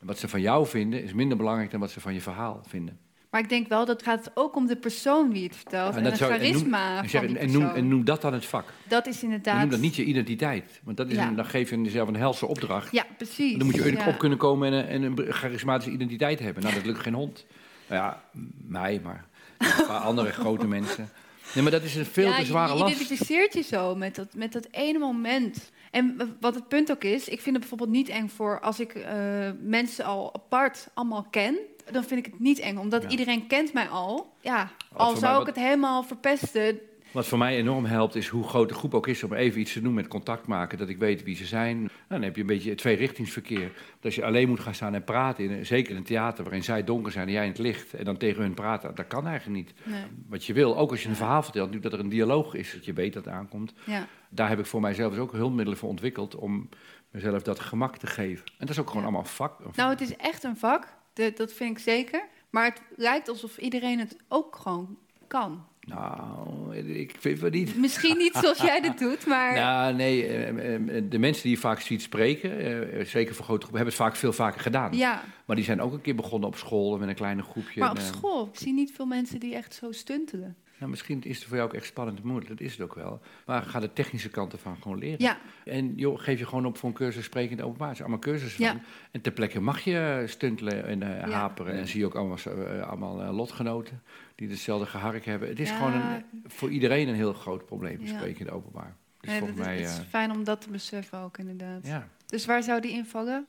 En 0.00 0.06
wat 0.06 0.18
ze 0.18 0.28
van 0.28 0.40
jou 0.40 0.66
vinden 0.66 1.02
is 1.02 1.12
minder 1.12 1.36
belangrijk 1.36 1.70
dan 1.70 1.80
wat 1.80 1.90
ze 1.90 2.00
van 2.00 2.14
je 2.14 2.20
verhaal 2.20 2.62
vinden. 2.66 2.98
maar 3.30 3.40
ik 3.40 3.48
denk 3.48 3.68
wel 3.68 3.84
dat 3.84 4.02
gaat 4.02 4.30
ook 4.34 4.56
om 4.56 4.66
de 4.66 4.76
persoon 4.76 5.32
wie 5.32 5.44
het 5.44 5.56
vertelt. 5.56 5.96
En, 5.96 6.02
dat 6.02 6.10
het 6.12 6.20
zou- 6.20 6.32
en 6.32 6.38
noem- 6.40 6.50
charisma 6.52 7.02
en, 7.02 7.08
van 7.08 7.26
die 7.26 7.38
en, 7.38 7.50
noem, 7.52 7.68
en 7.68 8.04
dat 8.04 8.22
dan 8.22 8.32
het 8.32 8.44
vak. 8.46 8.72
Dat 8.88 9.06
is 9.06 9.16
En 9.18 9.22
inderdaad... 9.24 9.60
noem 9.60 9.70
dat 9.70 9.80
niet 9.80 9.96
je 9.96 10.04
identiteit. 10.04 10.80
Want 10.84 10.96
dat 10.96 11.08
is 11.08 11.16
Ja. 11.16 11.28
een, 11.28 11.34
dan 11.36 11.44
geef 11.46 11.70
je 11.70 11.80
jezelf 11.82 12.08
een 12.08 12.16
helse 12.16 12.46
opdracht. 12.46 12.92
Ja, 12.92 13.06
precies. 13.16 13.56
Dan 13.58 13.66
moet 13.66 13.74
je 13.76 13.92
ja. 13.92 14.06
op 14.08 14.18
kunnen 14.18 14.38
komen 14.38 14.72
en 14.72 14.78
een, 14.94 15.12
en 15.16 15.26
een 15.26 15.32
charismatische 15.32 15.90
identiteit 15.92 16.38
hebben. 16.38 16.62
Nou, 16.62 16.74
dat 16.74 16.86
lukt 16.86 16.98
geen 16.98 17.14
hond. 17.14 17.46
Nou 17.88 18.02
ja, 18.02 18.22
mij, 18.66 19.00
maar 19.02 19.26
een 19.58 19.86
paar 19.86 20.00
andere 20.00 20.30
grote 20.32 20.66
mensen. 20.76 21.10
Nee, 21.54 21.62
maar 21.62 21.72
dat 21.72 21.82
is 21.82 21.94
een 21.96 22.04
veel 22.06 22.28
ja, 22.28 22.36
te 22.38 22.44
zware 22.44 22.68
je, 22.72 22.78
je 22.78 22.82
last. 22.84 22.94
identificeert 22.94 23.54
je 23.54 23.62
zo 23.62 23.94
met 23.94 24.14
dat, 24.14 24.34
met 24.34 24.52
dat 24.52 24.66
ene 24.70 24.98
moment. 24.98 25.70
En 25.90 26.36
wat 26.40 26.54
het 26.54 26.68
punt 26.68 26.90
ook 26.90 27.04
is, 27.04 27.22
ik 27.28 27.40
vind 27.40 27.44
het 27.56 27.58
bijvoorbeeld 27.58 27.90
niet 27.90 28.08
eng 28.08 28.28
voor 28.28 28.60
als 28.60 28.80
ik 28.80 28.94
eh, 28.94 29.14
mensen 29.60 30.04
al 30.04 30.34
apart 30.34 30.88
allemaal 30.94 31.26
ken. 31.30 31.58
Dan 31.90 32.04
vind 32.04 32.26
ik 32.26 32.32
het 32.32 32.40
niet 32.40 32.58
eng, 32.58 32.76
omdat 32.76 33.02
Ja. 33.02 33.08
iedereen 33.08 33.46
kent 33.46 33.72
mij 33.72 33.88
al. 33.88 34.32
Ja, 34.40 34.70
al 34.92 35.16
zou 35.16 35.32
ik 35.40 35.46
wat- 35.46 35.46
het 35.56 35.64
helemaal 35.64 36.02
verpesten. 36.02 36.78
Wat 37.12 37.26
voor 37.26 37.38
mij 37.38 37.56
enorm 37.56 37.84
helpt, 37.84 38.14
is 38.14 38.28
hoe 38.28 38.44
groot 38.48 38.68
de 38.68 38.74
groep 38.74 38.94
ook 38.94 39.06
is 39.06 39.22
om 39.22 39.32
even 39.32 39.60
iets 39.60 39.72
te 39.72 39.80
doen 39.82 39.94
met 39.94 40.08
contact 40.08 40.46
maken. 40.46 40.78
Dat 40.78 40.88
ik 40.88 40.98
weet 40.98 41.22
wie 41.22 41.36
ze 41.36 41.46
zijn. 41.46 41.78
Nou, 41.80 41.90
dan 42.08 42.22
heb 42.22 42.34
je 42.34 42.40
een 42.40 42.46
beetje 42.46 42.74
tweerichtingsverkeer. 42.74 43.66
Dat 43.66 44.04
als 44.04 44.14
je 44.14 44.24
alleen 44.24 44.48
moet 44.48 44.60
gaan 44.60 44.74
staan 44.74 44.94
en 44.94 45.04
praten, 45.04 45.50
in, 45.50 45.66
zeker 45.66 45.90
in 45.90 45.96
een 45.96 46.02
theater 46.02 46.44
waarin 46.44 46.64
zij 46.64 46.84
donker 46.84 47.12
zijn 47.12 47.26
en 47.26 47.32
jij 47.32 47.42
in 47.44 47.48
het 47.50 47.58
licht. 47.58 47.94
En 47.94 48.04
dan 48.04 48.16
tegen 48.16 48.42
hun 48.42 48.54
praten, 48.54 48.94
dat 48.94 49.06
kan 49.06 49.26
eigenlijk 49.26 49.56
niet. 49.66 49.74
Nee, 49.86 50.02
Wat 50.28 50.44
je 50.44 50.52
wil, 50.52 50.76
ook 50.78 50.90
als 50.90 51.02
je 51.02 51.08
een 51.08 51.16
verhaal 51.16 51.42
vertelt, 51.42 51.66
natuurlijk 51.66 51.90
dat 51.92 52.00
er 52.00 52.04
een 52.06 52.12
dialoog 52.16 52.54
is. 52.54 52.72
Dat 52.72 52.84
je 52.84 52.92
weet 52.92 53.12
dat 53.12 53.24
het 53.24 53.34
aankomt. 53.34 53.72
ja. 53.86 54.06
Daar 54.30 54.48
heb 54.48 54.58
ik 54.58 54.66
voor 54.66 54.80
mijzelf 54.80 55.12
dus 55.12 55.20
ook 55.22 55.32
hulpmiddelen 55.32 55.78
voor 55.78 55.88
ontwikkeld 55.88 56.34
om 56.34 56.68
mezelf 57.10 57.42
dat 57.42 57.60
gemak 57.60 57.96
te 57.96 58.06
geven. 58.06 58.44
En 58.46 58.52
dat 58.58 58.68
is 58.68 58.78
ook 58.78 58.86
gewoon 58.86 59.02
Ja. 59.02 59.08
allemaal 59.08 59.30
vak. 59.30 59.76
Nou, 59.76 59.90
het 59.90 60.00
is 60.00 60.16
echt 60.16 60.42
een 60.44 60.56
vak, 60.56 60.86
de- 61.12 61.32
dat 61.36 61.52
vind 61.52 61.70
ik 61.70 61.78
zeker. 61.78 62.24
Maar 62.50 62.64
het 62.64 62.82
lijkt 62.96 63.28
alsof 63.28 63.58
iedereen 63.58 63.98
het 63.98 64.16
ook 64.28 64.56
gewoon 64.56 64.98
kan. 65.26 65.64
Nou, 65.88 66.76
ik 66.76 67.14
vind 67.18 67.40
het 67.40 67.52
niet. 67.52 67.76
Misschien 67.76 68.16
niet 68.16 68.34
zoals 68.34 68.58
jij 68.58 68.80
dit 68.80 68.98
doet, 68.98 69.26
maar... 69.26 69.54
Nou, 69.68 69.94
nee, 69.94 70.26
eh, 70.26 70.74
eh, 70.74 71.04
de 71.08 71.18
mensen 71.18 71.42
die 71.42 71.52
je 71.52 71.58
vaak 71.58 71.80
ziet 71.80 72.02
spreken, 72.02 72.58
eh, 72.58 73.04
zeker 73.06 73.34
voor 73.34 73.44
grote 73.44 73.66
groepen, 73.66 73.76
hebben 73.80 73.86
het 73.86 73.94
vaak 73.94 74.16
veel 74.16 74.32
vaker 74.32 74.60
gedaan. 74.60 74.96
Ja, 74.96 75.22
Maar 75.44 75.56
die 75.56 75.64
zijn 75.64 75.80
ook 75.80 75.92
een 75.92 76.00
keer 76.00 76.14
begonnen 76.14 76.48
op 76.48 76.56
school 76.56 76.98
met 76.98 77.08
een 77.08 77.14
kleine 77.14 77.42
groepje. 77.42 77.80
maar 77.80 77.90
op 77.90 77.98
eh, 77.98 78.04
school 78.04 78.48
zie 78.52 78.66
je 78.66 78.72
niet 78.72 78.92
veel 78.94 79.06
mensen 79.06 79.40
die 79.40 79.54
echt 79.54 79.74
zo 79.74 79.92
stuntelen. 79.92 80.56
Nou, 80.78 80.90
misschien 80.90 81.22
is 81.22 81.36
het 81.38 81.46
voor 81.46 81.56
jou 81.56 81.68
ook 81.68 81.74
echt 81.74 81.86
spannend 81.86 82.18
en 82.20 82.26
moeilijk. 82.26 82.48
Dat 82.50 82.60
is 82.60 82.72
het 82.72 82.80
ook 82.80 82.94
wel. 82.94 83.20
Maar 83.46 83.62
ga 83.62 83.80
de 83.80 83.92
technische 83.92 84.28
kanten 84.28 84.58
van 84.58 84.76
gewoon 84.82 84.98
leren. 84.98 85.22
Ja, 85.22 85.38
En 85.64 85.94
joh, 85.96 86.20
geef 86.20 86.38
je 86.38 86.46
gewoon 86.46 86.66
op 86.66 86.76
voor 86.78 86.88
een 86.88 86.94
cursus 86.94 87.24
spreken 87.24 87.50
in 87.50 87.56
het 87.56 87.66
openbaar. 87.66 87.88
Er 87.88 87.96
zijn 87.96 88.08
allemaal 88.08 88.24
cursussen 88.32 88.64
Ja. 88.64 88.70
van. 88.70 88.80
En 89.10 89.20
ter 89.20 89.32
plekke 89.32 89.60
mag 89.60 89.80
je 89.80 90.22
stuntelen 90.26 90.84
en 90.86 91.02
eh, 91.02 91.28
Ja. 91.28 91.30
haperen. 91.38 91.72
En 91.74 91.88
zie 91.88 92.00
je 92.00 92.06
ook 92.06 92.14
allemaal, 92.14 92.38
eh, 92.44 92.88
allemaal 92.88 93.22
eh, 93.22 93.36
lotgenoten 93.36 94.02
die 94.34 94.48
hetzelfde 94.48 94.86
gehark 94.86 95.24
hebben. 95.24 95.48
Het 95.48 95.60
is 95.60 95.70
gewoon 95.70 95.92
een, 95.92 96.24
voor 96.46 96.70
iedereen 96.70 97.08
een 97.08 97.14
heel 97.14 97.32
groot 97.32 97.66
probleem, 97.66 98.06
spreken 98.06 98.38
in 98.40 98.46
het 98.46 98.54
openbaar. 98.54 98.96
Dus 99.20 99.30
nee, 99.30 99.38
volgens 99.38 99.58
mij, 99.58 99.76
het 99.78 99.88
is 99.90 99.98
eh, 99.98 100.04
fijn 100.08 100.30
om 100.30 100.44
dat 100.44 100.60
te 100.60 100.70
beseffen 100.70 101.18
ook 101.18 101.38
inderdaad. 101.38 101.86
ja. 101.86 102.08
Dus 102.26 102.46
waar 102.46 102.62
zou 102.62 102.80
die 102.80 102.90
invallen? 102.92 103.46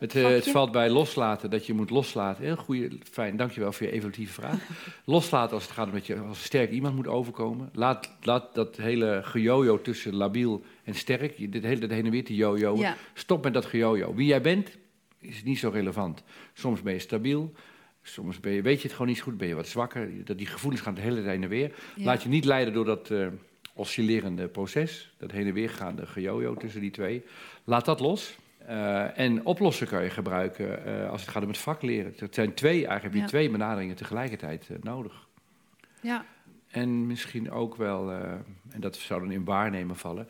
Het, 0.00 0.14
eh, 0.14 0.22
het 0.24 0.34
vakje? 0.34 0.50
valt 0.50 0.72
bij 0.72 0.90
loslaten, 0.90 1.50
dat 1.50 1.66
je 1.66 1.74
moet 1.74 1.90
loslaten. 1.90 2.44
Heel 2.44 2.56
goeie, 2.56 2.98
fijn, 3.10 3.36
dankjewel 3.36 3.72
voor 3.72 3.86
je 3.86 3.92
evolutieve 3.92 4.32
vraag. 4.32 4.68
loslaten 5.04 5.54
als 5.54 5.62
het 5.62 5.72
gaat 5.72 5.86
om 5.86 5.92
dat 5.92 6.06
je 6.06 6.18
als 6.18 6.42
sterk 6.44 6.70
iemand 6.70 6.94
moet 6.96 7.06
overkomen. 7.06 7.70
Laat, 7.72 8.16
laat 8.22 8.54
dat 8.54 8.76
hele 8.76 9.20
gejojo 9.24 9.80
tussen 9.80 10.14
labiel 10.14 10.62
en 10.84 10.94
sterk, 10.94 11.36
je- 11.36 11.48
dit 11.48 11.62
hele 11.62 11.80
dat 11.80 11.90
heen 11.90 12.04
en 12.04 12.10
weer 12.10 12.24
te 12.24 12.34
jojo. 12.34 12.76
Ja, 12.76 12.96
Stop 13.14 13.44
met 13.44 13.54
dat 13.54 13.66
gejojo. 13.66 14.14
Wie 14.14 14.26
jij 14.26 14.40
bent, 14.40 14.70
is 15.18 15.42
niet 15.42 15.58
zo 15.58 15.68
relevant. 15.68 16.22
Soms 16.54 16.82
ben 16.82 16.92
je 16.92 16.98
stabiel, 16.98 17.52
soms 18.02 18.40
ben 18.40 18.52
je, 18.52 18.62
weet 18.62 18.76
je 18.76 18.82
het 18.82 18.92
gewoon 18.92 19.06
niet 19.08 19.16
zo 19.16 19.22
goed, 19.24 19.36
ben 19.36 19.48
je 19.48 19.54
wat 19.54 19.68
zwakker. 19.68 20.24
Dat 20.24 20.38
die 20.38 20.46
gevoelens 20.46 20.82
gaan 20.82 20.94
de 20.94 21.00
hele 21.00 21.14
tijd 21.16 21.26
heen 21.26 21.42
en 21.42 21.48
weer. 21.48 21.72
ja. 21.96 22.04
Laat 22.04 22.22
je 22.22 22.28
niet 22.28 22.44
leiden 22.44 22.74
door 22.74 22.84
dat 22.84 23.10
eh, 23.10 23.26
oscillerende 23.74 24.48
proces, 24.48 25.14
dat 25.18 25.30
heen 25.30 25.46
en 25.46 25.52
weer 25.52 25.70
gaande 25.70 26.06
gejojo 26.06 26.54
tussen 26.54 26.80
die 26.80 26.90
twee. 26.90 27.22
Laat 27.64 27.84
dat 27.84 28.00
los. 28.00 28.36
Eh, 28.70 29.18
en 29.18 29.44
oplossen 29.44 29.86
kan 29.86 30.02
je 30.02 30.10
gebruiken 30.10 30.84
eh, 30.84 31.10
als 31.10 31.20
het 31.20 31.30
gaat 31.30 31.42
om 31.42 31.48
het 31.48 31.58
vak 31.58 31.82
leren. 31.82 32.12
Het 32.16 32.34
zijn 32.34 32.54
twee, 32.54 32.72
eigenlijk 32.74 33.02
heb 33.02 33.12
je 33.14 33.18
Ja. 33.20 33.26
twee 33.26 33.50
benaderingen 33.50 33.96
tegelijkertijd 33.96 34.68
eh, 34.70 34.76
nodig. 34.80 35.26
ja, 36.00 36.24
En 36.70 37.06
misschien 37.06 37.50
ook 37.50 37.76
wel, 37.76 38.12
en 38.70 38.80
dat 38.80 38.96
zou 38.96 39.20
dan 39.20 39.30
in 39.30 39.44
waarnemen 39.44 39.96
vallen, 39.96 40.28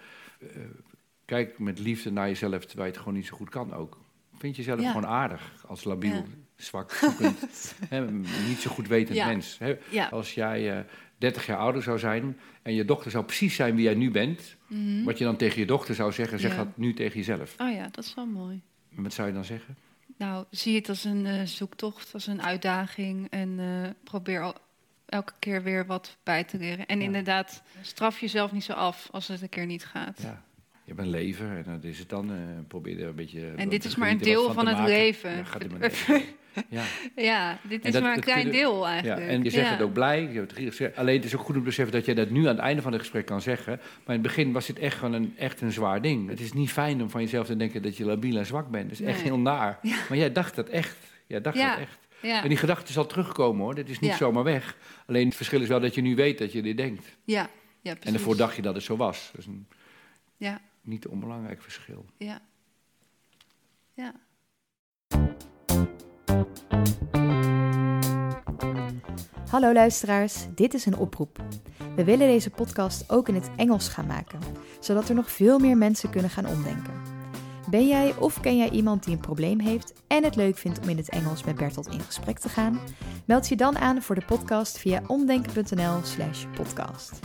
kijk 1.24 1.58
met 1.58 1.78
liefde 1.78 2.12
naar 2.12 2.28
jezelf 2.28 2.64
terwijl 2.64 2.86
je 2.86 2.92
het 2.92 2.98
gewoon 3.02 3.14
niet 3.14 3.26
zo 3.26 3.36
goed 3.36 3.48
kan 3.48 3.72
ook. 3.74 3.98
Vind 4.38 4.56
jezelf 4.56 4.80
Ja. 4.80 4.86
gewoon 4.90 5.06
aardig 5.06 5.64
als 5.66 5.84
labiel, 5.84 6.12
Ja. 6.14 6.24
zwak, 6.56 6.90
zoekend, 6.90 7.74
niet 8.48 8.58
zo 8.60 8.70
goed 8.70 8.88
wetend 8.88 9.24
mens. 9.24 9.58
Ja. 9.90 10.06
Als 10.08 10.34
jij 10.34 10.86
30 11.20 11.46
jaar 11.46 11.58
ouder 11.58 11.82
zou 11.82 11.98
zijn 11.98 12.38
en 12.62 12.74
je 12.74 12.84
dochter 12.84 13.10
zou 13.10 13.24
precies 13.24 13.54
zijn 13.54 13.74
wie 13.74 13.84
jij 13.84 13.94
nu 13.94 14.10
bent, 14.10 14.56
Mhm. 14.66 15.04
wat 15.04 15.18
je 15.18 15.24
dan 15.24 15.36
tegen 15.36 15.60
je 15.60 15.66
dochter 15.66 15.94
zou 15.94 16.12
zeggen, 16.12 16.38
zeg 16.38 16.50
Ja. 16.50 16.56
dat 16.56 16.76
nu 16.76 16.94
tegen 16.94 17.16
jezelf. 17.16 17.54
Oh 17.58 17.72
ja, 17.72 17.82
dat 17.90 18.04
is 18.04 18.14
wel 18.14 18.26
mooi. 18.26 18.60
Wat 18.88 19.12
zou 19.12 19.28
je 19.28 19.34
dan 19.34 19.44
zeggen? 19.44 19.76
Nou, 20.16 20.44
zie 20.50 20.74
het 20.76 20.88
als 20.88 21.04
een 21.04 21.26
eh, 21.26 21.42
zoektocht, 21.44 22.14
als 22.14 22.26
een 22.26 22.42
uitdaging. 22.42 23.26
En 23.30 23.54
eh, 23.58 23.90
probeer 24.04 24.42
al, 24.42 24.54
elke 25.06 25.32
keer 25.38 25.62
weer 25.62 25.86
wat 25.86 26.16
bij 26.22 26.44
te 26.44 26.58
leren. 26.58 26.86
En 26.86 26.98
Ja. 26.98 27.04
inderdaad, 27.04 27.62
straf 27.82 28.20
jezelf 28.20 28.52
niet 28.52 28.64
zo 28.64 28.72
af 28.72 29.08
als 29.10 29.28
het 29.28 29.42
een 29.42 29.48
keer 29.48 29.66
niet 29.66 29.84
gaat. 29.84 30.20
Ja. 30.22 30.42
Je 30.84 30.94
bent 30.94 31.08
leven 31.08 31.50
en 31.56 31.64
dat 31.74 31.84
is 31.84 31.98
het 31.98 32.08
dan. 32.08 32.30
eh, 32.30 32.36
probeer 32.68 33.00
er 33.02 33.08
een 33.08 33.14
beetje. 33.14 33.52
En 33.56 33.68
dit 33.68 33.84
is 33.84 33.96
maar 33.96 34.10
een 34.10 34.18
deel 34.18 34.52
van 34.52 34.66
het 34.66 34.76
maken. 34.76 34.92
leven. 34.92 35.36
Ja, 35.36 35.44
gaat 35.44 35.62
leven. 35.80 36.22
Ja. 36.68 36.84
Ja, 37.16 37.58
dit 37.62 37.80
En 37.80 37.86
is 37.86 37.92
dat- 37.92 38.02
maar 38.02 38.14
een 38.16 38.20
klein 38.22 38.50
deel 38.50 38.78
Ja, 38.86 38.90
eigenlijk. 38.92 39.28
en 39.28 39.42
je 39.44 39.50
zegt 39.50 39.66
Ja. 39.66 39.72
het 39.72 39.82
ook 39.82 39.92
blij. 39.92 40.22
Je 40.22 40.46
hebt. 40.78 40.96
Alleen 40.96 41.16
het 41.16 41.24
is 41.24 41.34
ook 41.36 41.40
goed 41.40 41.54
om 41.54 41.60
te 41.60 41.66
beseffen 41.66 41.94
dat 41.94 42.04
jij 42.04 42.14
dat 42.14 42.30
nu 42.30 42.40
aan 42.40 42.46
het 42.54 42.58
einde 42.58 42.82
van 42.82 42.92
het 42.92 43.00
gesprek 43.00 43.26
kan 43.26 43.40
zeggen. 43.40 43.76
Maar 43.76 44.06
in 44.06 44.12
het 44.12 44.22
begin 44.22 44.52
was 44.52 44.66
dit 44.66 44.78
echt 44.78 44.96
gewoon 44.98 45.12
een, 45.12 45.34
echt 45.38 45.60
een 45.60 45.72
zwaar 45.72 46.02
ding. 46.02 46.28
Het 46.28 46.40
is 46.40 46.52
niet 46.52 46.70
fijn 46.72 47.02
om 47.02 47.10
van 47.10 47.20
jezelf 47.20 47.46
te 47.46 47.56
denken 47.56 47.82
dat 47.82 47.96
je 47.96 48.04
labiel 48.04 48.36
en 48.38 48.46
zwak 48.46 48.70
bent. 48.70 48.90
Dat 48.90 49.00
is 49.00 49.06
echt 49.06 49.20
heel 49.20 49.38
naar. 49.38 49.78
Ja. 49.82 49.96
Maar 50.08 50.18
jij 50.18 50.32
dacht 50.32 50.54
dat 50.56 50.68
echt. 50.68 50.96
Jij 51.26 51.40
dacht 51.40 51.56
Ja. 51.56 51.70
dat 51.70 51.78
echt. 51.78 51.98
Ja, 52.22 52.42
En 52.42 52.48
die 52.48 52.56
gedachte 52.58 52.92
zal 52.92 53.06
terugkomen 53.06 53.62
hoor. 53.64 53.74
Dit 53.74 53.88
is 53.88 53.98
niet 53.98 54.10
Ja. 54.10 54.16
zomaar 54.16 54.44
weg. 54.44 54.76
Alleen 55.06 55.26
het 55.26 55.36
verschil 55.36 55.60
is 55.60 55.68
wel 55.68 55.80
dat 55.80 55.94
je 55.94 56.00
nu 56.00 56.14
weet 56.14 56.38
dat 56.38 56.52
je 56.52 56.62
dit 56.62 56.76
denkt. 56.76 57.16
ja, 57.24 57.34
ja, 57.34 57.46
En 57.90 57.96
precies. 57.98 58.12
daarvoor 58.12 58.36
dacht 58.36 58.56
je 58.56 58.62
dat 58.62 58.74
het 58.74 58.82
zo 58.84 58.96
was. 58.96 59.28
Dat 59.32 59.40
is 59.40 59.46
een 59.46 59.66
Ja, 60.36 60.60
niet 60.82 61.06
onbelangrijk 61.06 61.62
verschil. 61.62 62.04
ja. 62.18 62.40
Ja. 63.94 64.14
Hallo 69.50 69.72
luisteraars, 69.72 70.46
dit 70.54 70.74
is 70.74 70.86
een 70.86 70.96
oproep. 70.96 71.42
We 71.96 72.04
willen 72.04 72.26
deze 72.26 72.50
podcast 72.50 73.12
ook 73.12 73.28
in 73.28 73.34
het 73.34 73.50
Engels 73.56 73.88
gaan 73.88 74.06
maken, 74.06 74.40
zodat 74.80 75.08
er 75.08 75.14
nog 75.14 75.30
veel 75.30 75.58
meer 75.58 75.76
mensen 75.76 76.10
kunnen 76.10 76.30
gaan 76.30 76.46
omdenken. 76.46 76.92
Ben 77.70 77.86
jij 77.86 78.14
of 78.18 78.40
ken 78.40 78.56
jij 78.56 78.70
iemand 78.70 79.04
die 79.04 79.14
een 79.14 79.20
probleem 79.20 79.60
heeft 79.60 79.92
en 80.06 80.24
het 80.24 80.36
leuk 80.36 80.56
vindt 80.56 80.80
om 80.80 80.88
in 80.88 80.96
het 80.96 81.08
Engels 81.08 81.44
met 81.44 81.56
Bertolt 81.56 81.88
in 81.88 82.00
gesprek 82.00 82.38
te 82.38 82.48
gaan? 82.48 82.80
Meld 83.24 83.48
je 83.48 83.56
dan 83.56 83.78
aan 83.78 84.02
voor 84.02 84.14
de 84.14 84.24
podcast 84.26 84.78
via 84.78 85.02
omdenken.nl/slash 85.06 86.44
podcast. 86.54 87.18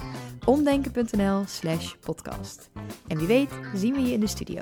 Omdenken.nl/slash 0.46 1.94
podcast. 2.00 2.70
En 3.08 3.18
wie 3.18 3.28
weet, 3.28 3.50
zien 3.76 3.94
we 3.94 4.02
je 4.02 4.14
in 4.14 4.20
de 4.20 4.28
studio. 4.28 4.62